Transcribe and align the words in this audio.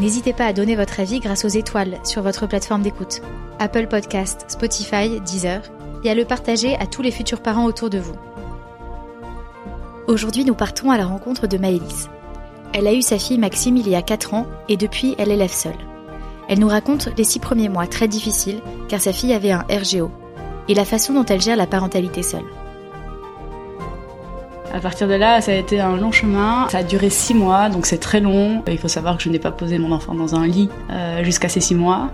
N'hésitez 0.00 0.32
pas 0.32 0.46
à 0.46 0.52
donner 0.52 0.74
votre 0.74 1.00
avis 1.00 1.20
grâce 1.20 1.44
aux 1.44 1.48
étoiles 1.48 1.98
sur 2.02 2.22
votre 2.22 2.46
plateforme 2.46 2.82
d'écoute, 2.82 3.20
Apple 3.58 3.86
Podcast, 3.86 4.44
Spotify, 4.48 5.20
Deezer, 5.20 5.62
et 6.02 6.10
à 6.10 6.14
le 6.14 6.24
partager 6.24 6.76
à 6.76 6.86
tous 6.86 7.02
les 7.02 7.10
futurs 7.10 7.42
parents 7.42 7.66
autour 7.66 7.90
de 7.90 7.98
vous. 7.98 8.16
Aujourd'hui, 10.08 10.44
nous 10.44 10.54
partons 10.54 10.90
à 10.90 10.96
la 10.96 11.06
rencontre 11.06 11.46
de 11.46 11.58
Maëlys. 11.58 12.08
Elle 12.72 12.86
a 12.86 12.94
eu 12.94 13.02
sa 13.02 13.18
fille 13.18 13.38
Maxime 13.38 13.76
il 13.76 13.88
y 13.88 13.94
a 13.94 14.02
4 14.02 14.34
ans 14.34 14.46
et 14.68 14.76
depuis, 14.76 15.14
elle 15.18 15.30
élève 15.30 15.52
seule. 15.52 15.78
Elle 16.48 16.58
nous 16.58 16.68
raconte 16.68 17.08
les 17.16 17.24
6 17.24 17.38
premiers 17.38 17.68
mois 17.68 17.86
très 17.86 18.08
difficiles 18.08 18.62
car 18.88 19.00
sa 19.00 19.12
fille 19.12 19.32
avait 19.32 19.52
un 19.52 19.64
RGO 19.70 20.10
et 20.68 20.74
la 20.74 20.84
façon 20.84 21.12
dont 21.12 21.24
elle 21.26 21.40
gère 21.40 21.56
la 21.56 21.66
parentalité 21.66 22.22
seule. 22.22 22.44
À 24.72 24.80
partir 24.80 25.06
de 25.06 25.12
là, 25.12 25.42
ça 25.42 25.52
a 25.52 25.54
été 25.54 25.80
un 25.80 25.98
long 25.98 26.12
chemin. 26.12 26.66
Ça 26.70 26.78
a 26.78 26.82
duré 26.82 27.10
six 27.10 27.34
mois, 27.34 27.68
donc 27.68 27.84
c'est 27.84 27.98
très 27.98 28.20
long. 28.20 28.62
Il 28.66 28.78
faut 28.78 28.88
savoir 28.88 29.18
que 29.18 29.22
je 29.22 29.28
n'ai 29.28 29.38
pas 29.38 29.50
posé 29.50 29.78
mon 29.78 29.92
enfant 29.92 30.14
dans 30.14 30.34
un 30.34 30.46
lit 30.46 30.70
euh, 30.90 31.22
jusqu'à 31.22 31.50
ces 31.50 31.60
six 31.60 31.74
mois. 31.74 32.08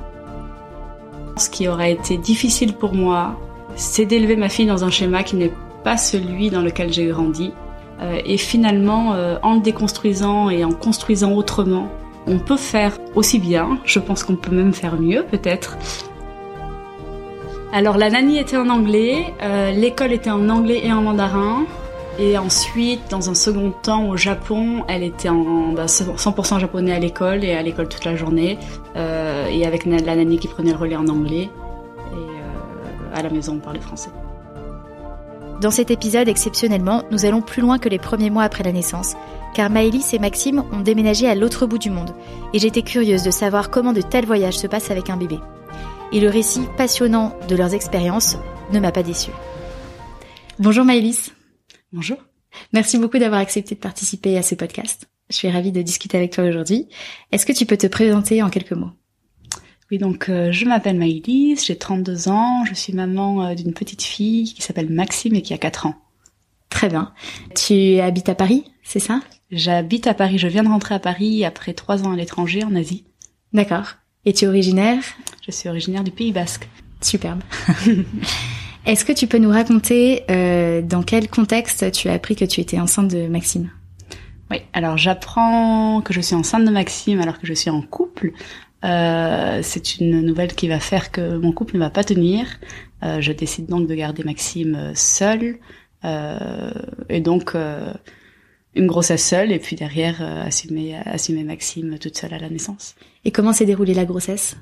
Ce 1.36 1.48
qui 1.48 1.68
aurait 1.68 1.92
été 1.92 2.16
difficile 2.16 2.72
pour 2.72 2.94
moi, 2.94 3.38
c'est 3.76 4.06
d'élever 4.06 4.34
ma 4.34 4.48
fille 4.48 4.66
dans 4.66 4.84
un 4.84 4.90
schéma 4.90 5.22
qui 5.22 5.36
n'est 5.36 5.52
pas 5.84 5.96
celui 5.96 6.50
dans 6.50 6.60
lequel 6.60 6.92
j'ai 6.92 7.06
grandi. 7.06 7.52
Euh, 8.02 8.18
et 8.24 8.36
finalement, 8.36 9.14
euh, 9.14 9.36
en 9.44 9.54
le 9.54 9.60
déconstruisant 9.60 10.50
et 10.50 10.64
en 10.64 10.72
construisant 10.72 11.34
autrement, 11.34 11.86
on 12.26 12.40
peut 12.40 12.56
faire 12.56 12.98
aussi 13.14 13.38
bien. 13.38 13.78
Je 13.84 14.00
pense 14.00 14.24
qu'on 14.24 14.34
peut 14.34 14.54
même 14.54 14.74
faire 14.74 15.00
mieux, 15.00 15.24
peut-être. 15.30 15.78
Alors 17.72 17.98
la 17.98 18.10
nanny 18.10 18.38
était 18.38 18.56
en 18.56 18.68
anglais, 18.68 19.26
l'école 19.74 20.12
était 20.12 20.30
en 20.30 20.48
anglais 20.48 20.80
et 20.82 20.92
en 20.92 21.02
mandarin. 21.02 21.66
Et 22.18 22.36
ensuite, 22.36 23.00
dans 23.10 23.30
un 23.30 23.34
second 23.34 23.70
temps, 23.70 24.08
au 24.08 24.16
Japon, 24.16 24.84
elle 24.88 25.04
était 25.04 25.28
en 25.28 25.72
bah, 25.72 25.86
100% 25.86 26.58
japonais 26.58 26.92
à 26.92 26.98
l'école 26.98 27.44
et 27.44 27.54
à 27.54 27.62
l'école 27.62 27.88
toute 27.88 28.04
la 28.04 28.16
journée, 28.16 28.58
euh, 28.96 29.46
et 29.46 29.64
avec 29.64 29.86
la 29.86 30.00
nanny 30.00 30.38
qui 30.38 30.48
prenait 30.48 30.72
le 30.72 30.76
relais 30.76 30.96
en 30.96 31.06
anglais. 31.06 31.48
Et 32.12 32.16
euh, 32.16 33.14
à 33.14 33.22
la 33.22 33.30
maison, 33.30 33.54
on 33.54 33.60
parlait 33.60 33.80
français. 33.80 34.10
Dans 35.60 35.70
cet 35.70 35.92
épisode, 35.92 36.28
exceptionnellement, 36.28 37.04
nous 37.12 37.24
allons 37.24 37.40
plus 37.40 37.62
loin 37.62 37.78
que 37.78 37.88
les 37.88 37.98
premiers 37.98 38.30
mois 38.30 38.42
après 38.42 38.64
la 38.64 38.72
naissance, 38.72 39.14
car 39.54 39.70
Maëlys 39.70 40.12
et 40.12 40.18
Maxime 40.18 40.64
ont 40.72 40.80
déménagé 40.80 41.28
à 41.28 41.36
l'autre 41.36 41.66
bout 41.66 41.78
du 41.78 41.90
monde, 41.90 42.10
et 42.52 42.58
j'étais 42.58 42.82
curieuse 42.82 43.22
de 43.22 43.30
savoir 43.30 43.70
comment 43.70 43.92
de 43.92 44.02
tels 44.02 44.26
voyages 44.26 44.58
se 44.58 44.66
passent 44.66 44.90
avec 44.90 45.08
un 45.08 45.16
bébé. 45.16 45.38
Et 46.12 46.18
le 46.18 46.28
récit 46.28 46.66
passionnant 46.76 47.36
de 47.48 47.54
leurs 47.54 47.74
expériences 47.74 48.38
ne 48.72 48.80
m'a 48.80 48.90
pas 48.90 49.02
déçue. 49.04 49.32
Bonjour 50.58 50.84
Maëlys. 50.84 51.37
Bonjour. 51.92 52.18
Merci 52.72 52.98
beaucoup 52.98 53.18
d'avoir 53.18 53.40
accepté 53.40 53.74
de 53.74 53.80
participer 53.80 54.36
à 54.36 54.42
ce 54.42 54.54
podcast. 54.54 55.08
Je 55.30 55.36
suis 55.36 55.50
ravie 55.50 55.72
de 55.72 55.80
discuter 55.80 56.18
avec 56.18 56.32
toi 56.32 56.44
aujourd'hui. 56.44 56.86
Est-ce 57.32 57.46
que 57.46 57.52
tu 57.52 57.64
peux 57.64 57.76
te 57.76 57.86
présenter 57.86 58.42
en 58.42 58.50
quelques 58.50 58.72
mots? 58.72 58.90
Oui, 59.90 59.96
donc 59.96 60.28
euh, 60.28 60.52
je 60.52 60.66
m'appelle 60.66 60.98
Maïlis, 60.98 61.64
j'ai 61.66 61.76
32 61.76 62.28
ans, 62.28 62.64
je 62.66 62.74
suis 62.74 62.92
maman 62.92 63.46
euh, 63.46 63.54
d'une 63.54 63.72
petite 63.72 64.02
fille 64.02 64.52
qui 64.52 64.60
s'appelle 64.60 64.90
Maxime 64.90 65.34
et 65.34 65.40
qui 65.40 65.54
a 65.54 65.58
4 65.58 65.86
ans. 65.86 65.94
Très 66.68 66.90
bien. 66.90 67.14
Tu 67.54 67.98
habites 68.00 68.28
à 68.28 68.34
Paris, 68.34 68.64
c'est 68.82 68.98
ça? 68.98 69.20
J'habite 69.50 70.06
à 70.06 70.12
Paris, 70.12 70.36
je 70.36 70.46
viens 70.46 70.64
de 70.64 70.68
rentrer 70.68 70.94
à 70.94 70.98
Paris 70.98 71.42
après 71.46 71.72
3 71.72 72.06
ans 72.06 72.12
à 72.12 72.16
l'étranger 72.16 72.64
en 72.64 72.74
Asie. 72.74 73.06
D'accord. 73.54 73.94
Et 74.26 74.34
tu 74.34 74.44
es 74.44 74.48
originaire? 74.48 75.02
Je 75.46 75.52
suis 75.52 75.70
originaire 75.70 76.04
du 76.04 76.10
Pays 76.10 76.32
Basque. 76.32 76.68
Superbe. 77.00 77.40
Est-ce 78.88 79.04
que 79.04 79.12
tu 79.12 79.26
peux 79.26 79.36
nous 79.36 79.50
raconter 79.50 80.22
euh, 80.30 80.80
dans 80.80 81.02
quel 81.02 81.28
contexte 81.28 81.92
tu 81.92 82.08
as 82.08 82.14
appris 82.14 82.36
que 82.36 82.46
tu 82.46 82.62
étais 82.62 82.80
enceinte 82.80 83.08
de 83.08 83.26
Maxime? 83.28 83.70
Oui, 84.50 84.62
alors 84.72 84.96
j'apprends 84.96 86.00
que 86.00 86.14
je 86.14 86.22
suis 86.22 86.34
enceinte 86.34 86.64
de 86.64 86.70
Maxime 86.70 87.20
alors 87.20 87.38
que 87.38 87.46
je 87.46 87.52
suis 87.52 87.68
en 87.68 87.82
couple. 87.82 88.32
Euh, 88.86 89.60
c'est 89.62 89.98
une 89.98 90.22
nouvelle 90.22 90.54
qui 90.54 90.68
va 90.68 90.80
faire 90.80 91.12
que 91.12 91.36
mon 91.36 91.52
couple 91.52 91.74
ne 91.74 91.80
va 91.80 91.90
pas 91.90 92.02
tenir. 92.02 92.46
Euh, 93.02 93.20
je 93.20 93.32
décide 93.32 93.66
donc 93.66 93.86
de 93.86 93.94
garder 93.94 94.24
Maxime 94.24 94.92
seul 94.94 95.58
euh, 96.06 96.70
et 97.10 97.20
donc 97.20 97.54
euh, 97.54 97.92
une 98.74 98.86
grossesse 98.86 99.22
seule 99.22 99.52
et 99.52 99.58
puis 99.58 99.76
derrière 99.76 100.22
assumer 100.22 100.96
assumer 101.04 101.44
Maxime 101.44 101.98
toute 101.98 102.16
seule 102.16 102.32
à 102.32 102.38
la 102.38 102.48
naissance. 102.48 102.94
Et 103.26 103.32
comment 103.32 103.52
s'est 103.52 103.66
déroulée 103.66 103.92
la 103.92 104.06
grossesse? 104.06 104.56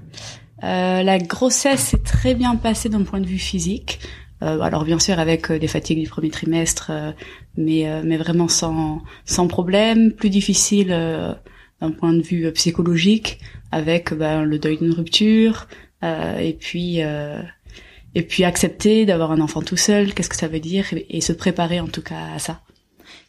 Euh, 0.64 1.02
la 1.02 1.18
grossesse 1.18 1.80
s'est 1.80 2.02
très 2.02 2.34
bien 2.34 2.56
passée 2.56 2.88
d'un 2.88 3.02
point 3.02 3.20
de 3.20 3.26
vue 3.26 3.38
physique. 3.38 4.00
Euh, 4.42 4.60
alors 4.60 4.84
bien 4.84 4.98
sûr 4.98 5.18
avec 5.18 5.50
euh, 5.50 5.58
des 5.58 5.66
fatigues 5.66 6.00
du 6.00 6.08
premier 6.08 6.30
trimestre, 6.30 6.90
euh, 6.90 7.12
mais 7.56 7.88
euh, 7.88 8.02
mais 8.04 8.16
vraiment 8.16 8.48
sans 8.48 9.00
sans 9.24 9.46
problème. 9.46 10.12
Plus 10.12 10.30
difficile 10.30 10.88
d'un 10.88 11.90
point 11.90 12.12
de 12.12 12.22
vue 12.22 12.50
psychologique 12.52 13.38
avec 13.72 14.12
ben, 14.12 14.44
le 14.44 14.58
deuil 14.58 14.78
d'une 14.78 14.92
rupture 14.92 15.68
et 16.02 16.56
puis 16.58 16.98
et 16.98 18.22
puis 18.22 18.44
accepter 18.44 19.04
d'avoir 19.04 19.32
un 19.32 19.40
enfant 19.40 19.62
tout 19.62 19.76
seul. 19.76 20.14
Qu'est-ce 20.14 20.28
que 20.28 20.36
ça 20.36 20.48
veut 20.48 20.60
dire? 20.60 20.92
Et, 20.92 21.06
et, 21.16 21.20
se 21.20 21.32
préparer 21.32 21.80
en 21.80 21.88
tout 21.88 22.02
cas 22.02 22.34
à 22.34 22.38
ça. 22.38 22.60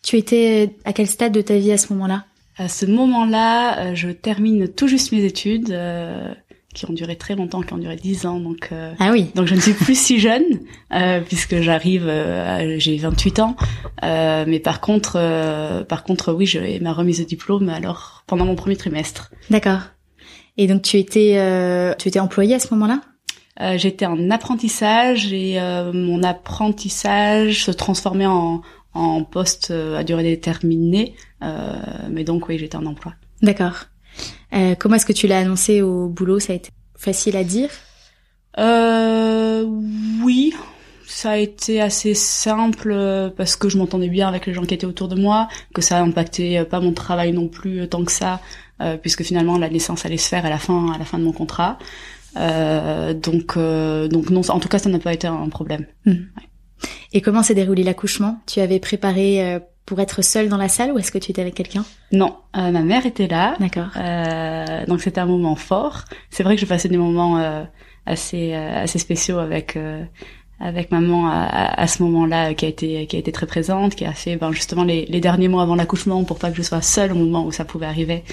Tu 0.03 0.17
étais 0.17 0.75
à 0.85 0.93
quel 0.93 1.07
stade 1.07 1.33
de 1.33 1.41
ta 1.41 1.57
vie 1.57 1.71
à 1.71 1.77
ce 1.77 1.91
moment-là? 1.93 2.25
À 2.57 2.67
ce 2.69 2.85
moment-là, 2.85 3.93
je 3.93 4.09
termine 4.09 4.67
tout 4.67 4.87
juste 4.87 5.11
mes 5.11 5.23
études 5.23 5.75
qui 6.77 6.85
ont 6.89 6.93
duré 6.93 7.15
très 7.15 7.35
longtemps, 7.35 7.61
qui 7.61 7.73
ont 7.73 7.77
duré 7.77 7.95
dix 7.95 8.25
ans. 8.25 8.39
Donc, 8.39 8.69
euh, 8.71 8.93
ah 8.99 9.11
oui. 9.11 9.31
Donc 9.33 9.47
je 9.47 9.55
ne 9.55 9.59
suis 9.59 9.73
plus 9.73 9.99
si 9.99 10.19
jeune 10.19 10.43
euh, 10.93 11.19
puisque 11.21 11.59
j'arrive, 11.59 12.07
euh, 12.07 12.75
j'ai 12.77 12.95
28 12.97 13.39
ans. 13.39 13.55
Euh, 14.03 14.45
mais 14.47 14.59
par 14.59 14.79
contre, 14.79 15.13
par 15.85 16.03
contre, 16.03 16.31
oui, 16.31 16.45
j'ai 16.45 16.79
ma 16.79 16.93
remise 16.93 17.19
de 17.19 17.25
diplôme 17.25 17.69
alors 17.69 18.23
pendant 18.27 18.45
mon 18.45 18.55
premier 18.55 18.75
trimestre. 18.77 19.31
D'accord. 19.49 19.79
Et 20.57 20.67
donc 20.67 20.83
tu 20.83 20.97
étais, 20.97 21.35
tu 21.97 22.07
étais 22.07 22.19
employée 22.19 22.55
à 22.55 22.59
ce 22.59 22.73
moment-là? 22.73 23.01
J'étais 23.77 24.05
en 24.05 24.29
apprentissage 24.29 25.33
et 25.33 25.59
mon 25.93 26.21
apprentissage 26.21 27.65
se 27.65 27.71
transformait 27.71 28.27
en, 28.27 28.61
en 28.93 29.23
poste 29.23 29.71
à 29.71 30.03
durée 30.03 30.23
déterminée. 30.23 31.15
mais 31.41 32.23
donc 32.23 32.47
oui, 32.47 32.59
j'étais 32.59 32.77
en 32.77 32.85
emploi. 32.85 33.13
D'accord. 33.41 33.85
Euh, 34.53 34.75
comment 34.75 34.95
est-ce 34.95 35.05
que 35.05 35.13
tu 35.13 35.27
l'as 35.27 35.39
annoncé 35.39 35.81
au 35.81 36.07
boulot? 36.07 36.39
Ça 36.39 36.53
a 36.53 36.55
été 36.55 36.69
facile 36.95 37.35
à 37.35 37.43
dire? 37.43 37.69
Euh, 38.57 39.63
Oui, 40.23 40.53
ça 41.05 41.31
a 41.31 41.37
été 41.37 41.81
assez 41.81 42.13
simple 42.13 42.91
euh, 42.91 43.29
parce 43.29 43.55
que 43.55 43.69
je 43.69 43.77
m'entendais 43.77 44.09
bien 44.09 44.27
avec 44.27 44.45
les 44.45 44.53
gens 44.53 44.63
qui 44.63 44.73
étaient 44.73 44.85
autour 44.85 45.07
de 45.07 45.15
moi, 45.15 45.47
que 45.73 45.81
ça 45.81 45.99
impactait 45.99 46.65
pas 46.65 46.79
mon 46.79 46.93
travail 46.93 47.31
non 47.31 47.47
plus 47.47 47.87
tant 47.87 48.03
que 48.03 48.11
ça, 48.11 48.41
euh, 48.81 48.97
puisque 48.97 49.23
finalement 49.23 49.57
la 49.57 49.69
naissance 49.69 50.05
allait 50.05 50.17
se 50.17 50.27
faire 50.27 50.45
à 50.45 50.49
la 50.49 50.57
fin, 50.57 50.91
à 50.91 50.97
la 50.97 51.05
fin 51.05 51.17
de 51.17 51.23
mon 51.23 51.31
contrat. 51.31 51.77
Euh, 52.35 53.13
donc, 53.13 53.57
euh, 53.57 54.07
donc 54.07 54.29
non, 54.29 54.41
en 54.49 54.59
tout 54.59 54.67
cas, 54.67 54.79
ça 54.79 54.89
n'a 54.89 54.99
pas 54.99 55.13
été 55.13 55.27
un 55.27 55.49
problème. 55.49 55.85
Mmh. 56.05 56.11
Ouais. 56.11 56.43
Et 57.13 57.21
comment 57.21 57.41
s'est 57.41 57.55
déroulé 57.55 57.83
l'accouchement? 57.83 58.39
Tu 58.45 58.59
avais 58.59 58.79
préparé 58.79 59.59
pour 59.87 60.01
être 60.01 60.21
seule 60.21 60.49
dans 60.49 60.57
la 60.57 60.67
salle 60.67 60.91
ou 60.91 60.99
est-ce 60.99 61.11
que 61.13 61.17
tu 61.17 61.31
étais 61.31 61.41
avec 61.41 61.55
quelqu'un? 61.55 61.85
Non, 62.11 62.35
euh, 62.57 62.71
ma 62.71 62.81
mère 62.81 63.05
était 63.05 63.27
là. 63.27 63.55
D'accord. 63.59 63.87
Euh, 63.95 64.85
donc 64.85 65.01
c'était 65.01 65.21
un 65.21 65.25
moment 65.25 65.55
fort. 65.55 66.03
C'est 66.29 66.43
vrai 66.43 66.55
que 66.55 66.61
je 66.61 66.65
passais 66.67 66.89
des 66.89 66.97
moments 66.97 67.39
euh, 67.39 67.63
assez 68.05 68.53
euh, 68.53 68.83
assez 68.83 68.99
spéciaux 68.99 69.39
avec 69.39 69.77
euh, 69.77 70.03
avec 70.59 70.91
maman 70.91 71.29
à, 71.29 71.81
à, 71.81 71.87
ce 71.87 72.03
moment-là 72.03 72.53
qui 72.53 72.65
a 72.65 72.67
été 72.67 73.07
qui 73.07 73.15
a 73.15 73.19
été 73.19 73.31
très 73.31 73.45
présente, 73.47 73.95
qui 73.95 74.03
a 74.03 74.11
fait 74.11 74.35
ben 74.35 74.51
justement 74.51 74.83
les, 74.83 75.05
les 75.05 75.21
derniers 75.21 75.47
mois 75.47 75.63
avant 75.63 75.75
l'accouchement 75.75 76.21
pour 76.25 76.37
pas 76.37 76.51
que 76.51 76.57
je 76.57 76.63
sois 76.63 76.81
seule 76.81 77.13
au 77.13 77.15
moment 77.15 77.45
où 77.45 77.53
ça 77.53 77.63
pouvait 77.63 77.85
arriver 77.85 78.23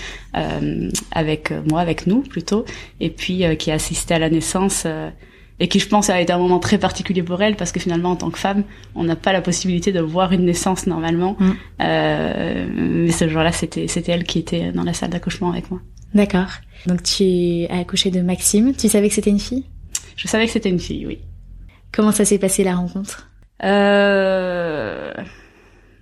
avec 1.13 1.53
moi, 1.71 1.83
avec 1.83 2.07
nous 2.07 2.23
plutôt, 2.23 2.65
et 2.99 3.11
puis 3.11 3.45
qui 3.59 3.71
a 3.71 3.75
assisté 3.75 4.15
à 4.15 4.19
la 4.19 4.31
naissance 4.31 4.87
et 5.61 5.69
qui 5.69 5.79
je 5.79 5.89
pense 5.89 6.11
a 6.11 6.21
été 6.21 6.33
un 6.33 6.39
moment 6.39 6.59
très 6.59 6.79
particulier 6.79 7.23
pour 7.23 7.43
elle 7.43 7.57
parce 7.57 7.73
que 7.73 7.81
finalement 7.81 8.11
en 8.11 8.17
tant 8.17 8.31
que 8.31 8.39
femme 8.39 8.65
on 8.95 9.05
n'a 9.05 9.17
pas 9.17 9.33
la 9.33 9.41
possibilité 9.41 9.93
de 9.93 10.01
voir 10.01 10.33
une 10.33 10.45
naissance 10.45 10.87
normalement. 10.87 11.37
Mm. 11.39 11.51
euh, 11.81 12.67
mais 12.75 13.11
ce 13.13 13.29
jour-là 13.29 13.53
c'était 13.53 13.89
c'était 13.89 14.13
elle 14.13 14.25
qui 14.25 14.39
était 14.39 14.73
dans 14.73 14.83
la 14.83 14.93
salle 14.93 15.11
d'accouchement 15.11 15.51
avec 15.51 15.71
moi. 15.71 15.81
D'accord. 16.15 16.49
Donc 16.87 17.03
tu 17.03 17.67
as 17.71 17.79
accouché 17.79 18.11
de 18.11 18.21
Maxime. 18.21 18.75
Tu 18.75 18.89
savais 18.89 19.09
que 19.09 19.15
c'était 19.15 19.31
une 19.31 19.41
fille? 19.41 19.65
Je 20.17 20.29
savais 20.29 20.47
que 20.47 20.53
c'était 20.53 20.71
une 20.71 20.81
fille 20.81 21.07
oui. 21.07 21.19
Comment 21.93 22.13
ça 22.13 22.25
s'est 22.25 22.39
passé 22.39 22.65
la 22.65 22.75
rencontre? 22.75 23.31
Euh, 23.63 25.13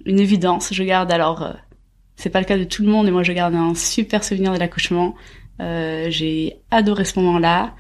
une 0.07 0.19
évidence. 0.19 0.73
Je 0.73 0.83
garde 0.83 1.13
alors 1.13 1.43
euh, 1.43 1.53
c'est 2.17 2.31
pas 2.31 2.41
le 2.41 2.47
cas 2.47 2.59
de 2.59 2.65
tout 2.65 2.83
le 2.83 2.89
monde 2.89 3.09
et 3.09 3.11
moi 3.11 3.23
je 3.23 3.33
garde 3.33 3.55
un 3.55 3.75
super 3.75 4.25
souvenir 4.25 4.53
de 4.53 4.59
l'accouchement. 4.59 5.15
Euh, 5.61 6.07
j'ai 6.09 6.57
adoré 6.71 7.05
ce 7.05 7.19
moment-là 7.21 7.75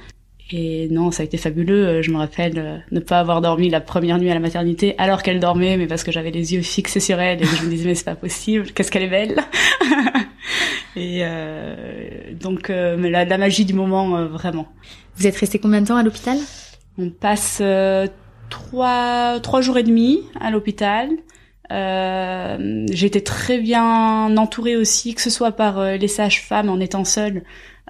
et 0.53 0.89
non, 0.91 1.11
ça 1.11 1.23
a 1.23 1.25
été 1.25 1.39
fabuleux. 1.39 1.87
Euh, 1.87 2.03
je 2.03 2.11
me 2.11 2.19
rappelle 2.19 2.59
euh, 2.59 2.79
ne 2.91 3.01
pas 3.01 3.19
avoir 3.19 3.41
dormi 3.41 3.71
la 3.71 3.81
première 3.81 4.19
nuit 4.19 4.31
à 4.31 4.35
la 4.35 4.41
maternité 4.41 4.95
alors 4.99 5.23
qu'elle 5.23 5.41
dormait, 5.41 5.77
mais 5.77 5.87
parce 5.87 6.05
que 6.05 6.13
j'avais 6.13 6.31
les 6.31 6.53
yeux 6.55 6.63
fixés 6.63 7.01
sur 7.01 7.19
elle 7.21 7.43
et 7.43 7.47
je 7.47 7.65
me 7.65 7.71
disais 7.71 7.89
mais 7.89 7.95
c'est 7.95 8.05
pas 8.05 8.15
possible, 8.15 8.71
qu'est-ce 8.73 8.91
qu'elle 8.91 9.05
est 9.05 9.09
belle. 9.09 9.37
et 10.97 11.21
euh, 11.23 11.75
donc, 12.39 12.69
euh, 12.69 12.97
mais 12.99 13.09
la, 13.09 13.25
la, 13.25 13.39
magie 13.39 13.65
du 13.65 13.73
moment, 13.73 14.27
vraiment. 14.27 14.67
Vous 15.17 15.27
êtes 15.27 15.37
resté 15.37 15.59
combien 15.59 15.81
de 15.81 15.87
temps 15.87 15.97
à 15.97 16.03
l'hôpital? 16.03 16.37
On 16.99 17.09
passe 17.09 17.63
trois 18.51 19.41
trois 19.41 19.61
jours 19.63 19.79
et 19.79 19.83
demi 19.83 20.21
à 20.41 20.51
l'hôpital. 20.51 21.09
Euh, 21.71 22.87
j'ai 22.91 23.07
été 23.07 23.23
très 23.25 23.59
bien 23.59 24.37
entourée 24.37 24.77
aussi, 24.77 25.15
que 25.15 25.23
ce 25.23 25.31
soit 25.31 25.53
par 25.53 25.83
les 25.83 26.09
sages-femmes 26.09 26.69
en 26.69 26.79
étant 26.79 27.05
seule, 27.05 27.43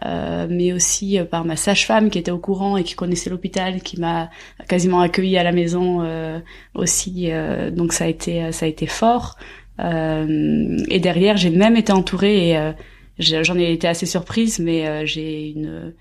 euh, 0.05 0.47
mais 0.51 0.73
aussi 0.73 1.19
euh, 1.19 1.25
par 1.25 1.45
ma 1.45 1.57
sage-femme 1.57 2.11
qui 2.11 2.19
était 2.19 2.31
au 2.31 2.39
courant 2.39 2.77
et 2.77 2.85
qui 2.85 2.95
connaissait 2.95 3.31
l'hôpital, 3.31 3.83
qui 3.83 4.01
m'a 4.01 4.31
quasiment 4.69 5.01
accueilli 5.01 5.37
à 5.37 5.43
la 5.43 5.53
maison 5.53 6.03
euh, 6.03 6.41
aussi. 6.75 7.31
donc 7.73 7.93
ça 7.93 8.05
a 8.05 8.09
été 8.09 8.53
ça 8.53 8.67
a 8.67 8.69
été 8.69 8.87
fort. 8.87 9.37
et 9.79 11.01
derrière, 11.01 11.37
j'ai 11.37 11.51
même 11.51 11.77
été 11.77 11.93
entourée 11.93 12.51
et 12.53 12.73
j'en 13.19 13.59
ai 13.59 13.73
été 13.73 13.89
assez 13.89 14.07
surprise, 14.07 14.59
mais 14.59 15.07
j'ai 15.07 15.51
une 15.51 15.93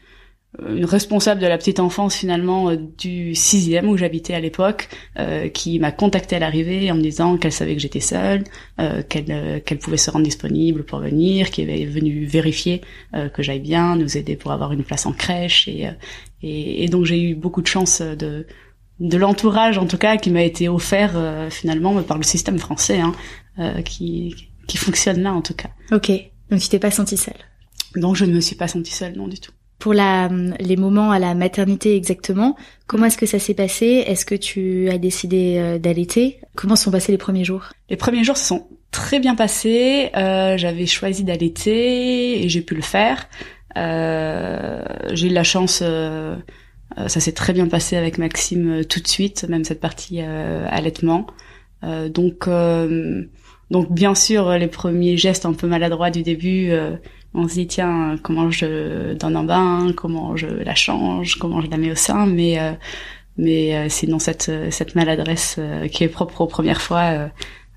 responsable 0.59 1.39
de 1.41 1.47
la 1.47 1.57
petite 1.57 1.79
enfance 1.79 2.15
finalement 2.15 2.69
euh, 2.69 2.75
du 2.97 3.35
sixième 3.35 3.87
où 3.87 3.95
j'habitais 3.97 4.33
à 4.33 4.39
l'époque, 4.39 4.89
euh, 5.17 5.47
qui 5.47 5.79
m'a 5.79 5.91
contacté 5.91 6.35
à 6.35 6.39
l'arrivée 6.39 6.91
en 6.91 6.95
me 6.95 7.01
disant 7.01 7.37
qu'elle 7.37 7.53
savait 7.53 7.75
que 7.75 7.81
j'étais 7.81 8.01
seule, 8.01 8.43
euh, 8.79 9.01
qu'elle 9.03 9.63
qu'elle 9.63 9.79
pouvait 9.79 9.97
se 9.97 10.11
rendre 10.11 10.25
disponible 10.25 10.83
pour 10.83 10.99
venir, 10.99 11.51
qui 11.51 11.61
avait 11.61 11.85
venu 11.85 12.25
vérifier 12.25 12.81
que 13.33 13.43
j'aille 13.43 13.59
bien, 13.59 13.95
nous 13.95 14.17
aider 14.17 14.35
pour 14.35 14.51
avoir 14.51 14.73
une 14.73 14.83
place 14.83 15.05
en 15.05 15.13
crèche 15.13 15.67
et 15.67 15.89
et, 16.43 16.83
et 16.83 16.87
donc 16.87 17.05
j'ai 17.05 17.21
eu 17.21 17.35
beaucoup 17.35 17.61
de 17.61 17.67
chance 17.67 18.01
de 18.01 18.45
de 18.99 19.17
l'entourage 19.17 19.77
en 19.77 19.85
tout 19.85 19.97
cas 19.97 20.17
qui 20.17 20.29
m'a 20.29 20.43
été 20.43 20.69
offert 20.69 21.13
finalement 21.49 22.01
par 22.03 22.17
le 22.17 22.23
système 22.23 22.57
français 22.57 22.99
hein, 22.99 23.81
qui 23.83 24.35
qui 24.67 24.77
fonctionne 24.77 25.21
là 25.21 25.33
en 25.33 25.41
tout 25.41 25.53
cas. 25.53 25.69
Ok, 25.91 26.11
donc 26.49 26.59
tu 26.59 26.69
t'es 26.69 26.79
pas 26.79 26.91
sentie 26.91 27.17
seule. 27.17 27.33
Donc 27.95 28.15
je 28.15 28.25
ne 28.25 28.33
me 28.33 28.41
suis 28.41 28.55
pas 28.55 28.67
sentie 28.67 28.93
seule 28.93 29.15
non 29.15 29.27
du 29.27 29.39
tout 29.39 29.51
pour 29.81 29.93
la, 29.93 30.29
les 30.59 30.77
moments 30.77 31.11
à 31.11 31.19
la 31.19 31.33
maternité 31.33 31.95
exactement, 31.97 32.55
comment 32.87 33.07
est-ce 33.07 33.17
que 33.17 33.25
ça 33.25 33.39
s'est 33.39 33.55
passé? 33.55 34.03
Est-ce 34.05 34.25
que 34.25 34.35
tu 34.35 34.89
as 34.89 34.97
décidé 34.97 35.57
euh, 35.57 35.79
d'allaiter 35.79 36.39
Comment 36.55 36.75
sont 36.77 36.91
passés 36.91 37.11
les 37.11 37.17
premiers 37.17 37.43
jours? 37.43 37.65
Les 37.89 37.97
premiers 37.97 38.23
jours 38.23 38.37
sont 38.37 38.67
très 38.91 39.19
bien 39.19 39.35
passés. 39.35 40.11
Euh, 40.15 40.55
J'avais 40.55 40.85
choisi 40.85 41.23
d'allaiter 41.23 42.43
et 42.43 42.47
j'ai 42.47 42.61
pu 42.61 42.75
le 42.75 42.81
faire. 42.81 43.27
Euh, 43.77 44.83
j'ai 45.13 45.27
eu 45.27 45.33
la 45.33 45.43
chance, 45.43 45.79
euh, 45.81 46.35
euh, 46.97 47.07
ça 47.07 47.19
s'est 47.19 47.31
très 47.31 47.53
bien 47.53 47.67
passé 47.67 47.95
avec 47.95 48.17
Maxime 48.17 48.83
tout 48.85 48.99
de 48.99 49.07
suite, 49.07 49.45
même 49.49 49.63
cette 49.63 49.79
partie 49.79 50.21
allaitement. 50.21 51.27
donc, 51.83 52.47
donc 53.71 53.91
bien 53.91 54.13
sûr, 54.13 54.51
les 54.51 54.67
premiers 54.67 55.17
gestes 55.17 55.45
un 55.45 55.53
peu 55.53 55.67
maladroits 55.67 56.11
du 56.11 56.21
début 56.21 56.71
on 57.33 57.47
se 57.47 57.53
dit 57.53 57.67
tiens 57.67 58.17
comment 58.21 58.51
je 58.51 59.13
donne 59.13 59.35
un 59.35 59.43
bain, 59.43 59.93
comment 59.95 60.35
je 60.35 60.47
la 60.47 60.75
change, 60.75 61.35
comment 61.35 61.61
je 61.61 61.69
la 61.69 61.77
mets 61.77 61.91
au 61.91 61.95
sein, 61.95 62.25
mais 62.25 62.59
euh, 62.59 62.73
mais 63.37 63.75
euh, 63.75 63.89
sinon 63.89 64.19
cette 64.19 64.51
cette 64.71 64.95
maladresse 64.95 65.55
euh, 65.57 65.87
qui 65.87 66.03
est 66.03 66.09
propre 66.09 66.41
aux 66.41 66.47
premières 66.47 66.81
fois, 66.81 67.29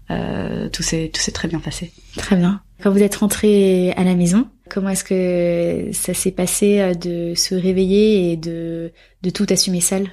tout 0.09 0.83
s'est 0.83 1.11
tout 1.13 1.21
s'est 1.21 1.33
très 1.33 1.49
bien 1.49 1.61
passé. 1.61 1.93
Très 2.17 2.37
bien. 2.37 2.61
Quand 2.83 2.91
vous 2.91 3.03
êtes 3.03 3.17
rentré 3.17 3.93
à 3.93 4.05
la 4.05 4.15
maison, 4.15 4.49
comment 4.69 4.91
est-ce 4.91 5.05
que 5.05 5.93
ça 5.93 6.15
s'est 6.15 6.33
passé 6.33 6.93
de 6.97 7.35
se 7.35 7.55
réveiller 7.55 8.33
et 8.33 8.37
de 8.37 8.93
de 9.23 9.31
tout 9.31 9.47
assumer 9.49 9.81
seul? 9.81 10.09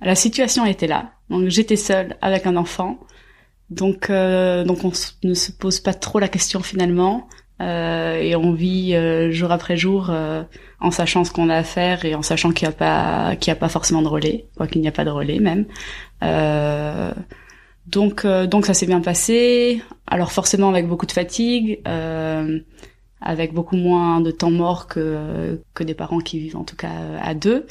La 0.00 0.14
situation 0.14 0.66
était 0.66 0.88
là. 0.88 1.12
Donc 1.30 1.48
j'étais 1.48 1.76
seule 1.76 2.16
avec 2.20 2.46
un 2.46 2.56
enfant. 2.56 2.98
Donc 3.70 4.08
donc 4.10 4.84
on 4.84 4.92
ne 5.22 5.34
se 5.34 5.52
pose 5.52 5.80
pas 5.80 5.94
trop 5.94 6.18
la 6.18 6.28
question 6.28 6.60
finalement. 6.60 7.28
Euh, 7.60 8.16
et 8.20 8.36
on 8.36 8.52
vit 8.52 8.94
euh, 8.94 9.30
jour 9.30 9.50
après 9.50 9.78
jour 9.78 10.08
euh, 10.10 10.42
en 10.80 10.90
sachant 10.90 11.24
ce 11.24 11.32
qu'on 11.32 11.48
a 11.48 11.56
à 11.56 11.62
faire 11.62 12.04
et 12.04 12.14
en 12.14 12.20
sachant 12.20 12.52
qu'il 12.52 12.68
n'y 12.68 12.74
a 12.74 12.76
pas 12.76 13.34
qu'il 13.36 13.50
y 13.50 13.52
a 13.52 13.56
pas 13.56 13.70
forcément 13.70 14.02
de 14.02 14.08
relais, 14.08 14.46
quoi 14.56 14.66
qu'il 14.66 14.82
n'y 14.82 14.88
a 14.88 14.92
pas 14.92 15.04
de 15.04 15.10
relais 15.10 15.38
même. 15.38 15.64
donc 17.86 18.26
donc 18.26 18.66
ça 18.66 18.74
s'est 18.74 18.86
bien 18.86 19.00
passé. 19.00 19.82
Alors 20.06 20.32
forcément 20.32 20.68
avec 20.68 20.86
beaucoup 20.86 21.06
de 21.06 21.12
fatigue, 21.12 21.80
avec 23.20 23.54
beaucoup 23.54 23.76
moins 23.76 24.20
de 24.20 24.30
temps 24.30 24.50
mort 24.50 24.86
que 24.86 25.58
que 25.72 25.82
des 25.82 25.94
parents 25.94 26.20
qui 26.20 26.38
vivent 26.38 26.56
en 26.56 26.64
tout 26.64 26.76
cas 26.76 26.92
à 27.22 27.34
deux. 27.34 27.66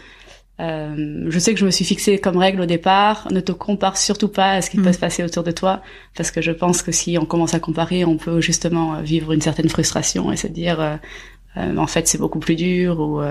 Euh, 0.61 1.25
je 1.27 1.39
sais 1.39 1.53
que 1.53 1.59
je 1.59 1.65
me 1.65 1.71
suis 1.71 1.83
fixé 1.83 2.17
comme 2.17 2.37
règle 2.37 2.61
au 2.61 2.65
départ, 2.65 3.27
ne 3.31 3.41
te 3.41 3.51
compare 3.51 3.97
surtout 3.97 4.29
pas 4.29 4.51
à 4.51 4.61
ce 4.61 4.69
qui 4.69 4.77
peut 4.77 4.89
mm. 4.89 4.93
se 4.93 4.99
passer 4.99 5.23
autour 5.23 5.43
de 5.43 5.51
toi, 5.51 5.81
parce 6.15 6.31
que 6.31 6.41
je 6.41 6.51
pense 6.51 6.81
que 6.81 6.91
si 6.91 7.17
on 7.17 7.25
commence 7.25 7.53
à 7.53 7.59
comparer, 7.59 8.05
on 8.05 8.17
peut 8.17 8.39
justement 8.39 9.01
vivre 9.01 9.33
une 9.33 9.41
certaine 9.41 9.69
frustration 9.69 10.31
et 10.31 10.37
se 10.37 10.47
dire, 10.47 10.79
euh, 10.79 10.95
euh, 11.57 11.77
en 11.77 11.87
fait, 11.87 12.07
c'est 12.07 12.17
beaucoup 12.17 12.39
plus 12.39 12.55
dur. 12.55 12.99
Ou 12.99 13.21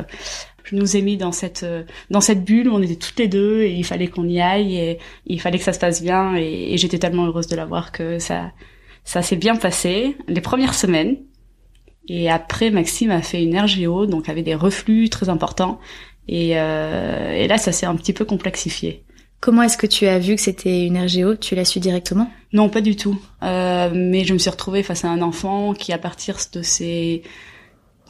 je 0.65 0.77
nous 0.77 0.97
ai 0.97 1.03
mis 1.03 1.17
dans 1.19 1.33
cette 1.33 1.67
dans 2.11 2.23
cette 2.23 2.43
bulle 2.43 2.69
où 2.69 2.75
on 2.75 2.81
était 2.81 2.97
toutes 2.97 3.19
les 3.19 3.29
deux 3.29 3.63
et 3.63 3.73
il 3.73 3.85
fallait 3.85 4.09
qu'on 4.09 4.27
y 4.27 4.41
aille 4.41 4.77
et 4.77 4.99
il 5.27 5.39
fallait 5.39 5.59
que 5.59 5.65
ça 5.65 5.75
se 5.75 5.79
passe 5.79 6.03
bien 6.03 6.35
et, 6.37 6.73
et 6.73 6.79
j'étais 6.79 6.99
tellement 6.99 7.27
heureuse 7.27 7.49
de 7.49 7.57
l'avoir 7.57 7.93
que 7.93 8.19
ça 8.19 8.53
ça 9.05 9.21
s'est 9.23 9.37
bien 9.37 9.57
passé 9.57 10.17
les 10.27 10.41
premières 10.41 10.75
semaines. 10.75 11.19
Et 12.09 12.31
après, 12.31 12.71
Maxime 12.71 13.11
a 13.11 13.23
fait 13.23 13.43
une 13.43 13.59
RGO, 13.59 14.07
donc 14.07 14.29
avait 14.29 14.43
des 14.43 14.55
reflux 14.55 15.09
très 15.09 15.29
importants. 15.29 15.81
Et, 16.29 16.59
euh, 16.59 17.33
et 17.33 17.47
là, 17.49 17.59
ça 17.59 17.73
s'est 17.73 17.87
un 17.87 17.97
petit 17.97 18.13
peu 18.13 18.25
complexifié. 18.25 19.05
Comment 19.41 19.63
est-ce 19.63 19.77
que 19.77 19.87
tu 19.87 20.07
as 20.07 20.19
vu 20.19 20.37
que 20.37 20.41
c'était 20.41 20.87
une 20.87 20.99
RGO 20.99 21.37
Tu 21.37 21.55
l'as 21.55 21.67
su 21.67 21.79
directement? 21.79 22.31
Non, 22.55 22.71
pas 22.71 22.81
du 22.81 22.97
tout. 22.97 23.21
Euh, 23.43 23.91
mais 23.95 24.25
je 24.25 24.33
me 24.33 24.39
suis 24.39 24.49
retrouvée 24.49 24.83
face 24.83 25.05
à 25.05 25.09
un 25.09 25.21
enfant 25.21 25.75
qui, 25.75 25.93
à 25.93 25.99
partir 25.99 26.39
de 26.55 26.63
ses 26.63 27.23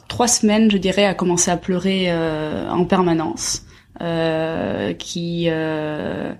trois 0.07 0.29
semaines, 0.29 0.71
je 0.71 0.77
dirais, 0.77 1.05
a 1.05 1.13
commencé 1.13 1.51
à 1.51 1.57
pleurer 1.57 2.05
euh, 2.07 2.69
en 2.69 2.85
permanence, 2.85 3.65
euh, 4.01 4.93
qui 4.93 5.47
euh, 5.49 6.33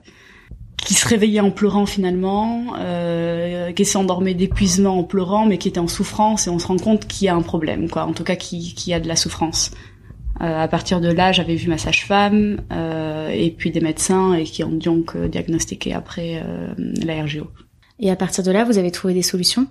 qui 0.78 0.94
se 0.94 1.08
réveillait 1.08 1.42
en 1.42 1.52
pleurant 1.52 1.86
finalement, 1.86 2.76
euh, 2.78 3.72
qui 3.74 3.84
s'endormait 3.86 4.36
d'épuisement 4.36 5.00
en 5.00 5.04
pleurant, 5.04 5.46
mais 5.46 5.58
qui 5.58 5.68
était 5.68 5.80
en 5.80 5.88
souffrance, 5.88 6.48
et 6.48 6.50
on 6.50 6.60
se 6.60 6.68
rend 6.68 6.78
compte 6.78 7.08
qu'il 7.08 7.26
y 7.26 7.28
a 7.28 7.36
un 7.36 7.42
problème, 7.42 7.90
quoi. 7.90 8.06
En 8.06 8.14
tout 8.14 8.24
cas, 8.24 8.36
qui 8.36 8.74
qui 8.76 8.94
a 8.94 9.02
de 9.02 9.08
la 9.08 9.16
souffrance. 9.16 9.72
Euh, 10.42 10.64
à 10.64 10.68
partir 10.68 11.00
de 11.02 11.10
là, 11.10 11.32
j'avais 11.32 11.56
vu 11.56 11.70
ma 11.70 11.78
sage-femme 11.78 12.62
euh, 12.72 13.30
et 13.30 13.52
puis 13.52 13.72
des 13.72 13.80
médecins 13.80 14.34
et 14.34 14.44
qui 14.44 14.64
ont 14.64 14.72
donc 14.72 15.16
euh, 15.16 15.28
diagnostiqué 15.28 15.94
après 15.94 16.44
la 16.78 17.24
RGO. 17.24 17.48
Et 18.00 18.12
à 18.12 18.16
partir 18.16 18.44
de 18.44 18.52
là, 18.52 18.66
vous 18.66 18.78
avez 18.78 18.92
trouvé 18.92 19.14
des 19.14 19.22
solutions? 19.22 19.68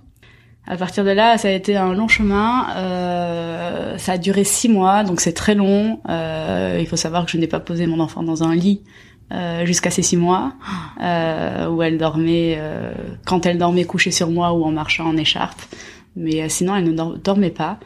À 0.67 0.77
partir 0.77 1.03
de 1.05 1.11
là, 1.11 1.37
ça 1.37 1.49
a 1.49 1.51
été 1.51 1.75
un 1.75 1.93
long 1.93 2.07
chemin. 2.07 2.67
Euh, 2.75 3.97
ça 3.99 4.13
a 4.13 4.17
duré 4.17 4.43
six 4.43 4.67
mois, 4.67 5.03
donc 5.03 5.21
c'est 5.21 5.33
très 5.33 5.53
long. 5.53 5.99
Euh, 6.09 6.77
il 6.79 6.87
faut 6.87 6.95
savoir 6.95 7.25
que 7.25 7.31
je 7.31 7.37
n'ai 7.37 7.47
pas 7.47 7.59
posé 7.59 7.85
mon 7.85 7.99
enfant 7.99 8.23
dans 8.23 8.43
un 8.43 8.55
lit 8.55 8.81
euh, 9.31 9.65
jusqu'à 9.65 9.91
ces 9.91 10.01
six 10.01 10.17
mois, 10.17 10.53
où 10.99 11.83
elle 11.83 11.97
dormait 11.99 12.59
quand 13.25 13.45
elle 13.45 13.59
dormait 13.59 13.85
couchée 13.85 14.11
sur 14.11 14.29
moi 14.29 14.53
ou 14.53 14.63
en 14.63 14.71
marchant 14.71 15.05
en 15.05 15.17
écharpe. 15.17 15.61
Mais 16.15 16.49
sinon, 16.49 16.75
elle 16.75 16.85
ne 16.85 17.17
dormait 17.17 17.51
pas. 17.51 17.77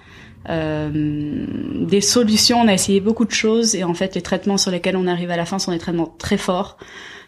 Euh, 0.49 1.45
des 1.85 2.01
solutions. 2.01 2.59
On 2.59 2.67
a 2.67 2.73
essayé 2.73 2.99
beaucoup 3.01 3.25
de 3.25 3.31
choses 3.31 3.75
et 3.75 3.83
en 3.83 3.93
fait 3.93 4.15
les 4.15 4.21
traitements 4.21 4.57
sur 4.57 4.71
lesquels 4.71 4.97
on 4.97 5.07
arrive 5.07 5.31
à 5.31 5.37
la 5.37 5.45
fin 5.45 5.59
sont 5.59 5.71
des 5.71 5.77
traitements 5.77 6.13
très 6.17 6.37
forts. 6.37 6.77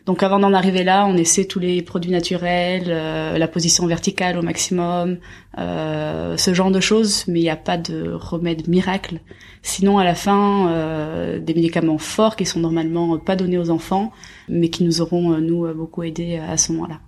Donc 0.06 0.24
avant 0.24 0.40
d'en 0.40 0.54
arriver 0.54 0.84
là, 0.84 1.06
on 1.06 1.16
essaie 1.16 1.46
tous 1.46 1.60
les 1.60 1.82
produits 1.84 2.12
naturels, 2.12 2.86
euh, 2.88 3.38
la 3.38 3.48
position 3.48 3.86
verticale 3.86 4.38
au 4.38 4.42
maximum, 4.42 5.18
euh, 5.60 6.38
ce 6.38 6.54
genre 6.54 6.72
de 6.72 6.80
choses, 6.80 7.26
mais 7.28 7.40
il 7.40 7.44
n'y 7.44 7.52
a 7.52 7.56
pas 7.56 7.78
de 7.78 8.12
remède 8.12 8.68
miracle. 8.68 9.20
Sinon, 9.62 10.00
à 10.00 10.04
la 10.04 10.16
fin, 10.16 10.70
euh, 10.70 11.40
des 11.40 11.54
médicaments 11.54 12.00
forts 12.00 12.36
qui 12.36 12.48
sont 12.48 12.60
normalement 12.60 13.20
pas 13.20 13.36
donnés 13.36 13.60
aux 13.60 13.70
enfants, 13.70 14.12
mais 14.50 14.70
qui 14.70 14.84
nous 14.84 15.02
auront 15.02 15.38
nous 15.38 15.72
beaucoup 15.76 16.02
aidés 16.02 16.38
à 16.38 16.58
ce 16.58 16.72
moment-là. 16.72 17.00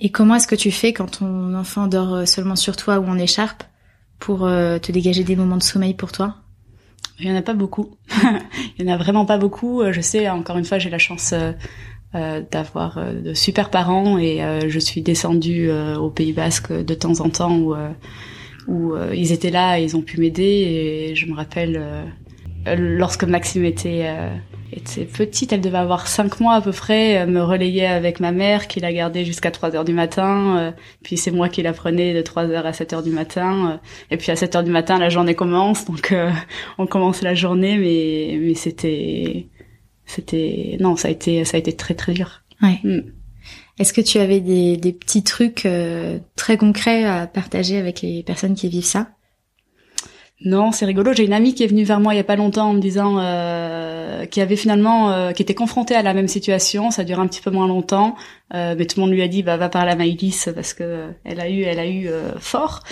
Et 0.00 0.10
comment 0.10 0.34
est-ce 0.34 0.46
que 0.46 0.54
tu 0.54 0.70
fais 0.70 0.92
quand 0.92 1.18
ton 1.18 1.54
enfant 1.54 1.86
dort 1.86 2.28
seulement 2.28 2.54
sur 2.54 2.76
toi 2.76 2.98
ou 2.98 3.06
en 3.06 3.18
écharpe? 3.18 3.64
Pour 4.18 4.44
euh, 4.44 4.78
te 4.78 4.92
dégager 4.92 5.24
des 5.24 5.36
moments 5.36 5.56
de 5.56 5.62
sommeil 5.62 5.94
pour 5.94 6.12
toi? 6.12 6.36
Il 7.20 7.26
y 7.26 7.32
en 7.32 7.36
a 7.36 7.42
pas 7.42 7.54
beaucoup. 7.54 7.96
Il 8.78 8.86
y 8.86 8.90
en 8.90 8.92
a 8.92 8.96
vraiment 8.96 9.24
pas 9.24 9.38
beaucoup. 9.38 9.82
Je 9.90 10.00
sais, 10.00 10.28
encore 10.28 10.56
une 10.56 10.64
fois, 10.64 10.78
j'ai 10.78 10.90
la 10.90 10.98
chance 10.98 11.34
euh, 12.14 12.42
d'avoir 12.50 13.00
de 13.12 13.34
super 13.34 13.70
parents 13.70 14.18
et 14.18 14.40
je 14.68 14.78
suis 14.78 15.02
descendue 15.02 15.70
au 15.70 16.10
Pays 16.10 16.32
Basque 16.32 16.72
de 16.72 16.94
temps 16.94 17.20
en 17.20 17.28
temps 17.28 17.56
où 17.56 17.74
où 18.68 18.94
ils 19.12 19.32
étaient 19.32 19.50
là 19.50 19.80
et 19.80 19.82
ils 19.82 19.96
ont 19.96 20.02
pu 20.02 20.20
m'aider 20.20 20.42
et 20.42 21.14
je 21.16 21.26
me 21.26 21.34
rappelle 21.34 21.82
lorsque 22.66 23.24
Maxime 23.24 23.64
était 23.64 24.06
était 24.72 25.04
petite, 25.04 25.52
elle 25.52 25.60
devait 25.60 25.78
avoir 25.78 26.06
cinq 26.06 26.40
mois 26.40 26.54
à 26.54 26.60
peu 26.60 26.72
près, 26.72 27.26
me 27.26 27.42
relayer 27.42 27.86
avec 27.86 28.20
ma 28.20 28.32
mère 28.32 28.68
qui 28.68 28.80
l'a 28.80 28.92
gardée 28.92 29.24
jusqu'à 29.24 29.50
3 29.50 29.76
heures 29.76 29.84
du 29.84 29.92
matin, 29.92 30.58
euh, 30.58 30.72
puis 31.02 31.16
c'est 31.16 31.30
moi 31.30 31.48
qui 31.48 31.62
la 31.62 31.72
prenais 31.72 32.14
de 32.14 32.20
3 32.20 32.44
heures 32.46 32.66
à 32.66 32.72
7 32.72 32.92
heures 32.92 33.02
du 33.02 33.10
matin, 33.10 33.70
euh, 33.70 33.76
et 34.10 34.16
puis 34.16 34.30
à 34.30 34.36
7 34.36 34.56
heures 34.56 34.64
du 34.64 34.70
matin 34.70 34.98
la 34.98 35.08
journée 35.08 35.34
commence, 35.34 35.84
donc 35.84 36.12
euh, 36.12 36.30
on 36.78 36.86
commence 36.86 37.22
la 37.22 37.34
journée, 37.34 37.78
mais 37.78 38.38
mais 38.40 38.54
c'était 38.54 39.48
c'était 40.06 40.76
non 40.80 40.96
ça 40.96 41.08
a 41.08 41.10
été 41.10 41.44
ça 41.44 41.56
a 41.56 41.60
été 41.60 41.72
très 41.74 41.94
très 41.94 42.12
dur. 42.12 42.42
Ouais. 42.62 42.78
Mm. 42.84 43.12
Est-ce 43.78 43.92
que 43.92 44.00
tu 44.00 44.18
avais 44.18 44.40
des, 44.40 44.76
des 44.76 44.92
petits 44.92 45.22
trucs 45.22 45.66
très 46.34 46.56
concrets 46.56 47.04
à 47.04 47.28
partager 47.28 47.78
avec 47.78 48.02
les 48.02 48.24
personnes 48.24 48.56
qui 48.56 48.68
vivent 48.68 48.84
ça? 48.84 49.06
Non, 50.44 50.70
c'est 50.70 50.84
rigolo. 50.84 51.12
J'ai 51.12 51.24
une 51.24 51.32
amie 51.32 51.52
qui 51.52 51.64
est 51.64 51.66
venue 51.66 51.82
vers 51.82 51.98
moi 51.98 52.14
il 52.14 52.16
y 52.16 52.20
a 52.20 52.24
pas 52.24 52.36
longtemps 52.36 52.70
en 52.70 52.72
me 52.72 52.80
disant 52.80 53.16
euh, 53.18 54.24
qui 54.26 54.40
avait 54.40 54.54
finalement 54.54 55.10
euh, 55.10 55.30
était 55.30 55.54
confrontée 55.54 55.96
à 55.96 56.02
la 56.02 56.14
même 56.14 56.28
situation. 56.28 56.92
Ça 56.92 57.02
dure 57.02 57.18
un 57.18 57.26
petit 57.26 57.40
peu 57.40 57.50
moins 57.50 57.66
longtemps, 57.66 58.14
euh, 58.54 58.76
mais 58.78 58.86
tout 58.86 59.00
le 59.00 59.06
monde 59.06 59.12
lui 59.12 59.22
a 59.22 59.28
dit 59.28 59.42
bah 59.42 59.56
va 59.56 59.68
parler 59.68 59.90
à 59.90 59.96
Maïlis 59.96 60.46
parce 60.54 60.74
que 60.74 61.08
elle 61.24 61.40
a 61.40 61.50
eu 61.50 61.62
elle 61.62 61.80
a 61.80 61.86
eu 61.86 62.08
euh, 62.08 62.38
fort. 62.38 62.84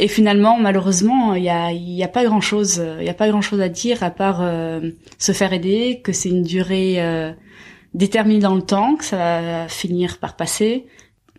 Et 0.00 0.08
finalement, 0.08 0.58
malheureusement, 0.58 1.34
il 1.34 1.44
y 1.44 1.48
a 1.48 1.70
y 1.70 2.02
a 2.02 2.08
pas 2.08 2.24
grand 2.24 2.40
chose 2.40 2.84
il 2.98 3.06
y 3.06 3.10
a 3.10 3.14
pas 3.14 3.28
grand 3.28 3.42
chose 3.42 3.60
à 3.60 3.68
dire 3.68 4.02
à 4.02 4.10
part 4.10 4.40
euh, 4.40 4.90
se 5.18 5.30
faire 5.30 5.52
aider, 5.52 6.00
que 6.02 6.12
c'est 6.12 6.30
une 6.30 6.42
durée 6.42 6.98
déterminée 7.94 8.40
dans 8.40 8.56
le 8.56 8.62
temps, 8.62 8.96
que 8.96 9.04
ça 9.04 9.16
va 9.16 9.68
finir 9.68 10.18
par 10.18 10.34
passer 10.34 10.86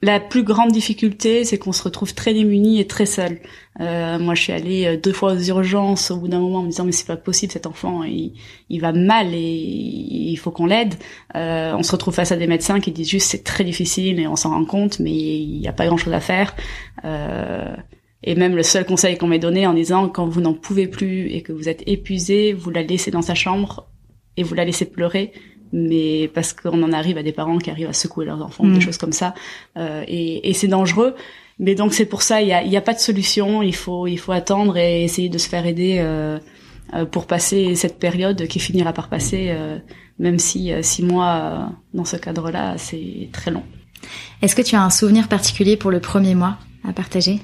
la 0.05 0.19
plus 0.19 0.43
grande 0.43 0.71
difficulté, 0.71 1.43
c'est 1.45 1.57
qu'on 1.57 1.71
se 1.71 1.81
retrouve 1.81 2.13
très 2.13 2.33
démuni 2.33 2.79
et 2.79 2.85
très 2.85 3.07
seul. 3.07 3.39
Euh, 3.81 4.19
moi, 4.19 4.35
je 4.35 4.41
suis 4.43 4.53
allée 4.53 4.85
euh, 4.85 4.97
deux 4.97 5.11
fois 5.11 5.33
aux 5.33 5.39
urgences 5.39 6.11
au 6.11 6.17
bout 6.17 6.27
d'un 6.27 6.39
moment 6.39 6.59
en 6.59 6.61
me 6.61 6.69
disant 6.69 6.85
mais 6.85 6.91
c'est 6.91 7.07
pas 7.07 7.17
possible, 7.17 7.51
cet 7.51 7.65
enfant, 7.65 8.03
il, 8.03 8.33
il 8.69 8.81
va 8.81 8.93
mal 8.93 9.33
et 9.33 9.39
il 9.39 10.35
faut 10.37 10.51
qu'on 10.51 10.67
l'aide. 10.67 10.93
Euh, 11.35 11.73
on 11.75 11.81
se 11.81 11.91
retrouve 11.91 12.13
face 12.13 12.31
à 12.31 12.35
des 12.35 12.45
médecins 12.45 12.79
qui 12.79 12.91
disent 12.91 13.09
juste 13.09 13.31
c'est 13.31 13.43
très 13.43 13.63
difficile 13.63 14.19
et 14.19 14.27
on 14.27 14.35
s'en 14.35 14.51
rend 14.51 14.65
compte, 14.65 14.99
mais 14.99 15.11
il 15.11 15.59
n'y 15.59 15.67
a 15.67 15.73
pas 15.73 15.87
grand 15.87 15.97
chose 15.97 16.13
à 16.13 16.19
faire. 16.19 16.55
Euh, 17.03 17.75
et 18.21 18.35
même 18.35 18.55
le 18.55 18.63
seul 18.63 18.85
conseil 18.85 19.17
qu'on 19.17 19.27
m'ait 19.27 19.39
donné 19.39 19.65
en 19.65 19.73
disant 19.73 20.07
quand 20.07 20.27
vous 20.27 20.41
n'en 20.41 20.53
pouvez 20.53 20.87
plus 20.87 21.31
et 21.31 21.41
que 21.41 21.51
vous 21.51 21.67
êtes 21.67 21.81
épuisé, 21.87 22.53
vous 22.53 22.69
la 22.69 22.83
laissez 22.83 23.09
dans 23.09 23.23
sa 23.23 23.33
chambre 23.33 23.87
et 24.37 24.43
vous 24.43 24.53
la 24.53 24.65
laissez 24.65 24.85
pleurer 24.85 25.31
mais 25.73 26.29
parce 26.33 26.53
qu'on 26.53 26.81
en 26.83 26.93
arrive 26.93 27.17
à 27.17 27.23
des 27.23 27.31
parents 27.31 27.57
qui 27.57 27.69
arrivent 27.69 27.89
à 27.89 27.93
secouer 27.93 28.25
leurs 28.25 28.41
enfants, 28.41 28.65
des 28.65 28.77
mm. 28.77 28.81
choses 28.81 28.97
comme 28.97 29.13
ça, 29.13 29.33
euh, 29.77 30.03
et, 30.07 30.49
et 30.49 30.53
c'est 30.53 30.67
dangereux. 30.67 31.15
Mais 31.59 31.75
donc 31.75 31.93
c'est 31.93 32.05
pour 32.05 32.21
ça, 32.21 32.41
il 32.41 32.47
y 32.47 32.53
a, 32.53 32.63
y 32.63 32.75
a, 32.75 32.81
pas 32.81 32.93
de 32.93 32.99
solution. 32.99 33.61
Il 33.61 33.75
faut, 33.75 34.07
il 34.07 34.17
faut 34.17 34.31
attendre 34.31 34.77
et 34.77 35.03
essayer 35.03 35.29
de 35.29 35.37
se 35.37 35.47
faire 35.47 35.65
aider 35.65 35.97
euh, 35.99 36.37
euh 36.93 37.05
pour 37.05 37.27
passer 37.27 37.75
cette 37.75 37.97
période 37.97 38.47
qui 38.47 38.59
finira 38.59 38.93
par 38.93 39.07
passer, 39.09 39.47
euh, 39.49 39.77
même 40.19 40.37
si 40.37 40.71
euh, 40.71 40.81
six 40.81 41.03
mois 41.03 41.71
dans 41.93 42.05
ce 42.05 42.17
cadre-là, 42.17 42.75
c'est 42.77 43.29
très 43.31 43.51
long. 43.51 43.63
Est-ce 44.41 44.55
que 44.55 44.61
tu 44.61 44.75
as 44.75 44.83
un 44.83 44.89
souvenir 44.89 45.27
particulier 45.27 45.77
pour 45.77 45.91
le 45.91 45.99
premier 45.99 46.35
mois 46.35 46.57
à 46.87 46.91
partager? 46.91 47.39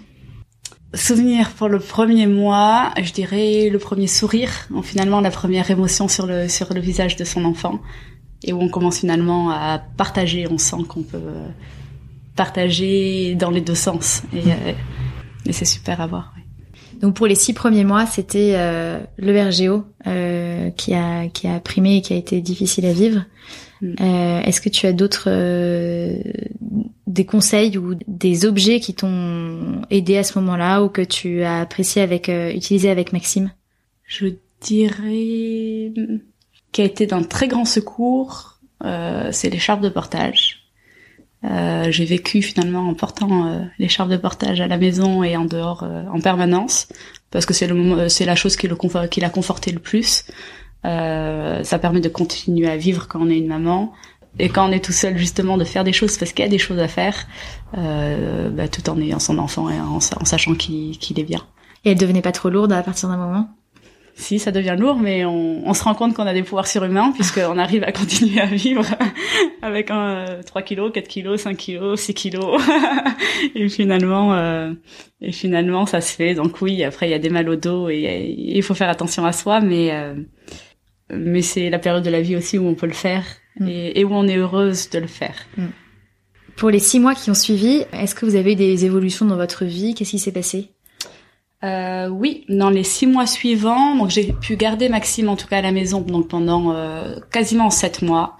Souvenir 0.94 1.51
pour 1.51 1.70
le 1.70 1.80
premier 1.80 2.28
mois, 2.28 2.92
je 3.01 3.13
dirais 3.13 3.70
le 3.70 3.80
premier 3.80 4.08
sourire, 4.08 4.68
finalement 4.84 5.22
la 5.22 5.32
première 5.32 5.72
émotion 5.72 6.10
sur 6.10 6.28
le 6.28 6.50
sur 6.50 6.74
le 6.74 6.82
visage 6.82 7.16
de 7.16 7.24
son 7.24 7.46
enfant 7.46 7.80
et 8.43 8.53
où 8.53 8.62
on 8.62 8.69
commence 8.69 9.00
finalement 9.00 9.51
à 9.51 9.81
partager. 9.98 10.48
On 10.50 10.57
sent 10.57 10.83
qu'on 10.88 11.03
peut 11.03 11.19
partager 12.36 13.36
dans 13.36 13.51
les 13.51 13.62
deux 13.62 13.75
sens 13.75 14.24
et, 14.33 14.51
euh, 14.51 14.74
et 15.45 15.53
c'est 15.53 15.65
super 15.65 16.01
à 16.01 16.07
voir. 16.07 16.33
Donc 17.01 17.15
pour 17.15 17.27
les 17.27 17.36
six 17.36 17.53
premiers 17.53 17.83
mois, 17.83 18.05
c'était 18.05 18.53
euh, 18.55 19.00
le 19.17 19.41
RGO 19.41 19.86
euh, 20.07 20.69
qui 20.71 20.93
a 20.93 21.27
qui 21.27 21.48
a 21.48 21.60
primé 21.60 21.98
et 21.98 22.01
qui 22.01 22.13
a 22.13 22.15
été 22.15 22.41
difficile 22.41 22.86
à 22.86 22.93
vivre. 22.93 23.25
Mm. 23.81 23.95
Euh, 24.00 24.41
Est-ce 24.41 24.62
que 24.62 24.69
tu 24.69 24.86
as 24.86 24.93
d'autres 24.93 25.27
euh, 25.27 26.17
des 27.07 27.25
conseils 27.25 27.77
ou 27.77 27.95
des 28.07 28.45
objets 28.45 28.79
qui 28.79 28.93
t'ont 28.93 29.81
aidé 29.89 30.17
à 30.17 30.24
ce 30.24 30.38
moment-là 30.39 30.83
ou 30.83 30.89
que 30.89 31.01
tu 31.01 31.41
as 31.41 31.62
apprécié 31.62 32.03
avec 32.03 32.29
euh, 32.29 32.51
utilisé 32.53 32.89
avec 32.89 33.13
Maxime? 33.13 33.51
Je 34.05 34.27
dirais 34.62 35.91
qui 36.72 36.82
a 36.82 36.86
été 36.86 37.06
d'un 37.06 37.24
très 37.24 37.48
grand 37.48 37.66
secours, 37.66 38.60
euh, 38.84 39.30
c'est 39.32 39.50
l'écharpe 39.50 39.82
de 39.82 39.90
portage. 39.90 40.62
Euh, 41.44 41.90
j'ai 41.90 42.06
vécu 42.06 42.42
finalement 42.42 42.88
en 42.88 42.94
portant 42.94 43.48
euh, 43.48 43.62
l'écharpe 43.80 44.10
de 44.10 44.18
portage 44.18 44.62
à 44.62 44.68
la 44.68 44.78
maison 44.78 45.24
et 45.24 45.36
en 45.36 45.46
dehors 45.46 45.84
euh, 45.84 46.04
en 46.13 46.20
permanence 46.20 46.88
parce 47.32 47.48
que 47.48 47.54
c'est 47.54 47.66
le 47.66 48.10
c'est 48.10 48.25
la 48.25 48.36
chose 48.36 48.56
qui 48.56 48.68
le 48.68 48.78
qui 49.08 49.22
l'a 49.22 49.30
conforté 49.30 49.72
le 49.72 49.80
plus. 49.80 50.25
Euh, 50.86 51.63
ça 51.63 51.80
permet 51.80 52.00
de 52.00 52.10
continuer 52.10 52.70
à 52.70 52.78
vivre 52.78 53.08
quand 53.08 53.22
on 53.22 53.30
est 53.30 53.38
une 53.38 53.48
maman 53.48 53.92
et 54.38 54.50
quand 54.50 54.70
on 54.70 54.72
est 54.72 54.84
tout 54.84 54.92
seul 54.92 55.18
justement 55.18 55.58
de 55.58 55.63
faire 55.63 55.84
des 55.84 55.94
choses 55.94 56.16
parce 56.18 56.32
qu'il 56.32 56.46
y 56.46 56.48
a 56.48 56.51
des 56.51 56.60
choses 56.60 56.80
à 56.80 56.88
faire 56.88 57.28
bah, 57.74 58.68
tout 58.68 58.88
en 58.90 59.00
ayant 59.00 59.20
son 59.20 59.38
enfant 59.40 59.70
et 59.70 59.80
en, 59.80 60.00
sachant 60.00 60.54
qu'il 60.54 60.98
qu'il 61.00 61.20
est 61.20 61.24
bien. 61.24 61.42
Et 61.86 61.92
elle 61.92 61.98
devenait 61.98 62.22
pas 62.22 62.32
trop 62.32 62.50
lourde 62.50 62.72
à 62.72 62.84
partir 62.84 63.10
d'un 63.10 63.18
moment? 63.18 63.50
Si 64.15 64.39
ça 64.39 64.51
devient 64.51 64.75
lourd, 64.77 64.98
mais 64.98 65.25
on, 65.25 65.68
on 65.68 65.74
se 65.74 65.84
rend 65.84 65.96
compte 65.96 66.13
qu'on 66.13 66.27
a 66.27 66.34
des 66.34 66.44
pouvoirs 66.44 66.68
surhumains 66.68 67.12
puisqu'on 67.15 67.58
arrive 67.58 67.84
à 67.84 67.91
continuer 67.91 68.41
à 68.41 68.46
vivre 68.46 68.86
avec 69.62 69.91
un, 69.91 70.25
3 70.46 70.62
kilos, 70.62 70.91
4 70.94 71.08
kilos, 71.08 71.41
5 71.41 71.58
kilos, 71.58 72.00
6 72.00 72.13
kilos. 72.13 72.62
et 73.56 73.70
finalement, 73.70 74.34
euh, 74.34 74.74
et 75.22 75.32
finalement, 75.32 75.86
ça 75.86 76.01
se 76.01 76.13
fait. 76.13 76.34
Donc 76.34 76.62
oui, 76.62 76.84
après 76.84 77.08
il 77.08 77.12
y 77.12 77.15
a 77.15 77.20
des 77.20 77.30
mal 77.30 77.50
au 77.50 77.56
dos 77.56 77.89
et 77.89 78.36
il 78.38 78.63
faut 78.63 78.74
faire 78.74 78.89
attention 78.89 79.25
à 79.25 79.32
soi, 79.32 79.62
mais 79.62 79.91
euh, 79.91 80.15
mais 81.13 81.41
c'est 81.41 81.70
la 81.70 81.80
période 81.80 82.03
de 82.03 82.10
la 82.10 82.22
vie 82.22 82.36
aussi 82.36 82.58
où 82.58 82.65
on 82.68 82.75
peut 82.75 82.88
le 82.88 82.94
faire 82.94 83.25
mm. 83.60 83.68
et, 83.68 84.00
et, 84.00 84.06
où 84.06 84.13
on 84.13 84.27
est 84.27 84.38
heureuse 84.38 84.89
de 84.89 85.00
le 85.00 85.08
faire. 85.08 85.36
Mm. 85.58 85.65
Pour 86.56 86.70
les 86.70 86.80
six 86.80 87.00
mois 87.00 87.15
qui 87.15 87.30
ont 87.30 87.36
suivi, 87.36 87.86
est-ce 87.94 88.13
que 88.13 88.25
vous 88.25 88.36
avez 88.36 88.53
eu 88.53 88.56
des 88.56 88.86
évolutions 88.86 89.25
dans 89.25 89.36
votre 89.36 89.65
vie? 89.65 89.94
Qu'est-ce 89.96 90.12
qui 90.12 90.20
s'est 90.20 90.32
passé? 90.32 90.70
Euh, 91.63 92.08
oui, 92.08 92.44
dans 92.50 92.72
les 92.72 92.84
six 92.84 93.06
mois 93.06 93.27
suivants, 93.27 93.96
donc 93.96 94.10
j'ai 94.10 94.34
pu 94.34 94.56
garder 94.56 94.89
Maxime 94.89 95.30
en 95.30 95.36
tout 95.36 95.48
cas 95.48 95.60
à 95.60 95.62
la 95.62 95.72
maison 95.72 96.01
donc 96.01 96.27
pendant 96.27 96.72
euh, 96.74 97.20
quasiment 97.32 97.70
sept 97.70 98.01
mois. 98.01 98.38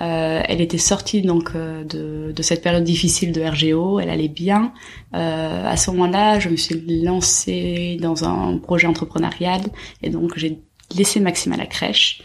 Euh, 0.00 0.42
elle 0.48 0.60
était 0.60 0.78
sortie 0.78 1.22
donc 1.22 1.52
euh, 1.54 1.84
de, 1.84 2.32
de, 2.32 2.42
cette 2.42 2.62
période 2.62 2.82
difficile 2.82 3.30
de 3.30 3.40
RGO, 3.42 4.00
elle 4.00 4.10
allait 4.10 4.28
bien. 4.28 4.72
Euh, 5.14 5.68
à 5.68 5.76
ce 5.76 5.92
moment-là, 5.92 6.40
je 6.40 6.48
me 6.48 6.56
suis 6.56 6.82
lancée 7.02 7.96
dans 8.00 8.24
un 8.24 8.58
projet 8.58 8.88
entrepreneurial 8.88 9.60
et 10.02 10.10
donc 10.10 10.36
j'ai 10.36 10.58
laissé 10.96 11.20
Maxime 11.20 11.52
à 11.52 11.56
la 11.56 11.66
crèche. 11.66 12.22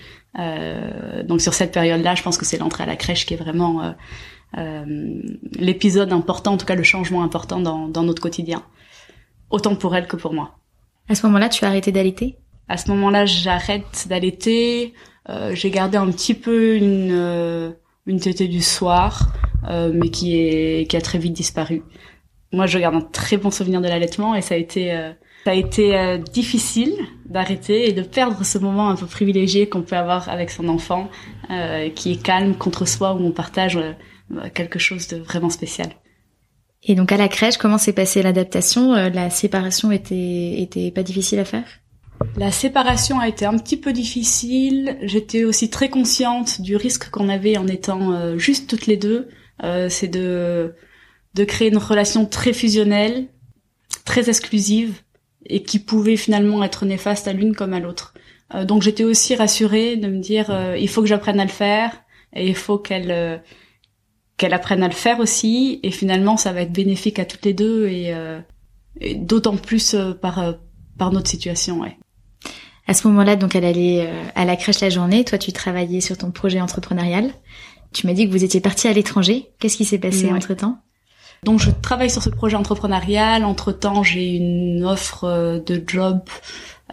donc 1.27 1.41
sur 1.41 1.53
cette 1.53 1.71
période-là, 1.71 2.15
je 2.15 2.23
pense 2.23 2.37
que 2.37 2.45
c'est 2.45 2.57
l'entrée 2.57 2.83
à 2.83 2.87
la 2.87 2.95
crèche 2.95 3.25
qui 3.25 3.35
est 3.35 3.37
vraiment 3.37 3.93
l'épisode 4.55 6.11
important, 6.11 6.53
en 6.53 6.57
tout 6.57 6.65
cas 6.65 6.75
le 6.75 6.83
changement 6.83 7.23
important 7.23 7.59
dans, 7.59 7.87
dans 7.87 8.03
notre 8.03 8.21
quotidien 8.21 8.63
autant 9.49 9.75
pour 9.75 9.95
elle 9.95 10.07
que 10.07 10.15
pour 10.15 10.33
moi. 10.33 10.57
À 11.07 11.15
ce 11.15 11.25
moment-là, 11.25 11.49
tu 11.49 11.65
as 11.65 11.67
arrêté 11.67 11.91
d'allaiter? 11.91 12.37
À 12.67 12.77
ce 12.77 12.89
moment-là, 12.91 13.25
j'arrête 13.25 14.05
d'allaiter. 14.07 14.93
Euh, 15.29 15.55
j'ai 15.55 15.71
gardé 15.71 15.97
un 15.97 16.09
petit 16.11 16.33
peu 16.33 16.75
une 16.75 17.11
euh, 17.11 17.71
une 18.05 18.19
tétée 18.19 18.47
du 18.47 18.61
soir, 18.61 19.31
euh, 19.67 19.91
mais 19.93 20.09
qui 20.09 20.37
est 20.37 20.89
qui 20.89 20.97
a 20.97 21.01
très 21.01 21.19
vite 21.19 21.33
disparu. 21.33 21.83
Moi, 22.51 22.65
je 22.65 22.79
garde 22.79 22.95
un 22.95 23.01
très 23.01 23.37
bon 23.37 23.51
souvenir 23.51 23.81
de 23.81 23.87
l'allaitement 23.87 24.33
et 24.35 24.41
ça 24.41 24.55
a 24.55 24.57
été 24.57 24.91
euh, 24.93 25.11
ça 25.45 25.51
a 25.51 25.53
été 25.53 25.97
euh, 25.97 26.17
difficile 26.17 26.93
d'arrêter 27.25 27.87
et 27.87 27.93
de 27.93 28.01
perdre 28.01 28.43
ce 28.43 28.57
moment 28.57 28.89
un 28.89 28.95
peu 28.95 29.05
privilégié 29.05 29.69
qu'on 29.69 29.83
peut 29.83 29.95
avoir 29.95 30.27
avec 30.29 30.49
son 30.49 30.67
enfant, 30.67 31.09
qui 31.95 32.11
est 32.13 32.21
calme 32.21 32.55
contre 32.55 32.85
soi 32.85 33.13
où 33.13 33.19
on 33.19 33.31
partage 33.31 33.79
quelque 34.53 34.79
chose 34.79 35.07
de 35.07 35.17
vraiment 35.17 35.49
spécial. 35.49 35.89
Et 36.83 36.95
donc 36.95 37.11
à 37.11 37.17
la 37.17 37.27
crèche, 37.27 37.57
comment 37.57 37.77
s'est 37.77 37.93
passée 37.93 38.21
l'adaptation? 38.21 38.93
Euh, 38.93 39.09
La 39.09 39.29
séparation 39.29 39.91
était 39.91 40.61
était 40.61 40.91
pas 40.91 41.03
difficile 41.03 41.39
à 41.39 41.45
faire? 41.45 41.65
La 42.37 42.51
séparation 42.51 43.19
a 43.19 43.27
été 43.27 43.45
un 43.45 43.57
petit 43.57 43.77
peu 43.77 43.93
difficile. 43.93 44.97
J'étais 45.01 45.43
aussi 45.43 45.69
très 45.69 45.89
consciente 45.89 46.61
du 46.61 46.75
risque 46.75 47.09
qu'on 47.09 47.29
avait 47.29 47.57
en 47.57 47.67
étant 47.67 48.11
euh, 48.11 48.37
juste 48.37 48.69
toutes 48.69 48.87
les 48.87 48.97
deux. 48.97 49.29
Euh, 49.63 49.89
c'est 49.89 50.07
de 50.07 50.73
de 51.35 51.43
créer 51.43 51.69
une 51.69 51.77
relation 51.77 52.25
très 52.25 52.53
fusionnelle, 52.53 53.27
très 54.03 54.29
exclusive 54.29 54.95
et 55.45 55.63
qui 55.63 55.79
pouvait 55.79 56.17
finalement 56.17 56.63
être 56.63 56.85
néfaste 56.85 57.27
à 57.27 57.33
l'une 57.33 57.55
comme 57.55 57.73
à 57.73 57.79
l'autre. 57.79 58.13
donc 58.65 58.81
j'étais 58.81 59.03
aussi 59.03 59.35
rassurée 59.35 59.95
de 59.95 60.07
me 60.07 60.17
dire 60.17 60.51
il 60.77 60.89
faut 60.89 61.01
que 61.01 61.07
j'apprenne 61.07 61.39
à 61.39 61.45
le 61.45 61.51
faire 61.51 61.91
et 62.33 62.47
il 62.47 62.55
faut 62.55 62.77
qu'elle 62.77 63.41
qu'elle 64.39 64.53
apprenne 64.53 64.81
à 64.81 64.87
le 64.87 64.93
faire 64.93 65.19
aussi 65.19 65.79
et 65.83 65.91
finalement 65.91 66.37
ça 66.37 66.51
va 66.51 66.61
être 66.61 66.71
bénéfique 66.71 67.19
à 67.19 67.25
toutes 67.25 67.45
les 67.45 67.53
deux 67.53 67.87
et, 67.87 68.13
euh, 68.13 68.39
d'autant 69.17 69.55
plus 69.55 69.93
euh, 69.93 70.13
par 70.13 70.39
euh, 70.39 70.53
par 70.97 71.11
notre 71.11 71.29
situation 71.29 71.81
ouais. 71.81 71.95
À 72.87 72.95
ce 72.95 73.07
moment-là, 73.07 73.35
donc, 73.35 73.55
elle 73.55 73.65
allait 73.65 74.09
à 74.33 74.45
la 74.45 74.55
crèche 74.55 74.79
la 74.79 74.89
journée. 74.89 75.23
Toi, 75.23 75.37
tu 75.37 75.51
travaillais 75.51 76.01
sur 76.01 76.17
ton 76.17 76.31
projet 76.31 76.59
entrepreneurial. 76.59 77.29
Tu 77.93 78.07
m'as 78.07 78.13
dit 78.13 78.25
que 78.25 78.31
vous 78.31 78.43
étiez 78.43 78.61
parti 78.61 78.87
à 78.87 78.93
l'étranger. 78.93 79.51
Qu'est-ce 79.59 79.77
qui 79.77 79.85
s'est 79.85 79.99
passé 79.99 80.31
entre 80.33 80.55
temps 80.55 80.79
donc 81.43 81.61
je 81.61 81.71
travaille 81.71 82.09
sur 82.09 82.21
ce 82.21 82.29
projet 82.29 82.57
entrepreneurial. 82.57 83.45
Entre 83.45 83.71
temps, 83.71 84.03
j'ai 84.03 84.35
une 84.35 84.83
offre 84.83 85.61
de 85.65 85.81
job 85.87 86.19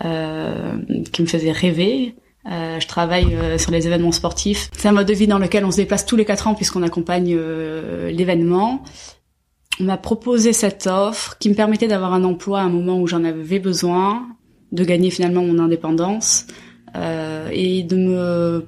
euh, 0.05 0.79
qui 1.13 1.23
me 1.23 1.27
faisait 1.27 1.53
rêver. 1.53 2.15
Euh, 2.51 2.79
je 2.79 2.87
travaille 2.87 3.35
euh, 3.35 3.59
sur 3.59 3.73
les 3.73 3.87
événements 3.87 4.13
sportifs. 4.13 4.71
C'est 4.77 4.89
un 4.89 4.93
mode 4.93 5.09
de 5.09 5.15
vie 5.15 5.27
dans 5.27 5.39
lequel 5.39 5.65
on 5.65 5.71
se 5.71 5.77
déplace 5.77 6.07
tous 6.07 6.17
les 6.17 6.25
quatre 6.25 6.47
ans 6.47 6.55
puisqu'on 6.55 6.83
accompagne 6.83 7.35
euh, 7.37 8.11
l'événement. 8.11 8.85
On 9.81 9.85
m'a 9.85 9.97
proposé 9.97 10.53
cette 10.53 10.87
offre 10.87 11.37
qui 11.39 11.49
me 11.49 11.55
permettait 11.55 11.89
d'avoir 11.89 12.15
un 12.15 12.25
emploi 12.25 12.61
à 12.61 12.63
un 12.63 12.69
moment 12.69 13.01
où 13.01 13.07
j'en 13.07 13.25
avais 13.25 13.59
besoin, 13.59 14.27
de 14.73 14.85
gagner 14.85 15.11
finalement 15.11 15.43
mon 15.43 15.59
indépendance 15.59 16.47
euh, 16.97 17.49
et 17.53 17.83
de 17.83 17.97
me 17.97 18.67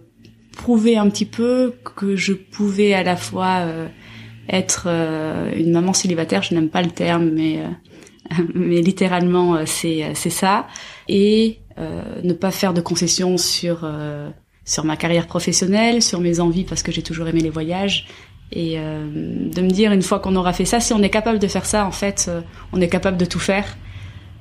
prouver 0.56 0.98
un 0.98 1.08
petit 1.08 1.24
peu 1.24 1.74
que 1.96 2.16
je 2.16 2.32
pouvais 2.32 2.94
à 2.94 3.04
la 3.04 3.16
fois 3.16 3.62
être 4.48 4.88
une 5.56 5.70
maman 5.70 5.92
célibataire, 5.92 6.42
je 6.42 6.52
n'aime 6.52 6.68
pas 6.68 6.82
le 6.82 6.90
terme, 6.90 7.30
mais 7.30 7.62
mais 8.54 8.82
littéralement 8.82 9.64
c'est 9.66 10.10
c'est 10.14 10.30
ça, 10.30 10.66
et 11.06 11.60
euh, 11.67 11.67
ne 12.22 12.32
pas 12.32 12.50
faire 12.50 12.74
de 12.74 12.80
concessions 12.80 13.36
sur 13.36 13.80
euh, 13.84 14.30
sur 14.64 14.84
ma 14.84 14.96
carrière 14.96 15.26
professionnelle, 15.26 16.02
sur 16.02 16.20
mes 16.20 16.40
envies 16.40 16.64
parce 16.64 16.82
que 16.82 16.92
j'ai 16.92 17.02
toujours 17.02 17.28
aimé 17.28 17.40
les 17.40 17.50
voyages 17.50 18.06
et 18.52 18.78
euh, 18.78 19.06
de 19.50 19.62
me 19.62 19.70
dire 19.70 19.92
une 19.92 20.02
fois 20.02 20.20
qu'on 20.20 20.36
aura 20.36 20.52
fait 20.52 20.64
ça, 20.64 20.80
si 20.80 20.92
on 20.92 21.02
est 21.02 21.10
capable 21.10 21.38
de 21.38 21.46
faire 21.46 21.66
ça, 21.66 21.86
en 21.86 21.90
fait, 21.90 22.30
on 22.72 22.80
est 22.80 22.88
capable 22.88 23.16
de 23.16 23.24
tout 23.24 23.38
faire. 23.38 23.76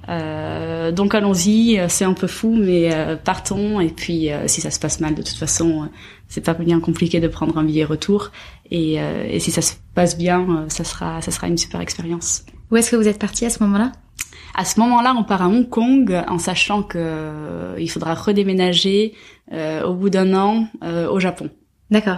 Euh, 0.09 0.93
donc 0.93 1.13
allons-y, 1.13 1.81
c'est 1.89 2.05
un 2.05 2.13
peu 2.13 2.27
fou, 2.27 2.55
mais 2.57 2.89
partons. 3.23 3.81
Et 3.81 3.89
puis 3.89 4.29
si 4.47 4.61
ça 4.61 4.71
se 4.71 4.79
passe 4.79 4.99
mal, 4.99 5.13
de 5.13 5.21
toute 5.21 5.37
façon, 5.37 5.89
c'est 6.27 6.43
pas 6.43 6.53
bien 6.53 6.79
compliqué 6.79 7.19
de 7.19 7.27
prendre 7.27 7.57
un 7.57 7.63
billet 7.63 7.85
retour. 7.85 8.31
Et, 8.71 8.95
et 8.95 9.39
si 9.39 9.51
ça 9.51 9.61
se 9.61 9.73
passe 9.93 10.17
bien, 10.17 10.65
ça 10.69 10.83
sera 10.83 11.21
ça 11.21 11.31
sera 11.31 11.47
une 11.47 11.57
super 11.57 11.81
expérience. 11.81 12.45
Où 12.71 12.77
est-ce 12.77 12.91
que 12.91 12.95
vous 12.95 13.07
êtes 13.07 13.19
parti 13.19 13.45
à 13.45 13.49
ce 13.49 13.61
moment-là? 13.63 13.91
À 14.57 14.65
ce 14.65 14.79
moment-là, 14.79 15.13
on 15.15 15.23
part 15.23 15.43
à 15.43 15.47
Hong 15.47 15.69
Kong 15.69 16.23
en 16.27 16.39
sachant 16.39 16.81
que 16.81 16.97
euh, 16.97 17.75
il 17.77 17.89
faudra 17.89 18.15
redéménager 18.15 19.13
euh, 19.53 19.83
au 19.83 19.93
bout 19.93 20.09
d'un 20.09 20.33
an 20.33 20.67
euh, 20.83 21.07
au 21.07 21.19
Japon. 21.19 21.51
D'accord. 21.91 22.17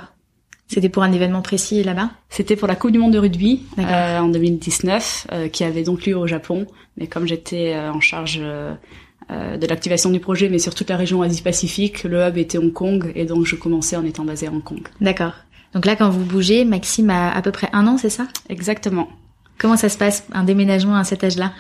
C'était 0.68 0.88
pour 0.88 1.04
un 1.04 1.12
événement 1.12 1.42
précis 1.42 1.84
là-bas? 1.84 2.12
C'était 2.30 2.56
pour 2.56 2.68
la 2.68 2.76
Coupe 2.76 2.92
du 2.92 2.98
Monde 3.00 3.14
de 3.14 3.20
rugby 3.20 3.64
en 3.78 4.28
2019, 4.28 5.28
qui 5.52 5.64
avait 5.64 5.82
donc 5.82 6.06
lieu 6.06 6.16
au 6.16 6.28
Japon. 6.28 6.68
Mais 6.96 7.08
comme 7.08 7.26
j'étais 7.28 7.76
en 7.76 8.00
charge 8.00 8.40
de 8.40 9.68
l'activation 9.68 10.12
du 10.12 10.20
projet, 10.20 10.48
mais 10.48 10.60
sur 10.60 10.76
toute 10.76 10.92
la 10.92 10.96
région 10.96 11.24
Asie-Pacifique, 11.24 12.04
le 12.04 12.28
hub 12.28 12.38
était 12.38 12.60
Hong 12.60 12.72
Kong, 12.72 13.12
et 13.16 13.26
donc 13.26 13.48
je 13.48 13.56
commençais 13.56 13.96
en 13.96 14.06
étant 14.06 14.26
basée 14.26 14.46
à 14.46 14.52
Hong 14.52 14.64
Kong. 14.64 14.88
D'accord. 15.02 15.34
Donc 15.74 15.88
là, 15.88 15.96
quand 15.96 16.12
vous 16.12 16.24
bougez, 16.24 16.66
Maxime 16.66 17.10
a 17.10 17.32
à 17.32 17.42
peu 17.42 17.52
près 17.52 17.70
un 17.74 17.88
an, 17.88 17.98
c'est 17.98 18.12
ça? 18.12 18.28
Exactement. 18.48 19.10
Comment 19.58 19.76
ça 19.76 19.90
se 19.90 19.98
passe, 19.98 20.24
un 20.34 20.44
déménagement 20.44 20.98
à 20.98 21.04
cet 21.04 21.24
âge-là? 21.24 21.52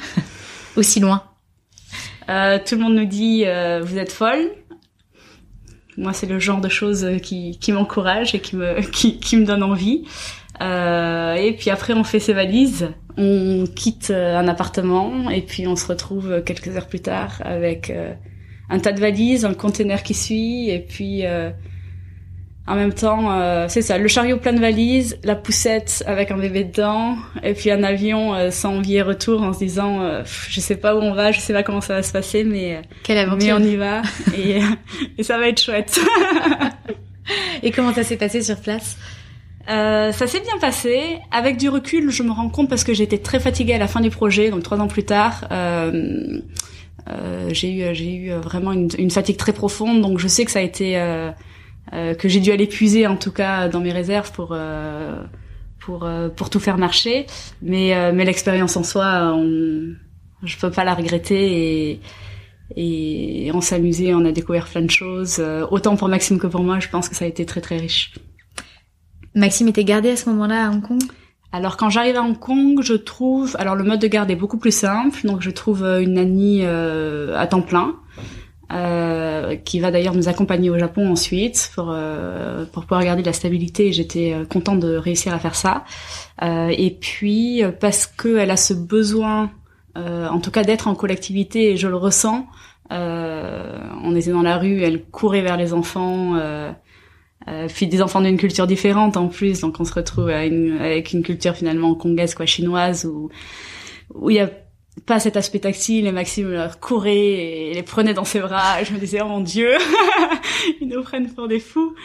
Aussi 0.75 0.99
loin 0.99 1.23
euh, 2.29 2.59
Tout 2.63 2.75
le 2.75 2.81
monde 2.81 2.95
nous 2.95 3.05
dit 3.05 3.43
euh, 3.45 3.81
vous 3.83 3.97
êtes 3.97 4.11
folle. 4.11 4.51
Moi, 5.97 6.13
c'est 6.13 6.27
le 6.27 6.39
genre 6.39 6.61
de 6.61 6.69
choses 6.69 7.05
qui, 7.21 7.57
qui 7.59 7.71
m'encourage 7.71 8.33
et 8.33 8.39
qui 8.39 8.55
me 8.55 8.81
qui, 8.91 9.19
qui 9.19 9.37
me 9.37 9.45
donne 9.45 9.63
envie. 9.63 10.05
Euh, 10.61 11.33
et 11.33 11.53
puis 11.53 11.69
après, 11.69 11.93
on 11.93 12.03
fait 12.03 12.19
ses 12.19 12.33
valises, 12.33 12.89
on 13.17 13.65
quitte 13.75 14.11
un 14.11 14.47
appartement 14.47 15.29
et 15.29 15.41
puis 15.41 15.67
on 15.67 15.75
se 15.75 15.87
retrouve 15.87 16.43
quelques 16.45 16.75
heures 16.75 16.87
plus 16.87 16.99
tard 16.99 17.41
avec 17.43 17.93
un 18.69 18.79
tas 18.79 18.91
de 18.91 18.99
valises, 18.99 19.45
un 19.45 19.53
conteneur 19.53 20.03
qui 20.03 20.13
suit 20.13 20.69
et 20.69 20.79
puis 20.79 21.23
en 22.69 22.75
même 22.75 22.93
temps, 22.93 23.31
euh, 23.31 23.65
c'est 23.67 23.81
ça, 23.81 23.97
le 23.97 24.07
chariot 24.07 24.37
plein 24.37 24.53
de 24.53 24.59
valises, 24.59 25.17
la 25.23 25.35
poussette 25.35 26.03
avec 26.05 26.29
un 26.29 26.37
bébé 26.37 26.63
dedans, 26.63 27.17
et 27.41 27.55
puis 27.55 27.71
un 27.71 27.81
avion 27.81 28.35
euh, 28.35 28.51
sans 28.51 28.79
billet 28.79 29.01
retour 29.01 29.41
en 29.41 29.53
se 29.53 29.59
disant, 29.59 30.01
euh, 30.01 30.21
je 30.49 30.59
sais 30.59 30.75
pas 30.75 30.95
où 30.95 30.99
on 30.99 31.15
va, 31.15 31.31
je 31.31 31.39
sais 31.39 31.51
pas 31.51 31.63
comment 31.63 31.81
ça 31.81 31.95
va 31.95 32.03
se 32.03 32.11
passer, 32.11 32.43
mais, 32.43 32.81
Quelle 33.01 33.17
aventure. 33.17 33.59
mais 33.59 33.65
on 33.65 33.67
y 33.67 33.75
va, 33.75 34.03
et, 34.37 34.59
et 35.17 35.23
ça 35.23 35.39
va 35.39 35.49
être 35.49 35.59
chouette. 35.59 35.99
et 37.63 37.71
comment 37.71 37.91
ça 37.91 38.03
s'est 38.03 38.17
passé 38.17 38.43
sur 38.43 38.57
place? 38.57 38.97
Euh, 39.67 40.11
ça 40.11 40.27
s'est 40.27 40.39
bien 40.39 40.57
passé. 40.61 41.17
Avec 41.31 41.57
du 41.57 41.69
recul, 41.69 42.11
je 42.11 42.21
me 42.21 42.31
rends 42.31 42.49
compte 42.49 42.69
parce 42.69 42.83
que 42.83 42.93
j'étais 42.93 43.17
très 43.17 43.39
fatiguée 43.39 43.73
à 43.73 43.77
la 43.79 43.87
fin 43.87 44.01
du 44.01 44.11
projet, 44.11 44.51
donc 44.51 44.61
trois 44.61 44.79
ans 44.79 44.87
plus 44.87 45.05
tard. 45.05 45.47
Euh, 45.51 46.39
euh, 47.09 47.49
j'ai 47.51 47.73
eu 47.73 47.95
j'ai 47.95 48.13
eu 48.13 48.31
vraiment 48.33 48.73
une, 48.73 48.89
une, 48.97 49.09
fatigue 49.09 49.37
très 49.37 49.53
profonde, 49.53 50.01
donc 50.01 50.19
je 50.19 50.27
sais 50.27 50.45
que 50.45 50.51
ça 50.51 50.59
a 50.59 50.61
été 50.61 50.97
euh, 50.97 51.31
que 51.91 52.29
j'ai 52.29 52.39
dû 52.39 52.51
aller 52.51 52.67
puiser 52.67 53.07
en 53.07 53.15
tout 53.15 53.31
cas 53.31 53.67
dans 53.67 53.79
mes 53.79 53.91
réserves 53.91 54.31
pour 54.31 54.49
euh, 54.51 55.21
pour 55.79 56.03
euh, 56.03 56.29
pour 56.29 56.49
tout 56.49 56.59
faire 56.59 56.77
marcher. 56.77 57.25
Mais 57.61 58.11
mais 58.13 58.25
l'expérience 58.25 58.77
en 58.77 58.83
soi, 58.83 59.33
on, 59.35 59.95
je 60.43 60.57
peux 60.57 60.71
pas 60.71 60.83
la 60.83 60.93
regretter 60.93 61.91
et 61.91 61.99
et 62.75 63.51
on 63.53 63.61
s'est 63.61 63.75
amusé, 63.75 64.13
on 64.13 64.25
a 64.25 64.31
découvert 64.31 64.67
plein 64.67 64.83
de 64.83 64.91
choses. 64.91 65.41
autant 65.71 65.95
pour 65.95 66.07
Maxime 66.07 66.37
que 66.37 66.45
pour 66.45 66.61
moi, 66.61 66.79
je 66.79 66.87
pense 66.87 67.09
que 67.09 67.15
ça 67.15 67.25
a 67.25 67.27
été 67.27 67.45
très 67.45 67.61
très 67.61 67.77
riche. 67.77 68.13
Maxime 69.33 69.67
était 69.69 69.83
gardé 69.83 70.11
à 70.11 70.15
ce 70.15 70.29
moment-là 70.29 70.67
à 70.67 70.69
Hong 70.69 70.81
Kong? 70.81 71.01
Alors 71.51 71.77
quand 71.77 71.89
j'arrive 71.89 72.15
à 72.15 72.21
Hong 72.21 72.37
Kong, 72.37 72.81
je 72.83 72.93
trouve, 72.93 73.55
alors 73.57 73.73
le 73.73 73.83
mode 73.83 73.99
de 73.99 74.07
garde 74.07 74.29
est 74.29 74.35
beaucoup 74.35 74.59
plus 74.59 74.75
simple, 74.75 75.25
donc 75.25 75.41
je 75.41 75.49
trouve 75.49 75.83
une 75.83 76.13
nanny 76.13 76.63
à 76.63 77.47
temps 77.47 77.63
plein. 77.63 77.95
Euh, 78.71 79.55
qui 79.55 79.79
va 79.79 79.89
d'ailleurs 79.89 80.13
nous 80.13 80.29
accompagner 80.29 80.69
au 80.69 80.77
Japon 80.77 81.09
ensuite 81.09 81.71
pour 81.73 81.89
euh, 81.89 82.65
pour 82.65 82.83
pouvoir 82.83 83.03
garder 83.03 83.23
de 83.23 83.27
la 83.27 83.33
stabilité. 83.33 83.91
J'étais 83.91 84.33
euh, 84.33 84.45
contente 84.45 84.79
de 84.79 84.95
réussir 84.95 85.33
à 85.33 85.39
faire 85.39 85.55
ça. 85.55 85.85
Euh, 86.43 86.71
et 86.77 86.91
puis 86.91 87.63
parce 87.79 88.05
qu'elle 88.05 88.51
a 88.51 88.57
ce 88.57 88.75
besoin, 88.75 89.51
en 89.95 90.39
tout 90.39 90.51
cas 90.51 90.63
d'être 90.63 90.87
en 90.87 90.95
collectivité, 90.95 91.71
et 91.71 91.77
je 91.77 91.87
le 91.87 91.95
ressens. 91.95 92.45
on 92.91 94.15
était 94.15 94.31
dans 94.31 94.43
la 94.43 94.57
rue, 94.57 94.81
elle 94.83 95.03
courait 95.03 95.41
vers 95.41 95.57
les 95.57 95.73
enfants. 95.73 96.35
puis 97.73 97.87
des 97.87 98.01
enfants 98.01 98.21
d'une 98.21 98.37
culture 98.37 98.67
différente 98.67 99.17
en 99.17 99.27
plus, 99.27 99.61
donc 99.61 99.79
on 99.79 99.83
se 99.83 99.93
retrouve 99.93 100.29
avec 100.29 101.11
une 101.11 101.23
culture 101.23 101.55
finalement 101.55 101.95
congaise 101.95 102.35
quoi 102.35 102.45
chinoise 102.45 103.05
où 103.05 103.29
où 104.13 104.29
il 104.29 104.37
y 104.37 104.39
a 104.39 104.49
pas 105.05 105.19
cet 105.19 105.37
aspect 105.37 105.59
tactile 105.59 106.07
et 106.07 106.11
Maxime 106.11 106.69
courait 106.81 107.17
et 107.17 107.73
les 107.73 107.83
prenait 107.83 108.13
dans 108.13 108.25
ses 108.25 108.39
bras. 108.39 108.83
Je 108.83 108.93
me 108.93 108.99
disais, 108.99 109.21
oh 109.21 109.27
mon 109.27 109.41
dieu, 109.41 109.71
ils 110.81 110.87
nous 110.87 111.01
prennent 111.03 111.33
pour 111.33 111.47
des 111.47 111.59
fous. 111.59 111.95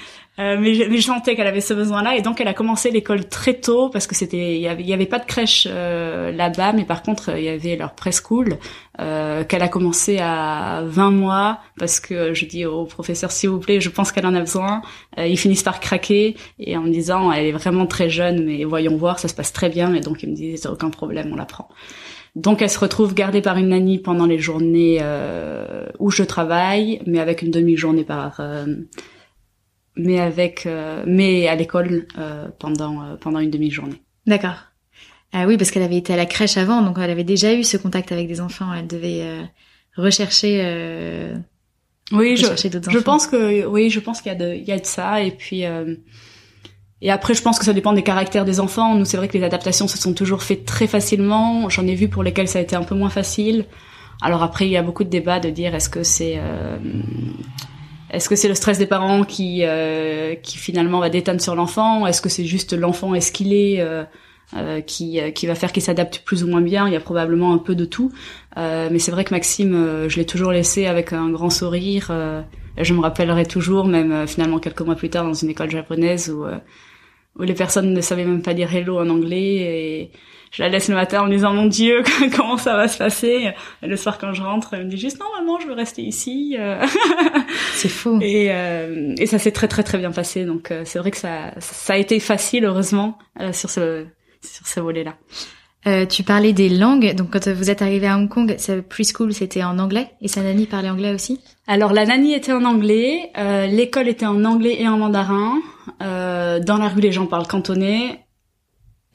Euh, 0.40 0.56
mais, 0.58 0.74
je, 0.74 1.00
sentais 1.00 1.36
qu'elle 1.36 1.46
avait 1.46 1.60
ce 1.60 1.74
besoin-là 1.74 2.16
et 2.16 2.20
donc 2.20 2.40
elle 2.40 2.48
a 2.48 2.54
commencé 2.54 2.90
l'école 2.90 3.28
très 3.28 3.54
tôt 3.54 3.88
parce 3.88 4.08
que 4.08 4.16
c'était 4.16 4.56
il 4.56 4.60
y 4.60 4.66
avait, 4.66 4.82
y 4.82 4.92
avait 4.92 5.06
pas 5.06 5.20
de 5.20 5.26
crèche 5.26 5.68
euh, 5.70 6.32
là-bas 6.32 6.72
mais 6.72 6.84
par 6.84 7.04
contre 7.04 7.36
il 7.36 7.44
y 7.44 7.48
avait 7.48 7.76
leur 7.76 7.94
preschool 7.94 8.58
euh, 9.00 9.44
qu'elle 9.44 9.62
a 9.62 9.68
commencé 9.68 10.18
à 10.18 10.82
20 10.86 11.10
mois 11.12 11.60
parce 11.78 12.00
que 12.00 12.34
je 12.34 12.46
dis 12.46 12.64
au 12.64 12.84
professeur 12.84 13.30
s'il 13.30 13.50
vous 13.50 13.60
plaît 13.60 13.80
je 13.80 13.90
pense 13.90 14.10
qu'elle 14.10 14.26
en 14.26 14.34
a 14.34 14.40
besoin 14.40 14.82
euh, 15.18 15.26
ils 15.28 15.38
finissent 15.38 15.62
par 15.62 15.78
craquer 15.78 16.34
et 16.58 16.76
en 16.76 16.80
me 16.80 16.90
disant 16.90 17.30
elle 17.30 17.46
est 17.46 17.52
vraiment 17.52 17.86
très 17.86 18.10
jeune 18.10 18.44
mais 18.44 18.64
voyons 18.64 18.96
voir 18.96 19.20
ça 19.20 19.28
se 19.28 19.34
passe 19.34 19.52
très 19.52 19.68
bien 19.68 19.94
et 19.94 20.00
donc 20.00 20.24
ils 20.24 20.30
me 20.30 20.34
disent 20.34 20.66
aucun 20.66 20.90
problème 20.90 21.30
on 21.32 21.36
la 21.36 21.46
prend 21.46 21.68
donc 22.34 22.62
elle 22.62 22.70
se 22.70 22.78
retrouve 22.78 23.14
gardée 23.14 23.42
par 23.42 23.56
une 23.58 23.68
nanny 23.68 23.98
pendant 23.98 24.26
les 24.26 24.38
journées 24.38 24.98
euh, 25.00 25.86
où 25.98 26.10
je 26.10 26.24
travaille, 26.24 27.00
mais 27.06 27.20
avec 27.20 27.42
une 27.42 27.50
demi-journée 27.50 28.04
par, 28.04 28.40
euh, 28.40 28.66
mais 29.96 30.18
avec, 30.18 30.66
euh, 30.66 31.04
mais 31.06 31.46
à 31.46 31.54
l'école 31.54 32.06
euh, 32.18 32.48
pendant 32.58 33.16
pendant 33.20 33.38
une 33.38 33.50
demi-journée. 33.50 34.02
D'accord. 34.26 34.56
Ah 35.32 35.46
oui, 35.46 35.56
parce 35.56 35.70
qu'elle 35.70 35.82
avait 35.82 35.96
été 35.96 36.12
à 36.12 36.16
la 36.16 36.26
crèche 36.26 36.56
avant, 36.56 36.82
donc 36.82 36.96
elle 37.00 37.10
avait 37.10 37.24
déjà 37.24 37.54
eu 37.54 37.62
ce 37.62 37.76
contact 37.76 38.10
avec 38.10 38.26
des 38.28 38.40
enfants. 38.40 38.72
Elle 38.72 38.86
devait 38.86 39.24
rechercher. 39.96 41.32
oui, 42.12 42.36
je, 42.36 42.46
je 42.46 42.98
pense 42.98 43.26
que 43.28 43.66
oui, 43.66 43.90
je 43.90 44.00
pense 44.00 44.22
qu'il 44.22 44.32
y 44.32 44.34
a 44.34 44.38
de 44.38 44.54
il 44.54 44.64
y 44.64 44.72
a 44.72 44.78
de 44.78 44.86
ça 44.86 45.22
et 45.22 45.30
puis 45.30 45.64
et 47.02 47.10
après, 47.10 47.34
je 47.34 47.42
pense 47.42 47.58
que 47.58 47.64
ça 47.64 47.72
dépend 47.72 47.92
des 47.92 48.02
caractères 48.02 48.44
des 48.44 48.60
enfants. 48.60 48.94
Nous, 48.94 49.04
c'est 49.04 49.16
vrai 49.16 49.28
que 49.28 49.36
les 49.36 49.44
adaptations 49.44 49.88
se 49.88 49.98
sont 49.98 50.14
toujours 50.14 50.42
faites 50.42 50.64
très 50.64 50.86
facilement. 50.86 51.68
J'en 51.68 51.86
ai 51.86 51.94
vu 51.94 52.08
pour 52.08 52.22
lesquels 52.22 52.48
ça 52.48 52.60
a 52.60 52.62
été 52.62 52.76
un 52.76 52.82
peu 52.82 52.94
moins 52.94 53.10
facile. 53.10 53.66
Alors 54.22 54.42
après, 54.42 54.66
il 54.66 54.70
y 54.70 54.76
a 54.76 54.82
beaucoup 54.82 55.04
de 55.04 55.10
débats 55.10 55.40
de 55.40 55.50
dire 55.50 55.74
est-ce 55.74 55.90
que 55.90 56.02
c'est 56.02 56.36
euh, 56.38 56.78
est-ce 58.10 58.28
que 58.28 58.36
c'est 58.36 58.48
le 58.48 58.54
stress 58.54 58.78
des 58.78 58.86
parents 58.86 59.24
qui 59.24 59.64
euh, 59.64 60.34
qui 60.36 60.56
finalement 60.56 61.00
va 61.00 61.10
déteindre 61.10 61.40
sur 61.40 61.54
l'enfant? 61.54 62.06
Est-ce 62.06 62.22
que 62.22 62.28
c'est 62.28 62.44
juste 62.44 62.72
l'enfant 62.72 63.14
est-ce 63.14 63.32
qu'il 63.32 63.52
est 63.52 63.80
euh, 63.80 64.04
euh 64.56 64.80
qui, 64.80 65.20
euh, 65.20 65.30
qui 65.30 65.46
va 65.46 65.54
faire 65.54 65.72
qu'il 65.72 65.82
s'adapte 65.82 66.22
plus 66.24 66.44
ou 66.44 66.46
moins 66.46 66.60
bien? 66.60 66.86
Il 66.86 66.92
y 66.92 66.96
a 66.96 67.00
probablement 67.00 67.52
un 67.52 67.58
peu 67.58 67.74
de 67.74 67.84
tout. 67.84 68.12
Euh, 68.56 68.88
mais 68.90 69.00
c'est 69.00 69.10
vrai 69.10 69.24
que 69.24 69.34
Maxime, 69.34 70.06
je 70.08 70.16
l'ai 70.16 70.26
toujours 70.26 70.52
laissé 70.52 70.86
avec 70.86 71.12
un 71.12 71.28
grand 71.30 71.50
sourire. 71.50 72.12
Je 72.78 72.94
me 72.94 73.00
rappellerai 73.00 73.46
toujours, 73.46 73.86
même 73.86 74.26
finalement 74.26 74.58
quelques 74.58 74.80
mois 74.80 74.96
plus 74.96 75.10
tard, 75.10 75.24
dans 75.24 75.34
une 75.34 75.50
école 75.50 75.70
japonaise 75.70 76.30
où 76.30 76.46
où 77.36 77.42
les 77.42 77.54
personnes 77.54 77.92
ne 77.92 78.00
savaient 78.00 78.24
même 78.24 78.42
pas 78.42 78.54
dire 78.54 78.74
hello 78.74 78.98
en 78.98 79.08
anglais 79.08 79.56
et 79.56 80.10
je 80.52 80.62
la 80.62 80.68
laisse 80.68 80.88
le 80.88 80.94
matin 80.94 81.22
en 81.22 81.26
me 81.26 81.32
disant 81.32 81.52
mon 81.52 81.66
Dieu 81.66 82.04
comment 82.36 82.56
ça 82.56 82.76
va 82.76 82.86
se 82.86 82.96
passer? 82.96 83.50
Et 83.82 83.86
le 83.86 83.96
soir 83.96 84.18
quand 84.18 84.32
je 84.32 84.42
rentre 84.42 84.74
elle 84.74 84.84
me 84.84 84.90
dit 84.90 84.98
juste 84.98 85.18
non 85.18 85.26
maman 85.40 85.58
je 85.58 85.66
veux 85.66 85.72
rester 85.72 86.02
ici 86.02 86.56
c'est 87.72 87.88
fou. 87.88 88.18
Et, 88.22 88.52
euh, 88.52 89.14
et 89.18 89.26
ça 89.26 89.38
s'est 89.38 89.52
très 89.52 89.68
très 89.68 89.82
très 89.82 89.98
bien 89.98 90.12
passé. 90.12 90.44
Donc 90.44 90.70
euh, 90.70 90.82
c'est 90.84 90.98
vrai 90.98 91.10
que 91.10 91.16
ça 91.16 91.52
ça 91.58 91.94
a 91.94 91.96
été 91.96 92.20
facile 92.20 92.64
heureusement 92.64 93.18
euh, 93.40 93.52
sur 93.52 93.68
ce 93.70 94.06
sur 94.40 94.66
ce 94.66 94.80
volet 94.80 95.02
là 95.02 95.16
euh, 95.86 96.06
tu 96.06 96.22
parlais 96.22 96.52
des 96.52 96.70
langues, 96.70 97.14
donc 97.14 97.30
quand 97.30 97.46
vous 97.48 97.70
êtes 97.70 97.82
arrivé 97.82 98.06
à 98.06 98.16
Hong 98.16 98.28
Kong, 98.28 98.54
sa 98.58 98.80
preschool 98.80 99.34
c'était 99.34 99.62
en 99.62 99.78
anglais 99.78 100.08
et 100.22 100.28
sa 100.28 100.42
nanny 100.42 100.66
parlait 100.66 100.88
anglais 100.88 101.12
aussi? 101.12 101.40
Alors 101.66 101.92
la 101.92 102.06
nanny 102.06 102.32
était 102.32 102.52
en 102.52 102.64
anglais, 102.64 103.30
euh, 103.36 103.66
l'école 103.66 104.08
était 104.08 104.26
en 104.26 104.44
anglais 104.44 104.76
et 104.80 104.88
en 104.88 104.96
mandarin. 104.98 105.60
Euh, 106.02 106.58
dans 106.60 106.78
la 106.78 106.88
rue 106.88 107.00
les 107.00 107.12
gens 107.12 107.26
parlent 107.26 107.46
cantonais. 107.46 108.20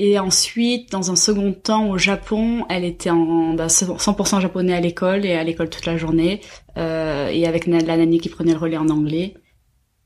Et 0.02 0.18
ensuite, 0.18 0.92
dans 0.92 1.12
un 1.12 1.18
second 1.18 1.52
temps, 1.52 1.90
au 1.90 1.98
Japon, 1.98 2.66
elle 2.70 2.86
était 2.86 3.10
en 3.10 3.54
bah, 3.54 3.68
100% 3.68 4.40
japonais 4.40 4.74
à 4.74 4.80
l'école 4.80 5.26
et 5.26 5.34
à 5.34 5.44
l'école 5.44 5.70
toute 5.70 5.86
la 5.86 5.98
journée, 5.98 6.40
euh, 6.78 7.28
et 7.28 7.46
avec 7.46 7.68
la 7.68 7.82
nanny 7.82 8.20
qui 8.20 8.30
prenait 8.30 8.54
le 8.54 8.60
relais 8.60 8.78
en 8.78 8.88
anglais. 8.90 9.34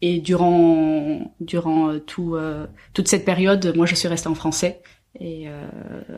Et 0.02 0.20
durant 0.20 1.36
durant 1.40 2.00
tout 2.00 2.36
toute 2.94 3.08
cette 3.08 3.24
période, 3.24 3.74
moi 3.76 3.86
je 3.86 3.96
suis 3.96 4.08
restée 4.08 4.28
en 4.28 4.36
français 4.36 4.82
et 5.20 5.48
euh, 5.48 5.68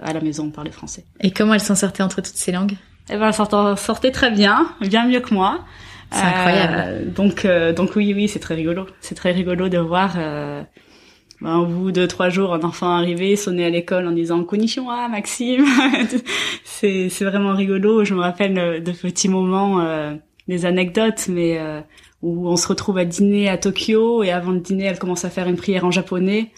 à 0.04 0.14
la 0.14 0.22
maison 0.22 0.46
on 0.46 0.52
parlait 0.52 0.72
français. 0.72 1.06
Et 1.22 1.32
comment 1.32 1.54
elle 1.54 1.60
s'en 1.60 1.76
sortait 1.76 2.04
entre 2.04 2.22
toutes 2.22 2.36
ces 2.36 2.52
langues? 2.52 2.76
Eh 3.10 3.18
ben 3.18 3.28
elle 3.28 3.34
s'en 3.34 3.76
sortait 3.76 4.12
très 4.12 4.32
bien, 4.32 4.68
bien 4.82 5.08
mieux 5.08 5.20
que 5.20 5.34
moi. 5.34 5.64
C'est 6.12 6.22
incroyable. 6.22 6.76
Euh, 6.78 7.06
donc 7.06 7.46
euh, 7.46 7.74
donc 7.74 7.96
oui 7.96 8.14
oui 8.14 8.28
c'est 8.28 8.40
très 8.40 8.56
rigolo, 8.56 8.86
c'est 9.02 9.16
très 9.16 9.32
rigolo 9.32 9.70
de 9.70 9.78
voir. 9.78 10.16
Euh, 10.18 10.64
ben, 11.42 11.58
au 11.58 11.66
bout 11.66 11.92
de 11.92 12.06
trois 12.06 12.30
jours, 12.30 12.54
un 12.54 12.62
enfant 12.62 12.96
arrivé, 12.96 13.36
sonner 13.36 13.66
à 13.66 13.70
l'école 13.70 14.08
en 14.08 14.12
disant 14.12 14.44
Konnichiwa, 14.44 15.10
Maxime. 15.10 15.66
c'est 16.64 17.10
c'est 17.10 17.26
vraiment 17.26 17.54
rigolo. 17.54 18.06
Je 18.06 18.14
me 18.14 18.22
rappelle 18.22 18.82
de 18.82 18.92
petits 18.92 19.28
moments, 19.28 19.82
euh, 19.82 20.16
des 20.48 20.66
anecdotes, 20.66 21.28
mais 21.28 21.60
où 22.22 22.48
on 22.48 22.56
se 22.56 22.68
retrouve 22.68 22.98
à 22.98 23.06
dîner 23.06 23.50
à 23.50 23.58
Tokyo 23.58 24.24
et 24.24 24.32
avant 24.32 24.52
le 24.52 24.62
dîner, 24.62 24.86
elle 24.86 24.98
commence 24.98 25.26
à 25.26 25.30
faire 25.30 25.48
une 25.48 25.58
prière 25.58 25.84
en 25.86 25.92
japonais 25.92 26.52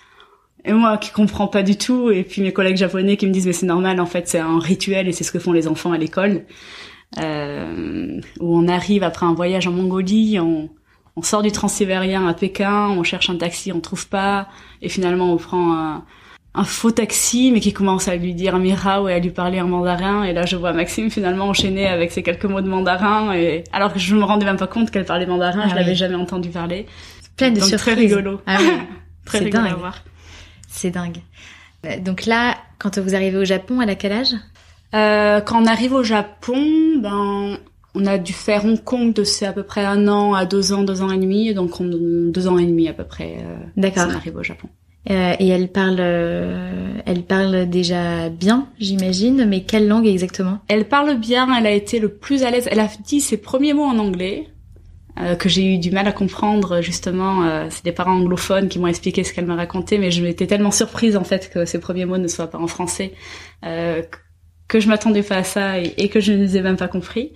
et 0.66 0.74
moi 0.74 0.98
qui 0.98 1.12
comprends 1.12 1.48
pas 1.48 1.64
du 1.64 1.78
tout 1.78 2.10
et 2.12 2.24
puis 2.24 2.42
mes 2.42 2.52
collègues 2.52 2.78
japonais 2.78 3.16
qui 3.18 3.26
me 3.28 3.32
disent 3.32 3.46
mais 3.48 3.54
c'est 3.54 3.66
normal 3.66 4.00
en 4.02 4.06
fait 4.06 4.28
c'est 4.28 4.40
un 4.40 4.60
rituel 4.60 5.08
et 5.08 5.12
c'est 5.12 5.24
ce 5.24 5.32
que 5.32 5.40
font 5.40 5.54
les 5.54 5.68
enfants 5.68 5.92
à 5.94 5.98
l'école 5.98 6.44
euh, 7.20 8.20
où 8.40 8.58
on 8.58 8.68
arrive 8.68 9.04
après 9.04 9.26
un 9.26 9.34
voyage 9.34 9.68
en 9.68 9.72
Mongolie 9.72 10.40
on, 10.40 10.70
on 11.16 11.22
sort 11.22 11.42
du 11.42 11.52
transsibérien 11.52 12.28
à 12.28 12.34
Pékin 12.34 12.90
on 12.90 13.04
cherche 13.04 13.30
un 13.30 13.38
taxi 13.38 13.72
on 13.72 13.80
trouve 13.80 14.08
pas 14.10 14.48
et 14.82 14.90
finalement 14.90 15.32
on 15.32 15.38
prend 15.38 15.74
un, 15.74 16.04
un 16.54 16.64
faux 16.66 16.92
taxi 16.92 17.52
mais 17.54 17.62
qui 17.62 17.72
commence 17.72 18.08
à 18.10 18.16
lui 18.18 18.34
dire 18.34 18.58
Mirao 18.60 19.08
et 19.08 19.14
à 19.14 19.20
lui 19.20 19.30
parler 19.30 19.62
en 19.62 19.68
mandarin 19.68 20.24
et 20.24 20.34
là 20.34 20.46
je 20.46 20.58
vois 20.58 20.74
Maxime 20.74 21.10
finalement 21.10 21.46
enchaîner 21.48 21.88
avec 21.88 22.12
ces 22.12 22.24
quelques 22.24 22.46
mots 22.46 22.62
de 22.62 22.70
mandarin 22.70 23.34
et 23.34 23.64
alors 23.72 23.94
que 23.94 24.00
je 24.00 24.16
me 24.16 24.24
rendais 24.24 24.46
même 24.46 24.58
pas 24.58 24.68
compte 24.68 24.92
qu'elle 24.92 25.06
parlait 25.06 25.26
mandarin 25.28 25.62
Ah 25.64 25.68
je 25.70 25.76
oui. 25.76 25.80
l'avais 25.80 25.96
jamais 25.96 26.16
entendu 26.16 26.50
parler 26.50 26.86
Plein 27.38 27.52
de 27.52 27.60
donc 27.60 27.70
surprises. 27.70 27.80
très 27.80 27.94
rigolo 27.94 28.42
Ah 28.46 28.58
oui. 28.60 28.68
très 29.26 29.40
rigolo 29.40 29.66
à 29.66 29.70
dingue. 29.70 29.80
voir 29.80 30.04
C'est 30.78 30.92
dingue. 30.92 31.18
Euh, 31.86 32.00
Donc 32.00 32.26
là, 32.26 32.56
quand 32.80 32.98
vous 33.00 33.16
arrivez 33.16 33.38
au 33.38 33.46
Japon, 33.46 33.82
elle 33.82 33.90
a 33.90 33.96
quel 33.96 34.12
âge? 34.12 34.34
Euh, 34.94 35.42
quand 35.42 35.62
on 35.62 35.66
arrive 35.66 35.94
au 35.94 36.04
Japon, 36.04 36.64
ben, 37.02 37.58
on 37.96 38.06
a 38.06 38.18
dû 38.18 38.32
faire 38.34 38.64
Hong 38.66 38.82
Kong 38.82 39.14
de 39.14 39.24
c'est 39.24 39.46
à 39.46 39.54
peu 39.54 39.64
près 39.64 39.84
un 39.84 40.08
an 40.08 40.34
à 40.34 40.46
deux 40.46 40.72
ans, 40.74 40.84
deux 40.84 41.02
ans 41.02 41.12
et 41.12 41.18
demi, 41.18 41.54
donc 41.54 41.82
on, 41.82 41.86
deux 42.32 42.48
ans 42.48 42.58
et 42.58 42.66
demi 42.66 42.88
à 42.88 42.94
peu 42.94 43.04
près. 43.04 43.38
Euh, 43.40 43.56
D'accord. 43.76 44.06
on 44.10 44.16
arrive 44.16 44.36
au 44.38 44.44
Japon. 44.44 44.70
Euh, 45.10 45.34
Et 45.40 45.48
elle 45.48 45.70
parle, 45.70 46.00
elle 46.00 47.24
parle 47.24 47.70
déjà 47.70 48.30
bien, 48.30 48.68
j'imagine, 48.78 49.46
mais 49.46 49.62
quelle 49.64 49.88
langue 49.88 50.06
exactement? 50.06 50.60
Elle 50.68 50.86
parle 50.86 51.18
bien, 51.18 51.48
elle 51.58 51.66
a 51.66 51.72
été 51.72 52.00
le 52.00 52.10
plus 52.10 52.44
à 52.44 52.52
l'aise. 52.52 52.68
Elle 52.70 52.82
a 52.82 52.90
dit 53.06 53.22
ses 53.22 53.38
premiers 53.38 53.74
mots 53.74 53.86
en 53.86 53.98
anglais. 54.00 54.50
Euh, 55.20 55.36
que 55.36 55.50
j'ai 55.50 55.74
eu 55.74 55.78
du 55.78 55.92
mal 55.92 56.08
à 56.08 56.12
comprendre 56.12 56.82
justement 56.82 57.44
euh, 57.44 57.68
c'est 57.70 57.84
des 57.84 57.92
parents 57.92 58.18
anglophones 58.18 58.70
qui 58.70 58.80
m'ont 58.80 58.88
expliqué 58.88 59.24
ce 59.24 59.34
qu'elle 59.34 59.46
m'a 59.46 59.56
raconté 59.56 59.98
mais 59.98 60.12
je 60.12 60.24
m'étais 60.24 60.48
tellement 60.48 60.72
surprise 60.72 61.18
en 61.18 61.24
fait 61.24 61.50
que 61.52 61.66
ces 61.66 61.80
premiers 61.80 62.06
mots 62.06 62.18
ne 62.18 62.28
soient 62.28 62.48
pas 62.48 62.60
en 62.60 62.68
français 62.68 63.14
euh, 63.66 64.02
que 64.68 64.80
je 64.80 64.88
m'attendais 64.88 65.24
pas 65.24 65.38
à 65.38 65.44
ça 65.44 65.80
et, 65.80 66.10
que 66.10 66.20
je 66.20 66.34
ne 66.34 66.38
les 66.38 66.58
ai 66.58 66.62
même 66.62 66.78
pas 66.78 66.88
compris. 66.88 67.34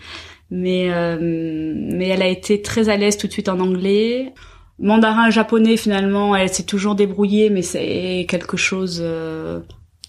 Mais 0.49 0.91
euh, 0.91 1.17
mais 1.21 2.09
elle 2.09 2.21
a 2.21 2.27
été 2.27 2.61
très 2.61 2.89
à 2.89 2.97
l'aise 2.97 3.17
tout 3.17 3.27
de 3.27 3.31
suite 3.31 3.49
en 3.49 3.59
anglais. 3.59 4.33
Mandarin 4.79 5.29
japonais 5.29 5.77
finalement 5.77 6.35
elle 6.35 6.49
s'est 6.49 6.63
toujours 6.63 6.95
débrouillée 6.95 7.49
mais 7.49 7.61
c'est 7.61 8.25
quelque 8.27 8.57
chose 8.57 8.99
euh, 9.01 9.61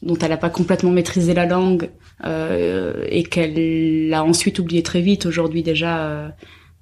dont 0.02 0.16
elle 0.16 0.30
n'a 0.30 0.36
pas 0.36 0.50
complètement 0.50 0.90
maîtrisé 0.90 1.32
la 1.32 1.46
langue 1.46 1.90
euh, 2.24 3.04
et 3.08 3.22
qu'elle 3.22 4.12
a 4.12 4.24
ensuite 4.24 4.58
oublié 4.58 4.82
très 4.82 5.00
vite. 5.00 5.26
Aujourd'hui 5.26 5.62
déjà 5.62 6.06
euh, 6.06 6.28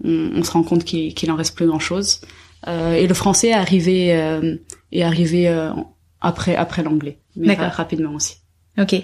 on, 0.04 0.30
on 0.36 0.42
se 0.44 0.50
rend 0.52 0.62
compte 0.62 0.84
qu'il 0.84 1.14
qu'il 1.14 1.30
en 1.30 1.36
reste 1.36 1.54
plus 1.56 1.66
grand 1.66 1.78
chose 1.78 2.20
euh, 2.68 2.94
et 2.94 3.06
le 3.06 3.14
français 3.14 3.48
est 3.48 3.52
arrivé 3.54 4.14
euh, 4.14 4.56
est 4.92 5.02
arrivé 5.02 5.48
euh, 5.48 5.70
après 6.20 6.56
après 6.56 6.82
l'anglais 6.82 7.18
mais 7.36 7.54
ra- 7.54 7.68
rapidement 7.68 8.12
aussi 8.14 8.36
Ok. 8.78 8.94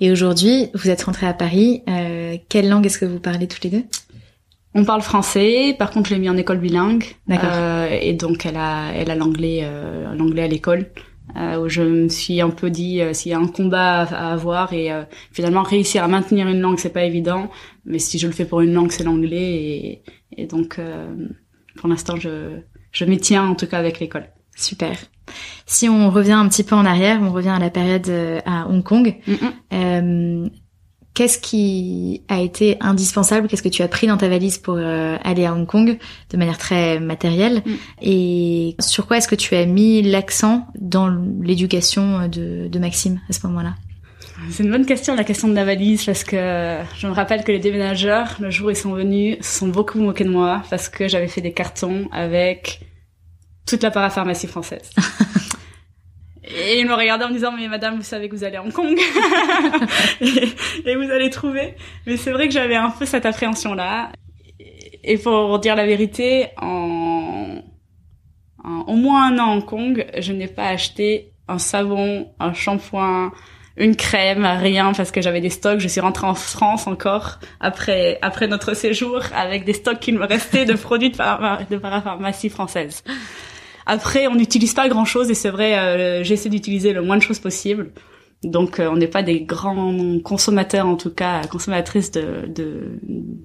Et 0.00 0.12
aujourd'hui, 0.12 0.68
vous 0.74 0.90
êtes 0.90 1.02
rentrée 1.02 1.26
à 1.26 1.32
Paris. 1.32 1.82
Euh, 1.88 2.36
quelle 2.50 2.68
langue 2.68 2.84
est-ce 2.86 2.98
que 2.98 3.06
vous 3.06 3.18
parlez 3.18 3.48
toutes 3.48 3.64
les 3.64 3.70
deux? 3.70 3.84
On 4.74 4.84
parle 4.84 5.00
français, 5.02 5.74
par 5.76 5.90
contre 5.90 6.10
je 6.10 6.14
l'ai 6.14 6.20
mis 6.20 6.28
en 6.28 6.36
école 6.36 6.58
bilingue. 6.58 7.04
D'accord. 7.26 7.48
Euh, 7.52 7.88
et 8.00 8.12
donc 8.12 8.44
elle 8.44 8.56
a, 8.56 8.92
elle 8.94 9.10
a 9.10 9.14
l'anglais, 9.14 9.60
euh, 9.62 10.14
l'anglais 10.14 10.42
à 10.42 10.46
l'école. 10.46 10.86
Euh, 11.36 11.58
où 11.58 11.68
je 11.70 11.80
me 11.80 12.08
suis 12.10 12.42
un 12.42 12.50
peu 12.50 12.68
dit 12.68 13.00
euh, 13.00 13.14
s'il 13.14 13.32
y 13.32 13.34
a 13.34 13.38
un 13.38 13.46
combat 13.46 14.02
à, 14.02 14.28
à 14.28 14.32
avoir 14.34 14.74
et 14.74 14.92
euh, 14.92 15.04
finalement 15.32 15.62
réussir 15.62 16.04
à 16.04 16.08
maintenir 16.08 16.46
une 16.48 16.60
langue 16.60 16.78
c'est 16.78 16.92
pas 16.92 17.04
évident 17.04 17.50
mais 17.86 17.98
si 17.98 18.18
je 18.18 18.26
le 18.26 18.34
fais 18.34 18.44
pour 18.44 18.60
une 18.60 18.74
langue 18.74 18.92
c'est 18.92 19.04
l'anglais 19.04 19.54
et, 19.54 20.02
et 20.36 20.46
donc 20.46 20.78
euh, 20.78 21.06
pour 21.76 21.88
l'instant 21.88 22.16
je 22.16 22.60
je 22.94 23.04
m'y 23.04 23.18
tiens 23.18 23.48
en 23.48 23.54
tout 23.54 23.66
cas 23.66 23.78
avec 23.78 24.00
l'école. 24.00 24.28
Super. 24.56 24.96
Si 25.66 25.88
on 25.88 26.10
revient 26.10 26.32
un 26.32 26.48
petit 26.48 26.62
peu 26.62 26.76
en 26.76 26.84
arrière, 26.84 27.20
on 27.20 27.32
revient 27.32 27.48
à 27.48 27.58
la 27.58 27.70
période 27.70 28.08
euh, 28.08 28.40
à 28.46 28.68
Hong 28.68 28.82
Kong. 28.82 29.16
Mm. 29.26 29.34
Euh, 29.72 30.48
Qu'est-ce 31.14 31.38
qui 31.38 32.22
a 32.28 32.40
été 32.40 32.76
indispensable 32.80 33.46
Qu'est-ce 33.46 33.62
que 33.62 33.68
tu 33.68 33.82
as 33.82 33.88
pris 33.88 34.08
dans 34.08 34.16
ta 34.16 34.28
valise 34.28 34.58
pour 34.58 34.74
euh, 34.76 35.16
aller 35.22 35.46
à 35.46 35.54
Hong 35.54 35.66
Kong 35.66 35.96
de 36.30 36.36
manière 36.36 36.58
très 36.58 36.98
matérielle 36.98 37.44
Mm. 37.64 37.72
Et 38.02 38.76
sur 38.80 39.06
quoi 39.06 39.18
est-ce 39.18 39.28
que 39.28 39.34
tu 39.34 39.54
as 39.54 39.66
mis 39.66 40.02
l'accent 40.02 40.66
dans 40.78 41.08
l'éducation 41.42 42.28
de, 42.28 42.68
de 42.68 42.78
Maxime 42.78 43.20
à 43.28 43.32
ce 43.32 43.46
moment-là? 43.46 43.74
C'est 44.50 44.62
une 44.62 44.70
bonne 44.70 44.84
question, 44.84 45.14
la 45.14 45.24
question 45.24 45.48
de 45.48 45.54
la 45.54 45.64
valise, 45.64 46.04
parce 46.04 46.24
que 46.24 46.78
je 46.98 47.06
me 47.06 47.12
rappelle 47.12 47.44
que 47.44 47.52
les 47.52 47.60
déménageurs, 47.60 48.36
le 48.40 48.50
jour 48.50 48.66
où 48.66 48.70
ils 48.70 48.76
sont 48.76 48.92
venus, 48.92 49.38
se 49.40 49.58
sont 49.60 49.68
beaucoup 49.68 49.98
moqués 49.98 50.24
de 50.24 50.28
moi, 50.28 50.62
parce 50.70 50.88
que 50.88 51.08
j'avais 51.08 51.28
fait 51.28 51.40
des 51.40 51.52
cartons 51.52 52.08
avec 52.12 52.80
toute 53.66 53.82
la 53.82 53.90
parapharmacie 53.90 54.48
française. 54.48 54.90
Et 56.46 56.78
ils 56.80 56.86
me 56.86 56.94
regardaient 56.94 57.24
en 57.24 57.28
me 57.28 57.34
disant, 57.34 57.52
mais 57.52 57.68
madame, 57.68 57.96
vous 57.96 58.02
savez 58.02 58.28
que 58.28 58.36
vous 58.36 58.44
allez 58.44 58.56
à 58.56 58.62
Hong 58.62 58.72
Kong. 58.72 58.98
et, 60.20 60.48
et 60.90 60.96
vous 60.96 61.10
allez 61.10 61.30
trouver. 61.30 61.74
Mais 62.06 62.16
c'est 62.16 62.32
vrai 62.32 62.48
que 62.48 62.52
j'avais 62.54 62.76
un 62.76 62.90
peu 62.90 63.06
cette 63.06 63.26
appréhension-là. 63.26 64.10
Et 65.02 65.18
pour 65.18 65.58
dire 65.58 65.74
la 65.76 65.86
vérité, 65.86 66.48
en, 66.60 67.62
en 68.62 68.80
au 68.86 68.94
moins 68.94 69.28
un 69.32 69.38
an 69.38 69.50
à 69.52 69.54
Hong 69.56 69.64
Kong, 69.64 70.06
je 70.18 70.32
n'ai 70.32 70.48
pas 70.48 70.68
acheté 70.68 71.32
un 71.48 71.58
savon, 71.58 72.32
un 72.40 72.52
shampoing, 72.54 73.32
une 73.76 73.96
crème, 73.96 74.44
rien 74.46 74.92
parce 74.92 75.10
que 75.10 75.20
j'avais 75.20 75.40
des 75.40 75.50
stocks. 75.50 75.80
Je 75.80 75.88
suis 75.88 76.00
rentrée 76.00 76.26
en 76.26 76.34
France 76.34 76.86
encore 76.86 77.38
après 77.60 78.18
après 78.22 78.46
notre 78.46 78.74
séjour 78.74 79.20
avec 79.34 79.64
des 79.64 79.72
stocks 79.72 79.98
qu'il 79.98 80.16
me 80.16 80.24
restait 80.24 80.64
de 80.64 80.74
produits 80.74 81.10
de, 81.10 81.16
para- 81.16 81.60
de 81.68 81.76
parapharmacie 81.76 82.48
française. 82.50 83.02
Après, 83.86 84.26
on 84.26 84.34
n'utilise 84.34 84.74
pas 84.74 84.88
grand 84.88 85.04
chose 85.04 85.30
et 85.30 85.34
c'est 85.34 85.50
vrai, 85.50 85.78
euh, 85.78 86.24
j'essaie 86.24 86.48
d'utiliser 86.48 86.92
le 86.92 87.02
moins 87.02 87.16
de 87.16 87.22
choses 87.22 87.38
possible. 87.38 87.92
Donc, 88.42 88.78
euh, 88.78 88.88
on 88.90 88.96
n'est 88.96 89.06
pas 89.08 89.22
des 89.22 89.40
grands 89.40 90.18
consommateurs, 90.22 90.86
en 90.86 90.96
tout 90.96 91.10
cas 91.10 91.46
consommatrices 91.46 92.10
de 92.10 92.46
de, 92.46 92.98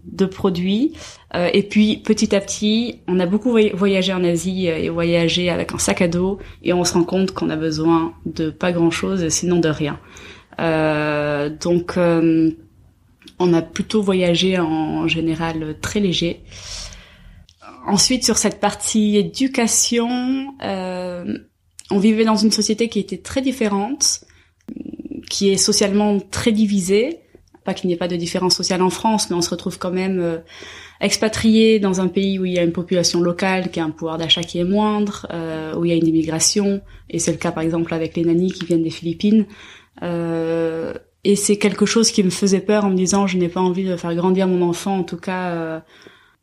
de 0.06 0.26
produits. 0.26 0.94
Euh, 1.36 1.50
et 1.54 1.64
puis, 1.64 1.98
petit 2.04 2.36
à 2.36 2.42
petit, 2.42 3.00
on 3.08 3.20
a 3.22 3.26
beaucoup 3.26 3.52
voy- 3.52 3.72
voyagé 3.74 4.12
en 4.14 4.24
Asie 4.26 4.68
euh, 4.70 4.78
et 4.78 4.90
voyagé 4.90 5.50
avec 5.50 5.74
un 5.74 5.78
sac 5.78 6.02
à 6.02 6.10
dos 6.10 6.40
et 6.64 6.74
on 6.74 6.84
se 6.84 6.94
rend 6.94 7.06
compte 7.06 7.32
qu'on 7.32 7.50
a 7.50 7.56
besoin 7.56 8.14
de 8.26 8.50
pas 8.50 8.74
grand 8.74 8.92
chose, 8.92 9.30
sinon 9.30 9.60
de 9.60 9.70
rien. 9.70 10.00
Euh, 10.60 11.50
donc, 11.50 11.96
euh, 11.98 12.52
on 13.40 13.54
a 13.54 13.62
plutôt 13.62 14.02
voyagé 14.02 14.60
en 14.60 15.08
général 15.08 15.76
très 15.80 16.02
léger. 16.02 16.42
Ensuite, 17.90 18.24
sur 18.24 18.38
cette 18.38 18.60
partie 18.60 19.18
éducation, 19.18 20.54
euh, 20.64 21.38
on 21.92 22.00
vivait 22.00 22.26
dans 22.26 22.36
une 22.36 22.52
société 22.52 22.88
qui 22.88 23.00
était 23.00 23.18
très 23.18 23.42
différente, 23.42 24.22
qui 25.30 25.50
est 25.50 25.58
socialement 25.58 26.20
très 26.20 26.52
divisée. 26.52 27.20
pas 27.66 27.74
qu'il 27.74 27.88
n'y 27.88 27.94
ait 27.94 27.98
pas 27.98 28.08
de 28.08 28.16
différence 28.16 28.56
sociale 28.56 28.82
en 28.82 28.90
France, 28.90 29.30
mais 29.30 29.36
on 29.36 29.42
se 29.42 29.50
retrouve 29.50 29.78
quand 29.78 29.92
même 29.92 30.20
euh, 30.20 30.38
expatrié 31.02 31.80
dans 31.80 32.02
un 32.02 32.08
pays 32.08 32.40
où 32.40 32.46
il 32.46 32.54
y 32.54 32.60
a 32.60 32.64
une 32.64 32.72
population 32.72 33.22
locale 33.22 33.72
qui 33.72 33.80
a 33.80 33.84
un 33.84 33.90
pouvoir 33.90 34.18
d'achat 34.18 34.44
qui 34.44 34.60
est 34.60 34.64
moindre, 34.64 35.28
euh, 35.32 35.76
où 35.76 35.86
il 35.86 35.90
y 35.90 35.94
a 35.94 35.98
une 35.98 36.08
immigration, 36.08 36.82
et 37.10 37.20
c'est 37.20 37.32
le 37.32 37.38
cas 37.38 37.52
par 37.52 37.64
exemple 37.64 37.94
avec 37.94 38.16
les 38.16 38.24
nannies 38.24 38.52
qui 38.52 38.66
viennent 38.66 38.84
des 38.84 38.90
Philippines. 38.90 39.46
Euh, 40.04 40.94
et 41.24 41.36
c'est 41.36 41.58
quelque 41.58 41.86
chose 41.86 42.12
qui 42.12 42.24
me 42.24 42.30
faisait 42.30 42.62
peur 42.62 42.86
en 42.86 42.90
me 42.90 42.96
disant 42.96 43.28
je 43.28 43.38
n'ai 43.38 43.50
pas 43.50 43.60
envie 43.60 43.84
de 43.84 43.96
faire 43.98 44.14
grandir 44.16 44.48
mon 44.48 44.68
enfant, 44.68 44.98
en 44.98 45.04
tout 45.04 45.18
cas 45.18 45.50
euh, 45.50 45.80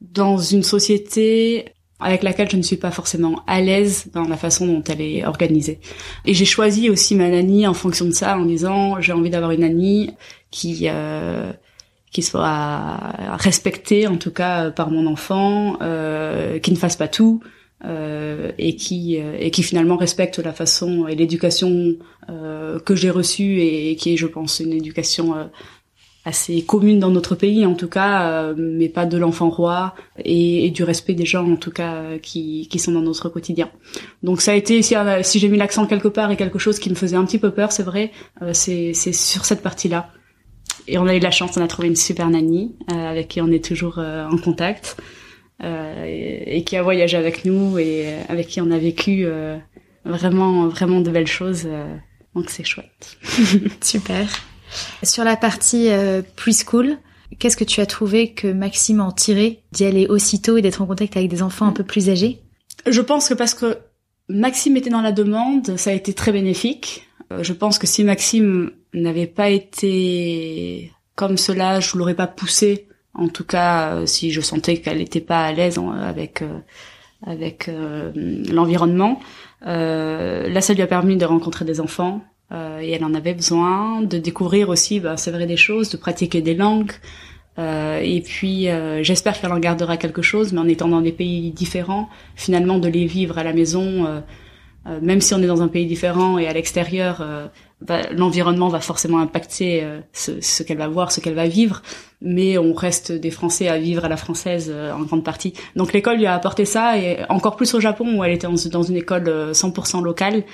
dans 0.01 0.39
une 0.39 0.63
société 0.63 1.67
avec 1.99 2.23
laquelle 2.23 2.51
je 2.51 2.57
ne 2.57 2.63
suis 2.63 2.77
pas 2.77 2.91
forcément 2.91 3.43
à 3.47 3.61
l'aise 3.61 4.09
dans 4.13 4.29
la 4.29 4.37
façon 4.37 4.67
dont 4.67 4.83
elle 4.83 5.01
est 5.01 5.25
organisée. 5.25 5.81
Et 6.27 6.35
j'ai 6.35 6.45
choisi 6.45 6.91
aussi 6.91 7.15
ma 7.15 7.29
nanny 7.31 7.67
en 7.67 7.75
fonction 7.75 8.05
de 8.05 8.11
ça, 8.11 8.39
en 8.39 8.45
disant 8.45 9.01
j'ai 9.01 9.13
envie 9.13 9.31
d'avoir 9.31 9.53
une 9.53 9.63
nanny 9.63 10.11
qui 10.51 10.89
euh, 10.89 11.53
qui 12.11 12.23
soit 12.23 12.99
respectée 13.39 14.07
en 14.07 14.17
tout 14.17 14.31
cas 14.31 14.71
par 14.71 14.91
mon 14.91 15.07
enfant, 15.07 15.79
euh, 15.81 16.59
qui 16.59 16.71
ne 16.71 16.77
fasse 16.77 16.97
pas 16.97 17.09
tout. 17.09 17.41
Euh, 17.85 18.53
et 18.57 18.75
qui 18.75 19.21
euh, 19.21 19.37
et 19.39 19.51
qui 19.51 19.63
finalement 19.63 19.99
respecte 19.99 20.39
la 20.39 20.55
façon 20.55 21.07
et 21.09 21.15
l'éducation 21.15 21.97
euh, 22.31 22.79
que 22.81 22.97
j'ai 22.97 23.11
reçue 23.11 23.61
et, 23.61 23.95
qui 23.97 24.15
est 24.15 24.17
je 24.17 24.27
pense 24.27 24.61
une 24.61 24.73
éducation 24.73 25.35
assez 26.27 26.62
commune 26.62 26.99
dans 26.99 27.11
notre 27.11 27.37
pays 27.37 27.65
en 27.65 27.75
tout 27.75 27.89
cas, 27.89 28.29
euh, 28.29 28.55
mais 28.59 28.89
pas 28.89 29.07
de 29.07 29.17
l'enfant 29.17 29.49
roi 29.49 29.95
et, 30.25 30.71
du 30.71 30.83
respect 30.83 31.15
des 31.15 31.25
gens 31.25 31.49
en 31.49 31.57
tout 31.57 31.71
cas 31.71 31.95
euh, 31.95 32.19
qui, 32.19 32.67
qui 32.69 32.81
sont 32.81 32.91
dans 32.91 33.01
notre 33.01 33.29
quotidien. 33.29 33.71
Donc 34.25 34.43
ça 34.43 34.51
a 34.51 34.55
été 34.57 34.83
si, 34.83 34.97
euh, 34.97 35.23
si 35.23 35.39
j'ai 35.39 35.49
mis 35.49 35.57
l'accent 35.57 35.87
quelque 35.87 36.09
part 36.09 36.33
et 36.33 36.37
quelque 36.37 36.59
chose 36.59 36.81
qui 36.81 36.91
me 36.91 36.97
faisait 36.97 37.17
un 37.17 37.25
petit 37.25 37.39
peu 37.39 37.53
peur, 37.53 37.71
c'est 37.71 37.85
vrai, 37.85 38.11
c'est 38.53 38.93
c'est 38.93 39.12
sur 39.12 39.45
cette 39.45 39.62
partie-là. 39.62 40.11
Et 40.89 40.99
on 40.99 41.07
a 41.07 41.15
eu 41.15 41.21
de 41.21 41.25
la 41.25 41.31
chance, 41.31 41.57
on 41.57 41.62
a 41.62 41.69
trouvé 41.69 41.87
une 41.89 41.97
super 41.97 42.29
nanny 42.29 42.75
avec 42.89 43.29
qui 43.29 43.41
on 43.41 43.51
est 43.53 43.65
toujours 43.65 43.99
en 43.99 44.37
contact 44.37 44.97
et, 45.62 46.59
et, 46.59 46.65
qui 46.65 46.77
a 46.77 46.83
voyagé 46.83 47.17
avec 47.17 47.45
nous 47.45 47.79
et 47.79 48.15
avec 48.29 48.49
qui 48.49 48.61
on 48.61 48.71
a 48.73 48.79
vécu 48.79 49.27
vraiment 50.05 50.67
vraiment 50.67 51.01
de 51.01 51.11
belles 51.11 51.27
choses. 51.27 51.69
donc 52.35 52.51
c'est 52.51 52.65
chouette. 52.65 53.17
super. 53.81 54.27
Sur 55.03 55.25
la 55.25 55.37
partie 55.37 55.91
euh, 55.91 56.23
preschool, 56.37 56.99
qu'est-ce 57.39 57.57
que 57.57 57.65
tu 57.65 57.81
as 57.81 57.87
trouvé 57.87 58.33
que 58.33 58.49
Maxime 58.49 59.01
en 59.01 59.12
tirait 59.12 59.62
d'y 59.73 59.85
aller 59.85 60.07
aussitôt 60.07 60.57
et 60.57 60.62
d'être 60.62 60.83
en 60.83 60.87
contact 60.87 61.17
avec 61.17 61.29
des 61.29 61.43
enfants 61.43 61.67
un 61.67 61.73
peu 61.73 61.85
plus 61.85 62.11
âgés? 62.11 62.43
Je 62.87 63.01
pense 63.01 63.29
que 63.29 63.35
parce 63.35 63.55
que 63.55 63.79
Maxime 64.29 64.77
était 64.77 64.91
dans 64.91 65.01
la 65.03 65.12
demande, 65.12 65.77
ça 65.77 65.91
a 65.91 65.93
été 65.93 66.12
très 66.12 66.33
bénéfique. 66.33 67.09
Euh, 67.33 67.43
je 67.43 67.53
pense 67.53 67.79
que 67.79 67.87
si 67.87 68.05
Maxime 68.05 68.71
n'avait 68.95 69.27
pas 69.27 69.51
été 69.51 70.93
comme 71.15 71.37
cela, 71.37 71.81
je 71.81 71.97
l'aurais 71.97 72.15
pas 72.15 72.27
poussé. 72.27 72.89
En 73.15 73.29
tout 73.29 73.45
cas, 73.45 73.95
euh, 73.95 74.07
si 74.07 74.31
je 74.31 74.41
sentais 74.41 74.79
qu'elle 74.79 74.99
n'était 74.99 75.21
pas 75.21 75.45
à 75.45 75.53
l'aise 75.53 75.81
avec 76.03 76.43
avec 77.27 77.71
l'environnement. 78.53 79.19
là, 79.62 80.61
ça 80.61 80.75
lui 80.75 80.83
a 80.83 80.87
permis 80.87 81.17
de 81.17 81.25
rencontrer 81.25 81.65
des 81.65 81.81
enfants, 81.81 82.23
euh, 82.53 82.81
et 82.81 82.91
elle 82.91 83.05
en 83.05 83.15
avait 83.15 83.35
besoin 83.35 84.03
de 84.03 84.19
découvrir 84.19 84.69
aussi, 84.69 85.01
bah, 85.01 85.17
c'est 85.17 85.31
vrai 85.31 85.47
des 85.47 85.57
choses, 85.57 85.91
de 85.91 85.97
pratiquer 85.97 86.43
des 86.43 86.55
langues. 86.55 86.93
Euh, 87.59 88.01
et 88.03 88.21
puis, 88.21 88.69
euh, 88.69 89.03
j'espère 89.03 89.41
qu'elle 89.41 89.53
en 89.53 89.59
gardera 89.59 89.97
quelque 89.97 90.23
chose, 90.23 90.53
mais 90.53 90.61
en 90.61 90.69
étant 90.69 90.89
dans 90.89 91.01
des 91.01 91.13
pays 91.13 91.51
différents, 91.53 92.09
finalement, 92.35 92.79
de 92.79 92.89
les 92.89 93.07
vivre 93.07 93.39
à 93.39 93.45
la 93.45 93.53
maison, 93.53 94.07
euh, 94.07 94.21
euh, 94.87 95.01
même 95.01 95.21
si 95.21 95.35
on 95.35 95.43
est 95.43 95.47
dans 95.47 95.63
un 95.63 95.69
pays 95.69 95.87
différent 95.87 96.39
et 96.39 96.47
à 96.47 96.53
l'extérieur, 96.53 97.27
bah, 97.81 98.03
l'environnement 98.13 98.69
va 98.69 98.81
forcément 98.81 99.19
impacter 99.19 99.85
ce, 100.13 100.41
ce 100.41 100.63
qu'elle 100.63 100.79
va 100.79 100.87
voir, 100.87 101.11
ce 101.11 101.21
qu'elle 101.21 101.35
va 101.35 101.49
vivre. 101.49 101.83
Mais 102.23 102.57
on 102.57 102.73
reste 102.73 103.11
des 103.11 103.31
Français 103.31 103.69
à 103.69 103.79
vivre 103.79 104.05
à 104.05 104.09
la 104.09 104.17
française 104.17 104.73
en 104.73 105.03
grande 105.03 105.25
partie. 105.25 105.55
Donc 105.75 105.93
l'école 105.93 106.19
lui 106.19 106.27
a 106.27 106.35
apporté 106.35 106.65
ça, 106.65 106.99
et 106.99 107.19
encore 107.29 107.57
plus 107.57 107.75
au 107.75 107.81
Japon 107.81 108.17
où 108.17 108.23
elle 108.23 108.33
était 108.33 108.47
dans 108.71 108.83
une 108.83 108.97
école 108.97 109.51
100% 109.53 110.05
locale 110.05 110.45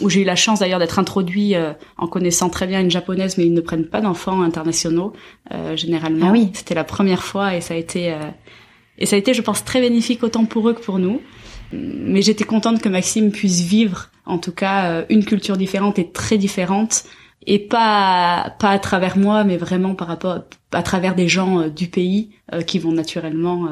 où 0.00 0.08
j'ai 0.08 0.22
eu 0.22 0.24
la 0.24 0.36
chance 0.36 0.60
d'ailleurs 0.60 0.78
d'être 0.78 0.98
introduit 0.98 1.54
euh, 1.54 1.72
en 1.96 2.06
connaissant 2.06 2.48
très 2.48 2.66
bien 2.66 2.80
une 2.80 2.90
japonaise, 2.90 3.38
mais 3.38 3.46
ils 3.46 3.54
ne 3.54 3.60
prennent 3.60 3.86
pas 3.86 4.00
d'enfants 4.00 4.42
internationaux 4.42 5.12
euh, 5.52 5.76
généralement. 5.76 6.28
Ah 6.28 6.32
oui. 6.32 6.50
C'était 6.54 6.74
la 6.74 6.84
première 6.84 7.22
fois 7.22 7.54
et 7.54 7.60
ça 7.60 7.74
a 7.74 7.76
été 7.76 8.12
euh, 8.12 8.30
et 8.98 9.06
ça 9.06 9.16
a 9.16 9.18
été, 9.18 9.32
je 9.34 9.42
pense, 9.42 9.64
très 9.64 9.80
bénéfique 9.80 10.22
autant 10.24 10.44
pour 10.44 10.68
eux 10.68 10.74
que 10.74 10.80
pour 10.80 10.98
nous. 10.98 11.20
Mais 11.72 12.22
j'étais 12.22 12.44
contente 12.44 12.80
que 12.80 12.88
Maxime 12.88 13.30
puisse 13.30 13.60
vivre, 13.60 14.10
en 14.26 14.38
tout 14.38 14.52
cas, 14.52 15.04
une 15.08 15.24
culture 15.24 15.56
différente 15.56 15.98
et 15.98 16.10
très 16.10 16.38
différente, 16.38 17.04
et 17.46 17.58
pas 17.58 18.56
pas 18.58 18.70
à 18.70 18.78
travers 18.78 19.16
moi, 19.16 19.44
mais 19.44 19.56
vraiment 19.56 19.94
par 19.94 20.08
rapport 20.08 20.40
à 20.72 20.82
travers 20.82 21.14
des 21.14 21.28
gens 21.28 21.68
du 21.68 21.86
pays 21.88 22.30
qui 22.66 22.78
vont 22.78 22.90
naturellement 22.90 23.68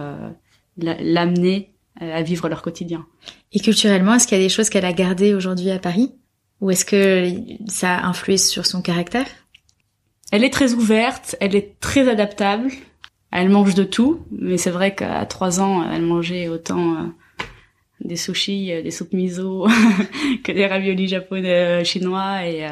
l'amener 0.76 1.75
à 2.00 2.22
vivre 2.22 2.48
leur 2.48 2.62
quotidien. 2.62 3.06
Et 3.52 3.61
culturellement, 3.61 4.14
est-ce 4.14 4.26
qu'il 4.26 4.38
y 4.38 4.40
a 4.40 4.44
des 4.44 4.50
choses 4.52 4.68
qu'elle 4.68 4.85
a 4.85 4.92
gardées 4.92 5.35
aujourd'hui 5.35 5.70
à 5.70 5.78
Paris 5.78 6.12
Ou 6.61 6.70
est-ce 6.70 6.85
que 6.85 7.30
ça 7.68 7.96
a 7.96 8.06
influé 8.06 8.37
sur 8.37 8.66
son 8.66 8.82
caractère? 8.82 9.26
Elle 10.32 10.44
est 10.44 10.52
très 10.52 10.74
ouverte, 10.74 11.37
elle 11.40 11.54
est 11.54 11.78
très 11.80 12.09
adaptable, 12.09 12.70
elle 13.30 13.48
mange 13.48 13.74
de 13.74 13.85
tout, 13.85 14.26
mais 14.30 14.56
c'est 14.56 14.70
vrai 14.70 14.94
qu'à 14.94 15.24
trois 15.26 15.61
ans, 15.61 15.88
elle 15.88 16.02
mangeait 16.02 16.48
autant 16.48 16.96
euh, 16.96 17.06
des 18.00 18.16
sushis, 18.16 18.72
euh, 18.72 18.82
des 18.82 18.90
soupes 18.90 19.12
miso 19.12 19.68
que 20.44 20.52
des 20.52 20.66
raviolis 20.66 21.09
japonais, 21.09 21.80
euh, 21.80 21.85
chinois. 21.85 22.44
Et 22.46 22.66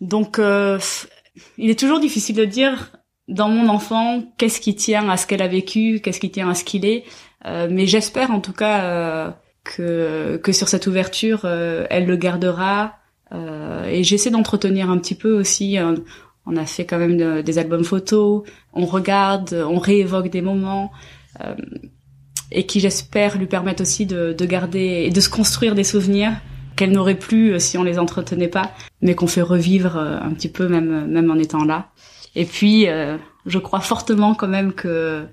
donc, 0.00 0.40
il 1.56 1.70
est 1.70 1.78
toujours 1.78 2.00
difficile 2.00 2.36
de 2.36 2.44
dire 2.44 2.92
dans 3.28 3.48
mon 3.48 3.68
enfant 3.68 4.22
qu'est-ce 4.38 4.60
qui 4.60 4.74
tient 4.74 5.08
à 5.08 5.16
ce 5.16 5.26
qu'elle 5.26 5.42
a 5.42 5.48
vécu, 5.48 6.00
qu'est-ce 6.02 6.20
qui 6.20 6.30
tient 6.30 6.50
à 6.50 6.54
ce 6.54 6.64
qu'il 6.64 6.84
est. 6.84 7.04
mais 7.44 7.86
j'espère 7.86 8.30
en 8.30 8.40
tout 8.40 8.52
cas 8.52 9.34
que, 9.64 10.36
que 10.42 10.52
sur 10.52 10.68
cette 10.68 10.86
ouverture, 10.86 11.42
euh, 11.44 11.86
elle 11.90 12.06
le 12.06 12.16
gardera. 12.16 12.96
Euh, 13.32 13.84
et 13.84 14.02
j'essaie 14.02 14.30
d'entretenir 14.30 14.90
un 14.90 14.98
petit 14.98 15.14
peu 15.14 15.38
aussi. 15.38 15.78
Euh, 15.78 15.96
on 16.46 16.56
a 16.56 16.66
fait 16.66 16.84
quand 16.84 16.98
même 16.98 17.42
des 17.42 17.58
albums 17.58 17.84
photos, 17.84 18.42
on 18.72 18.86
regarde, 18.86 19.52
on 19.52 19.78
réévoque 19.78 20.30
des 20.30 20.40
moments, 20.40 20.90
et 22.50 22.64
qui 22.64 22.80
j'espère 22.80 23.36
lui 23.36 23.46
permettent 23.46 23.82
aussi 23.82 24.06
de, 24.06 24.32
de 24.32 24.46
garder 24.46 25.04
et 25.04 25.10
de 25.10 25.20
se 25.20 25.28
construire 25.28 25.74
des 25.74 25.84
souvenirs 25.84 26.32
qu'elle 26.76 26.92
n'aurait 26.92 27.18
plus 27.18 27.60
si 27.60 27.76
on 27.76 27.84
les 27.84 27.98
entretenait 27.98 28.48
pas, 28.48 28.72
mais 29.02 29.14
qu'on 29.14 29.26
fait 29.26 29.42
revivre 29.42 29.98
un 29.98 30.30
petit 30.30 30.48
peu 30.48 30.66
même 30.66 31.06
même 31.08 31.30
en 31.30 31.36
étant 31.36 31.62
là. 31.62 31.90
Et 32.34 32.46
puis, 32.46 32.86
je 33.44 33.58
crois 33.58 33.80
fortement 33.80 34.34
quand 34.34 34.48
même 34.48 34.72
que 34.72 35.26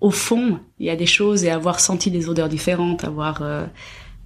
au 0.00 0.10
fond, 0.10 0.58
il 0.78 0.86
y 0.86 0.90
a 0.90 0.96
des 0.96 1.06
choses 1.06 1.44
et 1.44 1.50
avoir 1.50 1.80
senti 1.80 2.10
des 2.10 2.28
odeurs 2.28 2.48
différentes, 2.48 3.04
avoir 3.04 3.40
euh, 3.42 3.64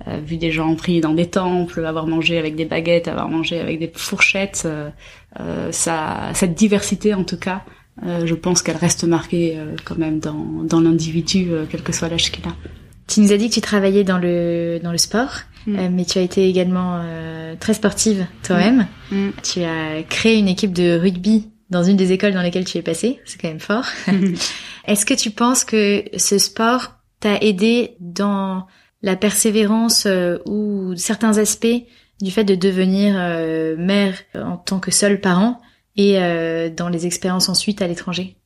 euh, 0.09 0.19
vu 0.25 0.37
des 0.37 0.51
gens 0.51 0.75
prier 0.75 1.01
dans 1.01 1.15
des 1.15 1.27
temples, 1.27 1.85
avoir 1.85 2.07
mangé 2.07 2.39
avec 2.39 2.57
des 2.57 2.65
baguettes, 2.65 3.09
avoir 3.09 3.29
mangé 3.29 3.61
avec 3.61 3.79
des 3.79 3.91
fourchettes, 3.95 4.67
euh, 4.67 5.71
ça, 5.71 6.31
cette 6.35 6.55
diversité 6.55 7.15
en 7.15 7.25
tout 7.25 7.39
cas, 7.39 7.63
je 8.03 8.35
pense 8.35 8.63
qu'elle 8.63 8.79
reste 8.79 9.05
marquée 9.05 9.59
quand 9.85 9.99
même 9.99 10.21
dans, 10.21 10.65
dans 10.65 10.81
l'individu, 10.81 11.51
quel 11.71 11.83
que 11.83 11.93
soit 11.93 12.09
l'âge 12.09 12.33
qu'il 12.33 12.43
a. 12.49 12.55
Tu 13.07 13.21
nous 13.21 13.31
as 13.33 13.37
dit 13.37 13.51
que 13.51 13.55
tu 13.55 13.61
travaillais 13.61 14.05
dans 14.05 14.17
le 14.17 14.81
dans 14.83 14.91
le 14.91 14.97
sport, 14.97 15.41
mm. 15.67 15.89
mais 15.91 16.07
tu 16.07 16.19
as 16.19 16.23
été 16.23 16.49
également 16.49 17.05
très 17.61 17.75
sportive 17.75 18.27
toi-même. 18.43 18.87
Mm. 19.11 19.17
Mm. 19.17 19.33
Tu 19.43 19.63
as 19.65 20.03
créé 20.05 20.39
une 20.39 20.49
équipe 20.49 20.73
de 20.73 20.99
rugby 20.99 21.51
dans 21.71 21.85
une 21.85 21.97
des 21.97 22.13
écoles 22.13 22.33
dans 22.33 22.43
lesquelles 22.43 22.65
tu 22.65 22.79
es 22.79 22.83
passé, 22.83 23.21
c'est 23.25 23.41
quand 23.41 23.49
même 23.49 23.61
fort. 23.61 23.87
Est-ce 24.91 25.07
que 25.07 25.15
tu 25.15 25.31
penses 25.31 25.63
que 25.63 26.03
ce 26.17 26.37
sport 26.39 26.97
t'a 27.21 27.37
aidé 27.37 27.95
dans 28.01 28.67
la 29.03 29.15
persévérance 29.15 30.05
euh, 30.07 30.39
ou 30.47 30.97
certains 30.97 31.39
aspects 31.39 31.85
du 32.21 32.33
fait 32.33 32.43
de 32.43 32.57
devenir 32.57 33.15
euh, 33.17 33.77
mère 33.79 34.19
en 34.35 34.57
tant 34.57 34.81
que 34.81 34.91
seul 34.91 35.21
parent 35.21 35.61
et 35.97 36.19
euh, 36.19 36.71
dans 36.71 36.89
les 36.89 37.07
expériences 37.07 37.49
ensuite 37.49 37.83
à 37.83 37.87
l'étranger? 37.87 38.37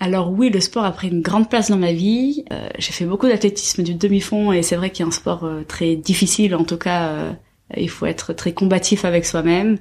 Alors 0.00 0.32
oui, 0.32 0.50
le 0.50 0.58
sport 0.58 0.84
a 0.84 0.90
pris 0.90 1.06
une 1.06 1.22
grande 1.22 1.48
place 1.48 1.70
dans 1.70 1.76
ma 1.76 1.92
vie. 1.92 2.44
j'ai 2.80 2.90
fait 2.90 3.04
beaucoup 3.04 3.28
d'athlétisme 3.28 3.84
du 3.84 3.94
demi-fond 3.94 4.50
et 4.50 4.62
c'est 4.62 4.74
vrai 4.74 4.90
qu'il 4.90 5.04
y 5.04 5.06
a 5.06 5.08
un 5.08 5.12
sport 5.12 5.48
très 5.68 5.94
difficile. 5.94 6.56
En 6.56 6.64
tout 6.64 6.78
cas, 6.78 7.36
il 7.76 7.88
faut 7.88 8.06
être 8.06 8.32
très 8.32 8.52
combatif 8.52 9.04
avec 9.04 9.24
soi-même. 9.24 9.78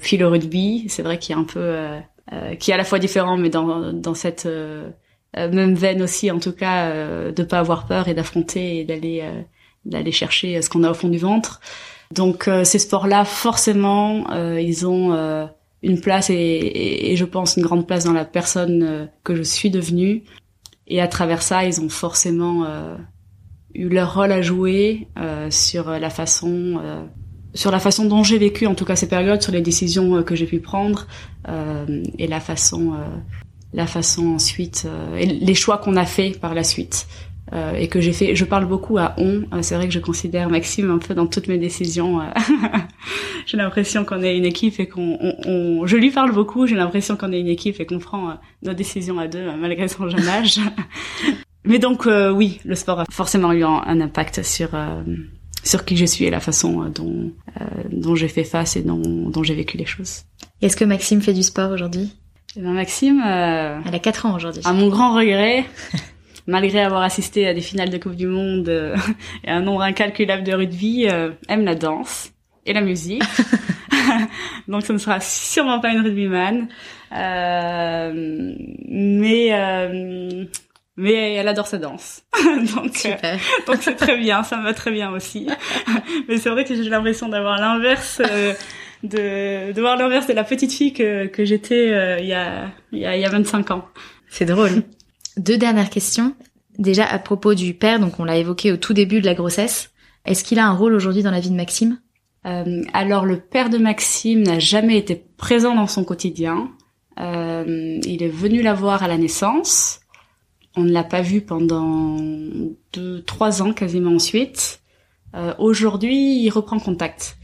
puis 0.00 0.18
le 0.18 0.28
rugby, 0.28 0.84
c'est 0.88 1.02
vrai 1.02 1.18
qu'il 1.18 1.34
y 1.34 1.36
a 1.36 1.40
un 1.40 1.44
peu 1.44 1.98
euh, 2.32 2.56
qui 2.56 2.70
est 2.70 2.74
à 2.74 2.76
la 2.76 2.84
fois 2.84 2.98
différent, 2.98 3.38
mais 3.38 3.48
dans, 3.48 3.90
dans 3.92 4.12
cette 4.12 4.44
euh, 4.44 4.82
euh, 4.84 4.90
même 5.36 5.74
veine 5.74 6.02
aussi, 6.02 6.30
en 6.30 6.38
tout 6.38 6.52
cas, 6.52 7.30
de 7.30 7.42
pas 7.42 7.58
avoir 7.58 7.86
peur 7.86 8.08
et 8.08 8.14
d'affronter 8.14 8.78
et 8.78 8.84
d'aller 8.84 9.24
d'aller 9.84 10.12
chercher 10.12 10.60
ce 10.60 10.68
qu'on 10.68 10.84
a 10.84 10.90
au 10.90 10.94
fond 10.94 11.08
du 11.08 11.18
ventre. 11.18 11.60
Donc 12.12 12.48
ces 12.64 12.78
sports-là, 12.78 13.24
forcément, 13.24 14.26
ils 14.56 14.86
ont 14.86 15.48
une 15.82 16.00
place 16.00 16.30
et, 16.30 17.10
et, 17.12 17.16
je 17.16 17.24
pense 17.24 17.56
une 17.56 17.62
grande 17.62 17.86
place 17.86 18.04
dans 18.04 18.12
la 18.12 18.24
personne 18.24 19.08
que 19.24 19.34
je 19.34 19.42
suis 19.42 19.70
devenue. 19.70 20.24
Et 20.86 21.00
à 21.00 21.08
travers 21.08 21.42
ça, 21.42 21.64
ils 21.64 21.80
ont 21.80 21.88
forcément 21.88 22.66
eu 23.74 23.88
leur 23.88 24.14
rôle 24.14 24.32
à 24.32 24.42
jouer 24.42 25.08
sur 25.50 25.90
la 25.90 26.10
façon 26.10 26.80
sur 27.54 27.70
la 27.70 27.78
façon 27.80 28.04
dont 28.04 28.22
j'ai 28.22 28.38
vécu 28.38 28.66
en 28.66 28.74
tout 28.74 28.84
cas 28.84 28.94
ces 28.94 29.08
périodes, 29.08 29.42
sur 29.42 29.52
les 29.52 29.62
décisions 29.62 30.22
que 30.22 30.34
j'ai 30.34 30.46
pu 30.46 30.60
prendre 30.60 31.06
et 32.18 32.26
la 32.26 32.40
façon 32.40 32.94
la 33.72 33.86
façon 33.86 34.28
ensuite 34.28 34.86
et 35.18 35.26
les 35.26 35.54
choix 35.54 35.78
qu'on 35.78 35.96
a 35.96 36.06
fait 36.06 36.38
par 36.40 36.54
la 36.54 36.64
suite. 36.64 37.06
Euh, 37.54 37.74
et 37.74 37.88
que 37.88 38.00
j'ai 38.00 38.12
fait. 38.12 38.36
Je 38.36 38.44
parle 38.44 38.66
beaucoup 38.66 38.98
à 38.98 39.14
on. 39.16 39.44
Euh, 39.52 39.62
c'est 39.62 39.74
vrai 39.74 39.86
que 39.86 39.94
je 39.94 40.00
considère 40.00 40.50
Maxime 40.50 40.90
un 40.90 40.98
peu 40.98 41.14
dans 41.14 41.26
toutes 41.26 41.48
mes 41.48 41.56
décisions. 41.56 42.20
Euh. 42.20 42.24
j'ai 43.46 43.56
l'impression 43.56 44.04
qu'on 44.04 44.22
est 44.22 44.36
une 44.36 44.44
équipe 44.44 44.78
et 44.80 44.86
qu'on. 44.86 45.16
On, 45.20 45.34
on... 45.46 45.86
Je 45.86 45.96
lui 45.96 46.10
parle 46.10 46.32
beaucoup. 46.32 46.66
J'ai 46.66 46.76
l'impression 46.76 47.16
qu'on 47.16 47.32
est 47.32 47.40
une 47.40 47.48
équipe 47.48 47.80
et 47.80 47.86
qu'on 47.86 48.00
prend 48.00 48.34
nos 48.62 48.74
décisions 48.74 49.18
à 49.18 49.28
deux 49.28 49.50
malgré 49.56 49.88
son 49.88 50.10
jeune 50.10 50.28
âge. 50.28 50.60
Mais 51.64 51.78
donc 51.78 52.06
oui, 52.06 52.60
le 52.64 52.74
sport 52.74 53.00
a 53.00 53.04
forcément 53.10 53.52
eu 53.52 53.64
un, 53.64 54.00
impact 54.00 54.42
sur 54.42 54.70
sur 55.62 55.84
qui 55.84 55.96
je 55.96 56.06
suis 56.06 56.24
et 56.24 56.30
la 56.30 56.40
façon 56.40 56.90
dont 56.94 57.32
dont 57.90 58.14
j'ai 58.14 58.28
fait 58.28 58.44
face 58.44 58.76
et 58.76 58.82
dont 58.82 59.28
dont 59.28 59.42
j'ai 59.42 59.54
vécu 59.54 59.76
les 59.76 59.84
choses. 59.84 60.22
Est-ce 60.62 60.76
que 60.76 60.84
Maxime 60.84 61.20
fait 61.20 61.34
du 61.34 61.42
sport 61.42 61.72
aujourd'hui? 61.72 62.14
Eh 62.56 62.60
ben 62.60 62.72
Maxime. 62.72 63.22
Elle 63.24 63.94
a 63.94 63.98
4 63.98 64.26
ans 64.26 64.34
aujourd'hui. 64.34 64.62
À 64.64 64.72
mon 64.72 64.88
grand 64.88 65.14
regret. 65.14 65.64
malgré 66.48 66.80
avoir 66.80 67.02
assisté 67.02 67.46
à 67.46 67.54
des 67.54 67.60
finales 67.60 67.90
de 67.90 67.98
Coupe 67.98 68.16
du 68.16 68.26
Monde 68.26 68.68
euh, 68.70 68.96
et 69.44 69.50
un 69.50 69.60
nombre 69.60 69.82
incalculable 69.82 70.42
de 70.42 70.54
rugby, 70.54 71.06
euh, 71.06 71.30
aime 71.48 71.64
la 71.64 71.74
danse 71.74 72.32
et 72.66 72.72
la 72.72 72.80
musique. 72.80 73.22
Donc 74.68 74.84
ce 74.84 74.92
ne 74.92 74.98
sera 74.98 75.20
sûrement 75.20 75.80
pas 75.80 75.90
une 75.90 76.00
rugbyman. 76.00 76.68
Euh, 77.12 78.12
mais 78.88 79.48
euh, 79.52 80.44
mais 80.96 81.34
elle 81.34 81.48
adore 81.48 81.66
sa 81.66 81.78
danse. 81.78 82.22
donc 82.74 83.06
euh, 83.06 83.36
donc 83.66 83.76
c'est 83.80 83.94
très 83.94 84.18
bien, 84.18 84.42
ça 84.42 84.56
me 84.56 84.64
va 84.64 84.74
très 84.74 84.90
bien 84.90 85.10
aussi. 85.10 85.46
mais 86.28 86.38
c'est 86.38 86.50
vrai 86.50 86.64
que 86.64 86.74
j'ai 86.74 86.90
l'impression 86.90 87.28
d'avoir 87.28 87.58
l'inverse 87.58 88.20
de 89.02 89.72
de 89.72 89.80
voir 89.80 89.96
l'inverse 89.96 90.26
de 90.26 90.32
la 90.32 90.44
petite 90.44 90.72
fille 90.72 90.92
que 90.92 91.26
que 91.26 91.44
j'étais 91.44 92.20
il 92.20 92.26
y 92.26 92.32
a 92.34 92.70
il 92.92 92.98
y 92.98 93.06
a 93.06 93.16
il 93.16 93.22
y 93.22 93.24
a 93.24 93.30
25 93.30 93.70
ans. 93.70 93.84
C'est 94.28 94.44
drôle. 94.44 94.82
Deux 95.36 95.56
dernières 95.56 95.90
questions. 95.90 96.34
Déjà 96.78 97.04
à 97.04 97.18
propos 97.18 97.54
du 97.54 97.74
père, 97.74 97.98
donc 97.98 98.20
on 98.20 98.24
l'a 98.24 98.36
évoqué 98.36 98.72
au 98.72 98.76
tout 98.76 98.92
début 98.92 99.20
de 99.20 99.26
la 99.26 99.34
grossesse. 99.34 99.90
Est-ce 100.24 100.44
qu'il 100.44 100.58
a 100.58 100.66
un 100.66 100.74
rôle 100.74 100.94
aujourd'hui 100.94 101.22
dans 101.22 101.30
la 101.30 101.40
vie 101.40 101.50
de 101.50 101.56
Maxime? 101.56 101.98
Euh, 102.46 102.82
Alors 102.92 103.24
le 103.24 103.40
père 103.40 103.70
de 103.70 103.78
Maxime 103.78 104.42
n'a 104.42 104.58
jamais 104.58 104.96
été 104.96 105.16
présent 105.36 105.74
dans 105.74 105.86
son 105.86 106.04
quotidien. 106.04 106.70
Euh, 107.18 107.98
il 108.04 108.22
est 108.22 108.28
venu 108.28 108.62
la 108.62 108.74
voir 108.74 109.02
à 109.02 109.08
la 109.08 109.18
naissance. 109.18 110.00
On 110.76 110.82
ne 110.82 110.92
l'a 110.92 111.02
pas 111.02 111.22
vu 111.22 111.40
pendant 111.40 112.16
deux, 112.92 113.22
trois 113.22 113.62
ans 113.62 113.72
quasiment 113.72 114.12
ensuite. 114.12 114.80
Euh, 115.34 115.54
aujourd'hui, 115.58 116.42
il 116.42 116.50
reprend 116.50 116.78
contact. 116.78 117.37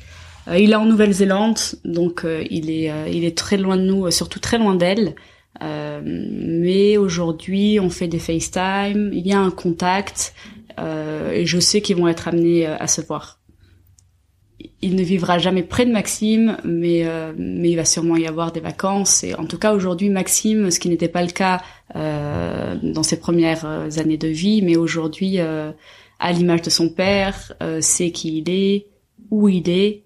Euh, 0.49 0.59
il 0.59 0.73
est 0.73 0.77
en 0.77 0.87
Nouvelle-Zélande, 0.87 1.59
donc 1.85 2.25
euh, 2.25 2.45
il 2.51 2.71
est 2.71 2.93
il 3.11 3.25
est 3.25 3.37
très 3.37 3.57
loin 3.57 3.77
de 3.77 3.83
nous, 3.83 4.11
surtout 4.11 4.41
très 4.41 4.59
loin 4.59 4.75
d'elle. 4.75 5.15
Euh, 5.63 6.01
mais 6.05 6.97
aujourd'hui, 6.97 7.79
on 7.81 7.91
fait 7.91 8.09
des 8.09 8.19
FaceTime, 8.19 9.11
il 9.13 9.27
y 9.27 9.33
a 9.33 9.41
un 9.41 9.51
contact, 9.51 10.35
euh, 10.81 11.33
et 11.33 11.47
je 11.47 11.61
sais 11.61 11.81
qu'ils 11.81 11.97
vont 11.97 12.09
être 12.09 12.29
amenés 12.29 12.67
euh, 12.67 12.77
à 12.79 12.87
se 12.87 13.01
voir. 13.01 13.39
Il 14.81 14.97
ne 14.97 15.03
vivra 15.03 15.39
jamais 15.39 15.63
près 15.63 15.87
de 15.87 15.93
Maxime, 15.93 16.57
mais 16.65 17.07
mais 17.37 17.71
il 17.71 17.77
va 17.77 17.85
sûrement 17.85 18.17
y 18.17 18.27
avoir 18.27 18.53
des 18.53 18.61
vacances. 18.61 19.25
Et 19.25 19.35
en 19.35 19.47
tout 19.47 19.59
cas, 19.59 19.75
aujourd'hui, 19.75 20.11
Maxime, 20.11 20.71
ce 20.71 20.79
qui 20.79 20.89
n'était 20.89 21.09
pas 21.09 21.23
le 21.23 21.31
cas 21.31 21.63
dans 21.95 23.03
ses 23.03 23.19
premières 23.19 23.65
années 23.99 24.17
de 24.17 24.29
vie, 24.29 24.63
mais 24.63 24.77
aujourd'hui, 24.77 25.39
à 25.39 26.33
l'image 26.33 26.63
de 26.63 26.71
son 26.71 26.89
père, 26.89 27.55
sait 27.81 28.11
qui 28.11 28.39
il 28.39 28.51
est, 28.51 28.87
où 29.31 29.49
il 29.49 29.69
est, 29.69 30.04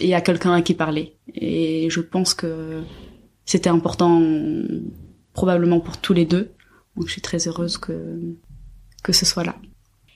et 0.00 0.14
a 0.14 0.20
quelqu'un 0.20 0.52
à 0.52 0.62
qui 0.62 0.74
parler. 0.74 1.16
Et 1.34 1.88
je 1.90 2.00
pense 2.00 2.34
que 2.34 2.82
c'était 3.44 3.70
important 3.70 4.22
probablement 5.32 5.80
pour 5.80 5.98
tous 5.98 6.12
les 6.12 6.24
deux. 6.24 6.52
Donc 6.96 7.06
je 7.06 7.12
suis 7.12 7.22
très 7.22 7.48
heureuse 7.48 7.78
que 7.78 8.18
que 9.02 9.12
ce 9.12 9.26
soit 9.26 9.44
là. 9.44 9.56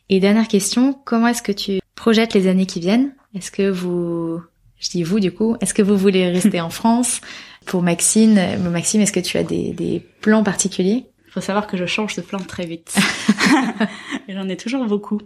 Et 0.08 0.20
dernière 0.20 0.48
question, 0.48 0.98
comment 1.04 1.28
est-ce 1.28 1.42
que 1.42 1.52
tu 1.52 1.80
projettes 1.94 2.32
les 2.32 2.46
années 2.46 2.64
qui 2.64 2.80
viennent? 2.80 3.14
Est-ce 3.34 3.50
que 3.50 3.68
vous, 3.68 4.40
je 4.78 4.88
dis 4.88 5.02
vous 5.02 5.20
du 5.20 5.32
coup, 5.32 5.56
est-ce 5.60 5.74
que 5.74 5.82
vous 5.82 5.98
voulez 5.98 6.30
rester 6.30 6.60
en 6.62 6.70
France? 6.70 7.20
Pour 7.66 7.82
Maxime, 7.82 8.40
Maxime, 8.70 9.02
est-ce 9.02 9.12
que 9.12 9.20
tu 9.20 9.36
as 9.36 9.42
des, 9.42 9.74
des 9.74 10.00
plans 10.22 10.42
particuliers? 10.42 11.04
Il 11.26 11.32
faut 11.32 11.42
savoir 11.42 11.66
que 11.66 11.76
je 11.76 11.84
change 11.84 12.16
de 12.16 12.22
plan 12.22 12.38
très 12.38 12.64
vite. 12.64 12.96
J'en 14.28 14.48
ai 14.48 14.56
toujours 14.56 14.86
beaucoup. 14.86 15.20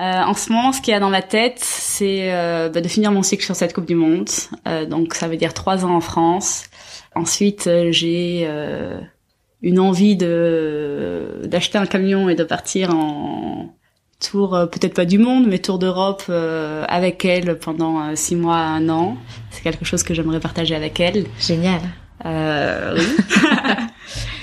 Euh, 0.00 0.02
en 0.22 0.34
ce 0.34 0.52
moment, 0.52 0.72
ce 0.72 0.80
qu'il 0.80 0.92
y 0.92 0.96
a 0.96 1.00
dans 1.00 1.10
ma 1.10 1.22
tête, 1.22 1.58
c'est 1.58 2.32
euh, 2.32 2.68
bah, 2.68 2.80
de 2.80 2.88
finir 2.88 3.10
mon 3.10 3.22
cycle 3.22 3.44
sur 3.44 3.56
cette 3.56 3.74
Coupe 3.74 3.86
du 3.86 3.96
Monde. 3.96 4.28
Euh, 4.68 4.86
donc 4.86 5.14
ça 5.14 5.26
veut 5.26 5.36
dire 5.36 5.54
trois 5.54 5.84
ans 5.84 5.94
en 5.94 6.00
France. 6.00 6.66
Ensuite, 7.16 7.66
euh, 7.66 7.90
j'ai 7.90 8.44
euh, 8.46 9.00
une 9.60 9.80
envie 9.80 10.14
de 10.16 11.40
d'acheter 11.44 11.78
un 11.78 11.86
camion 11.86 12.28
et 12.28 12.36
de 12.36 12.44
partir 12.44 12.94
en 12.94 13.74
tour, 14.20 14.54
euh, 14.54 14.66
peut-être 14.66 14.94
pas 14.94 15.04
du 15.04 15.18
monde, 15.18 15.46
mais 15.48 15.58
tour 15.58 15.80
d'Europe 15.80 16.24
avec 16.28 17.24
elle 17.24 17.58
pendant 17.58 18.14
six 18.14 18.36
mois, 18.36 18.58
un 18.58 18.88
an. 18.88 19.16
C'est 19.50 19.62
quelque 19.62 19.84
chose 19.84 20.04
que 20.04 20.14
j'aimerais 20.14 20.40
partager 20.40 20.76
avec 20.76 21.00
elle. 21.00 21.26
Génial. 21.40 21.80
Euh, 22.24 22.96
oui. 22.96 23.06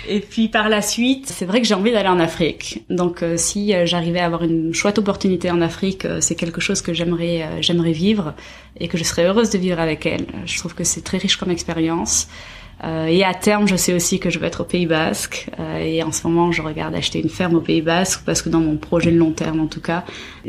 et 0.08 0.20
puis 0.20 0.48
par 0.48 0.70
la 0.70 0.82
suite, 0.82 1.28
c'est 1.28 1.46
vrai 1.46 1.62
que 1.62 1.68
j'ai 1.68 1.74
envie 1.74 1.92
d'aller 1.92 2.10
en 2.10 2.20
Afrique. 2.20 2.84
Donc 2.90 3.24
si 3.36 3.74
j'arrivais 3.86 4.20
à 4.20 4.26
avoir 4.26 4.44
une 4.44 4.74
chouette 4.74 4.98
opportunité 4.98 5.52
en 5.52 5.62
Afrique, 5.62 6.08
c'est 6.20 6.36
quelque 6.36 6.62
chose 6.62 6.82
que 6.82 6.94
j'aimerais 6.94 7.62
j'aimerais 7.62 7.92
vivre 7.92 8.34
et 8.80 8.88
que 8.88 8.98
je 8.98 9.04
serais 9.04 9.26
heureuse 9.26 9.50
de 9.50 9.58
vivre 9.58 9.80
avec 9.80 10.06
elle. 10.06 10.26
Je 10.46 10.58
trouve 10.58 10.76
que 10.76 10.84
c'est 10.84 11.02
très 11.02 11.18
riche 11.18 11.38
comme 11.38 11.52
expérience. 11.52 12.28
Euh, 12.84 13.06
et 13.06 13.24
à 13.24 13.34
terme, 13.34 13.68
je 13.68 13.76
sais 13.76 13.94
aussi 13.94 14.20
que 14.20 14.30
je 14.30 14.40
vais 14.40 14.48
être 14.48 14.62
au 14.62 14.66
Pays 14.66 14.86
Basque. 14.86 15.50
Euh, 15.60 15.78
et 15.78 16.04
en 16.04 16.12
ce 16.12 16.28
moment, 16.28 16.52
je 16.52 16.62
regarde 16.62 16.94
acheter 16.94 17.22
une 17.22 17.30
ferme 17.30 17.56
au 17.56 17.62
Pays 17.62 17.82
Basque 17.82 18.22
parce 18.26 18.42
que 18.42 18.50
dans 18.50 18.60
mon 18.60 18.78
projet 18.78 19.12
de 19.12 19.18
long 19.18 19.32
terme, 19.32 19.62
en 19.62 19.68
tout 19.68 19.82
cas, 19.82 20.04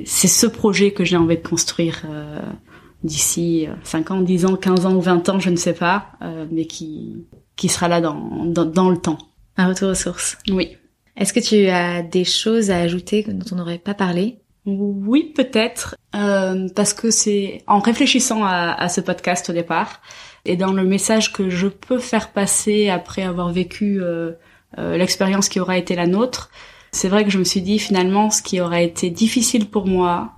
c'est 0.05 0.29
ce 0.29 0.47
projet 0.47 0.91
que 0.91 1.05
j'ai 1.05 1.17
envie 1.17 1.37
de 1.37 1.47
construire 1.47 2.03
euh, 2.11 2.41
d'ici 3.05 3.69
5 3.85 4.11
ans, 4.11 4.21
10 4.21 4.47
ans, 4.47 4.57
15 4.57 4.87
ans 4.87 4.95
ou 4.95 5.01
20 5.01 5.29
ans, 5.29 5.39
je 5.39 5.51
ne 5.51 5.57
sais 5.57 5.75
pas, 5.75 6.13
mais 6.51 6.67
qui 6.67 7.25
qui 7.55 7.69
sera 7.69 7.89
là 7.89 8.03
dans, 8.03 8.45
dans 8.45 8.91
le 8.91 8.99
temps. 8.99 9.17
Un 9.57 9.69
retour 9.69 9.91
aux 9.91 9.95
sources. 9.95 10.39
Oui. 10.51 10.77
Est-ce 11.17 11.33
que 11.33 11.41
tu 11.41 11.67
as 11.69 12.03
des 12.03 12.25
choses 12.25 12.71
à 12.71 12.79
ajouter 12.79 13.25
dont 13.27 13.45
on 13.53 13.57
n'aurait 13.57 13.79
pas 13.79 13.95
parlé? 13.95 14.39
Oui, 14.67 15.33
peut-être, 15.35 15.97
euh, 16.17 16.69
parce 16.75 16.93
que 16.93 17.11
c'est 17.11 17.63
en 17.69 17.79
réfléchissant 17.79 18.45
à, 18.45 18.73
à, 18.73 18.89
ce 18.89 19.01
podcast 19.01 19.49
au 19.49 19.53
départ, 19.53 20.03
et 20.45 20.57
dans 20.57 20.73
le 20.73 20.85
message 20.85 21.33
que 21.33 21.49
je 21.49 21.69
peux 21.69 22.01
faire 22.01 22.33
passer 22.33 22.89
après 22.89 23.23
avoir 23.23 23.53
vécu 23.53 24.03
euh, 24.03 24.33
euh, 24.79 24.97
l'expérience 24.97 25.49
qui 25.49 25.61
aura 25.61 25.79
été 25.79 25.95
la 25.95 26.09
nôtre, 26.09 26.51
c'est 26.91 27.09
vrai 27.09 27.25
que 27.25 27.31
je 27.31 27.39
me 27.39 27.45
suis 27.45 27.63
dit 27.63 27.79
finalement 27.79 28.31
ce 28.31 28.43
qui 28.43 28.61
aurait 28.61 28.85
été 28.85 29.09
difficile 29.09 29.71
pour 29.71 29.87
moi, 29.87 30.33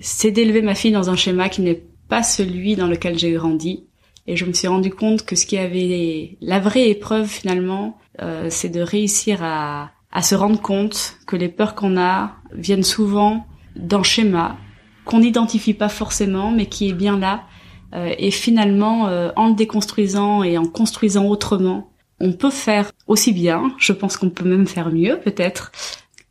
c'est 0.00 0.30
d'élever 0.30 0.60
ma 0.60 0.74
fille 0.74 0.92
dans 0.92 1.08
un 1.08 1.16
schéma 1.16 1.48
qui 1.48 1.62
n'est 1.62 1.82
pas 2.08 2.22
celui 2.22 2.76
dans 2.76 2.86
lequel 2.86 3.18
j'ai 3.18 3.32
grandi. 3.32 3.84
Et 4.26 4.36
je 4.36 4.44
me 4.44 4.52
suis 4.52 4.68
rendu 4.68 4.90
compte 4.90 5.24
que 5.24 5.36
ce 5.36 5.46
qui 5.46 5.56
avait 5.56 6.36
la 6.40 6.58
vraie 6.58 6.90
épreuve 6.90 7.28
finalement, 7.28 7.96
euh, 8.20 8.48
c'est 8.50 8.68
de 8.68 8.80
réussir 8.80 9.42
à, 9.42 9.90
à 10.12 10.22
se 10.22 10.34
rendre 10.34 10.60
compte 10.60 11.16
que 11.26 11.36
les 11.36 11.48
peurs 11.48 11.74
qu'on 11.74 11.98
a 11.98 12.36
viennent 12.52 12.82
souvent 12.82 13.46
d'un 13.74 14.02
schéma 14.02 14.56
qu'on 15.06 15.20
n'identifie 15.20 15.72
pas 15.72 15.88
forcément, 15.88 16.50
mais 16.50 16.66
qui 16.66 16.88
est 16.90 16.92
bien 16.92 17.18
là 17.18 17.44
euh, 17.94 18.12
et 18.18 18.30
finalement, 18.30 19.08
euh, 19.08 19.30
en 19.36 19.48
le 19.48 19.54
déconstruisant 19.54 20.42
et 20.42 20.58
en 20.58 20.66
construisant 20.66 21.26
autrement, 21.26 21.92
on 22.20 22.32
peut 22.32 22.50
faire 22.50 22.90
aussi 23.06 23.32
bien. 23.32 23.72
Je 23.78 23.92
pense 23.92 24.16
qu'on 24.16 24.30
peut 24.30 24.48
même 24.48 24.66
faire 24.66 24.92
mieux, 24.92 25.18
peut-être. 25.20 25.72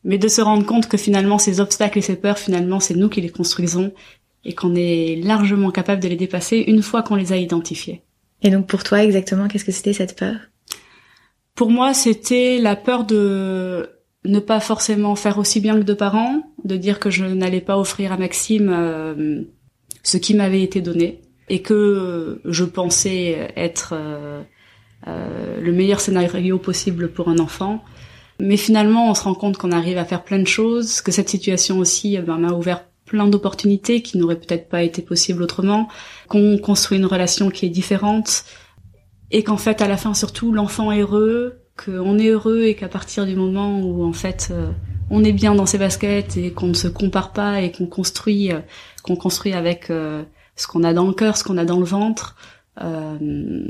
Mais 0.04 0.18
de 0.18 0.28
se 0.28 0.42
rendre 0.42 0.66
compte 0.66 0.88
que 0.88 0.98
finalement, 0.98 1.40
ces 1.40 1.60
obstacles 1.60 2.00
et 2.00 2.02
ces 2.02 2.18
peurs, 2.18 2.38
finalement, 2.38 2.80
c'est 2.80 2.96
nous 2.96 3.10
qui 3.10 3.22
les 3.22 3.30
construisons 3.30 3.92
et 4.44 4.54
qu'on 4.54 4.76
est 4.76 5.20
largement 5.24 5.72
capable 5.72 6.04
de 6.04 6.08
les 6.08 6.18
dépasser 6.18 6.58
une 6.68 6.84
fois 6.84 7.02
qu'on 7.02 7.16
les 7.16 7.34
a 7.34 7.38
identifiés. 7.38 8.04
Et 8.44 8.52
donc 8.52 8.68
pour 8.68 8.84
toi, 8.84 9.04
exactement, 9.04 9.48
qu'est-ce 9.48 9.66
que 9.66 9.72
c'était 9.72 9.94
cette 9.94 10.16
peur? 10.16 10.36
Pour 11.56 11.72
moi, 11.72 11.94
c'était 11.94 12.60
la 12.60 12.76
peur 12.76 13.06
de 13.06 13.90
ne 14.26 14.40
pas 14.40 14.60
forcément 14.60 15.16
faire 15.16 15.38
aussi 15.38 15.62
bien 15.62 15.80
que 15.80 15.84
de 15.84 15.94
parents, 15.94 16.42
de 16.64 16.76
dire 16.76 17.00
que 17.00 17.10
je 17.10 17.26
n'allais 17.26 17.62
pas 17.62 17.78
offrir 17.78 18.12
à 18.12 18.18
Maxime 18.18 18.70
euh, 18.74 19.42
ce 20.04 20.18
qui 20.18 20.34
m'avait 20.34 20.62
été 20.62 20.82
donné, 20.82 21.22
et 21.48 21.62
que 21.62 22.42
je 22.44 22.64
pensais 22.66 23.54
être 23.56 23.94
euh, 23.96 24.42
euh, 25.08 25.62
le 25.62 25.72
meilleur 25.72 26.02
scénario 26.02 26.58
possible 26.58 27.12
pour 27.12 27.30
un 27.30 27.40
enfant. 27.40 27.84
Mais 28.40 28.58
finalement, 28.58 29.10
on 29.10 29.14
se 29.14 29.24
rend 29.24 29.36
compte 29.36 29.58
qu'on 29.58 29.72
arrive 29.72 29.98
à 29.98 30.04
faire 30.04 30.24
plein 30.24 30.40
de 30.40 30.48
choses, 30.48 31.00
que 31.00 31.12
cette 31.12 31.30
situation 31.30 31.80
aussi 31.80 32.18
ben, 32.18 32.38
m'a 32.38 32.52
ouvert 32.52 32.84
plein 33.06 33.28
d'opportunités 33.28 34.02
qui 34.02 34.18
n'auraient 34.18 34.40
peut-être 34.40 34.68
pas 34.68 34.84
été 34.84 35.02
possibles 35.02 35.44
autrement, 35.44 35.88
qu'on 36.28 36.58
construit 36.58 36.98
une 36.98 37.06
relation 37.06 37.50
qui 37.50 37.68
est 37.68 37.70
différente, 37.70 38.44
et 39.32 39.44
qu'en 39.44 39.58
fait, 39.58 39.82
à 39.82 39.88
la 39.88 39.98
fin, 39.98 40.14
surtout, 40.14 40.52
l'enfant 40.52 40.92
est 40.92 41.02
heureux, 41.02 41.62
qu'on 41.84 42.18
est 42.18 42.28
heureux 42.28 42.64
et 42.64 42.76
qu'à 42.76 42.88
partir 42.88 43.26
du 43.26 43.36
moment 43.36 43.80
où, 43.82 44.04
en 44.04 44.14
fait, 44.14 44.50
euh, 44.52 44.72
on 45.10 45.24
est 45.24 45.34
bien 45.34 45.56
dans 45.56 45.66
ses 45.66 45.78
baskets 45.78 46.38
et 46.38 46.52
qu'on 46.52 46.68
ne 46.68 46.74
se 46.74 46.88
compare 46.88 47.34
pas 47.34 47.62
et 47.62 47.72
qu'on 47.72 47.88
construit, 47.88 48.52
qu'on 49.04 49.16
construit 49.16 49.54
avec 49.54 49.92
ce 50.56 50.68
qu'on 50.68 50.84
a 50.84 50.94
dans 50.94 51.06
le 51.06 51.14
cœur, 51.14 51.38
ce 51.38 51.44
qu'on 51.44 51.58
a 51.58 51.66
dans 51.66 51.80
le 51.80 51.86
ventre, 51.86 52.36
euh, 52.82 53.68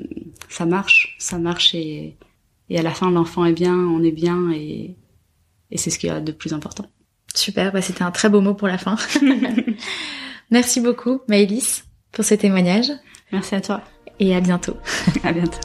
ça 0.50 0.66
marche, 0.66 1.16
ça 1.20 1.38
marche 1.38 1.76
et, 1.76 2.18
et 2.70 2.80
à 2.80 2.82
la 2.82 2.92
fin 2.92 3.12
l'enfant 3.12 3.46
est 3.46 3.54
bien, 3.54 3.76
on 3.76 4.04
est 4.04 4.12
bien 4.12 4.52
et, 4.52 4.96
et 5.72 5.78
c'est 5.78 5.90
ce 5.90 6.00
qu'il 6.00 6.10
y 6.10 6.12
a 6.12 6.22
de 6.22 6.32
plus 6.32 6.54
important. 6.54 6.86
Super, 7.34 7.72
bah 7.72 7.82
c'était 7.82 8.04
un 8.04 8.12
très 8.12 8.30
beau 8.30 8.42
mot 8.42 8.54
pour 8.54 8.68
la 8.68 8.78
fin. 8.78 8.96
Merci 10.52 10.80
beaucoup 10.80 11.22
Maëlys 11.28 11.84
pour 12.12 12.24
ce 12.24 12.36
témoignage. 12.36 12.92
Merci 13.32 13.56
à 13.56 13.62
toi. 13.62 13.84
Et 14.20 14.36
à 14.36 14.42
bientôt. 14.42 14.78
à 15.24 15.32
bientôt. 15.32 15.60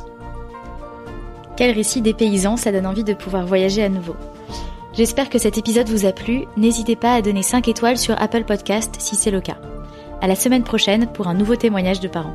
Quel 1.56 1.74
récit 1.74 2.00
des 2.00 2.14
paysans, 2.14 2.56
ça 2.56 2.72
donne 2.72 2.86
envie 2.86 3.04
de 3.04 3.14
pouvoir 3.14 3.46
voyager 3.46 3.82
à 3.82 3.88
nouveau. 3.88 4.16
J'espère 4.92 5.30
que 5.30 5.38
cet 5.38 5.56
épisode 5.58 5.88
vous 5.88 6.06
a 6.06 6.12
plu. 6.12 6.44
N'hésitez 6.56 6.96
pas 6.96 7.14
à 7.14 7.22
donner 7.22 7.42
5 7.42 7.68
étoiles 7.68 7.98
sur 7.98 8.20
Apple 8.20 8.44
Podcast 8.44 8.96
si 8.98 9.14
c'est 9.14 9.30
le 9.30 9.40
cas. 9.40 9.58
À 10.20 10.26
la 10.26 10.34
semaine 10.34 10.64
prochaine 10.64 11.06
pour 11.12 11.28
un 11.28 11.34
nouveau 11.34 11.56
témoignage 11.56 12.00
de 12.00 12.08
parents. 12.08 12.34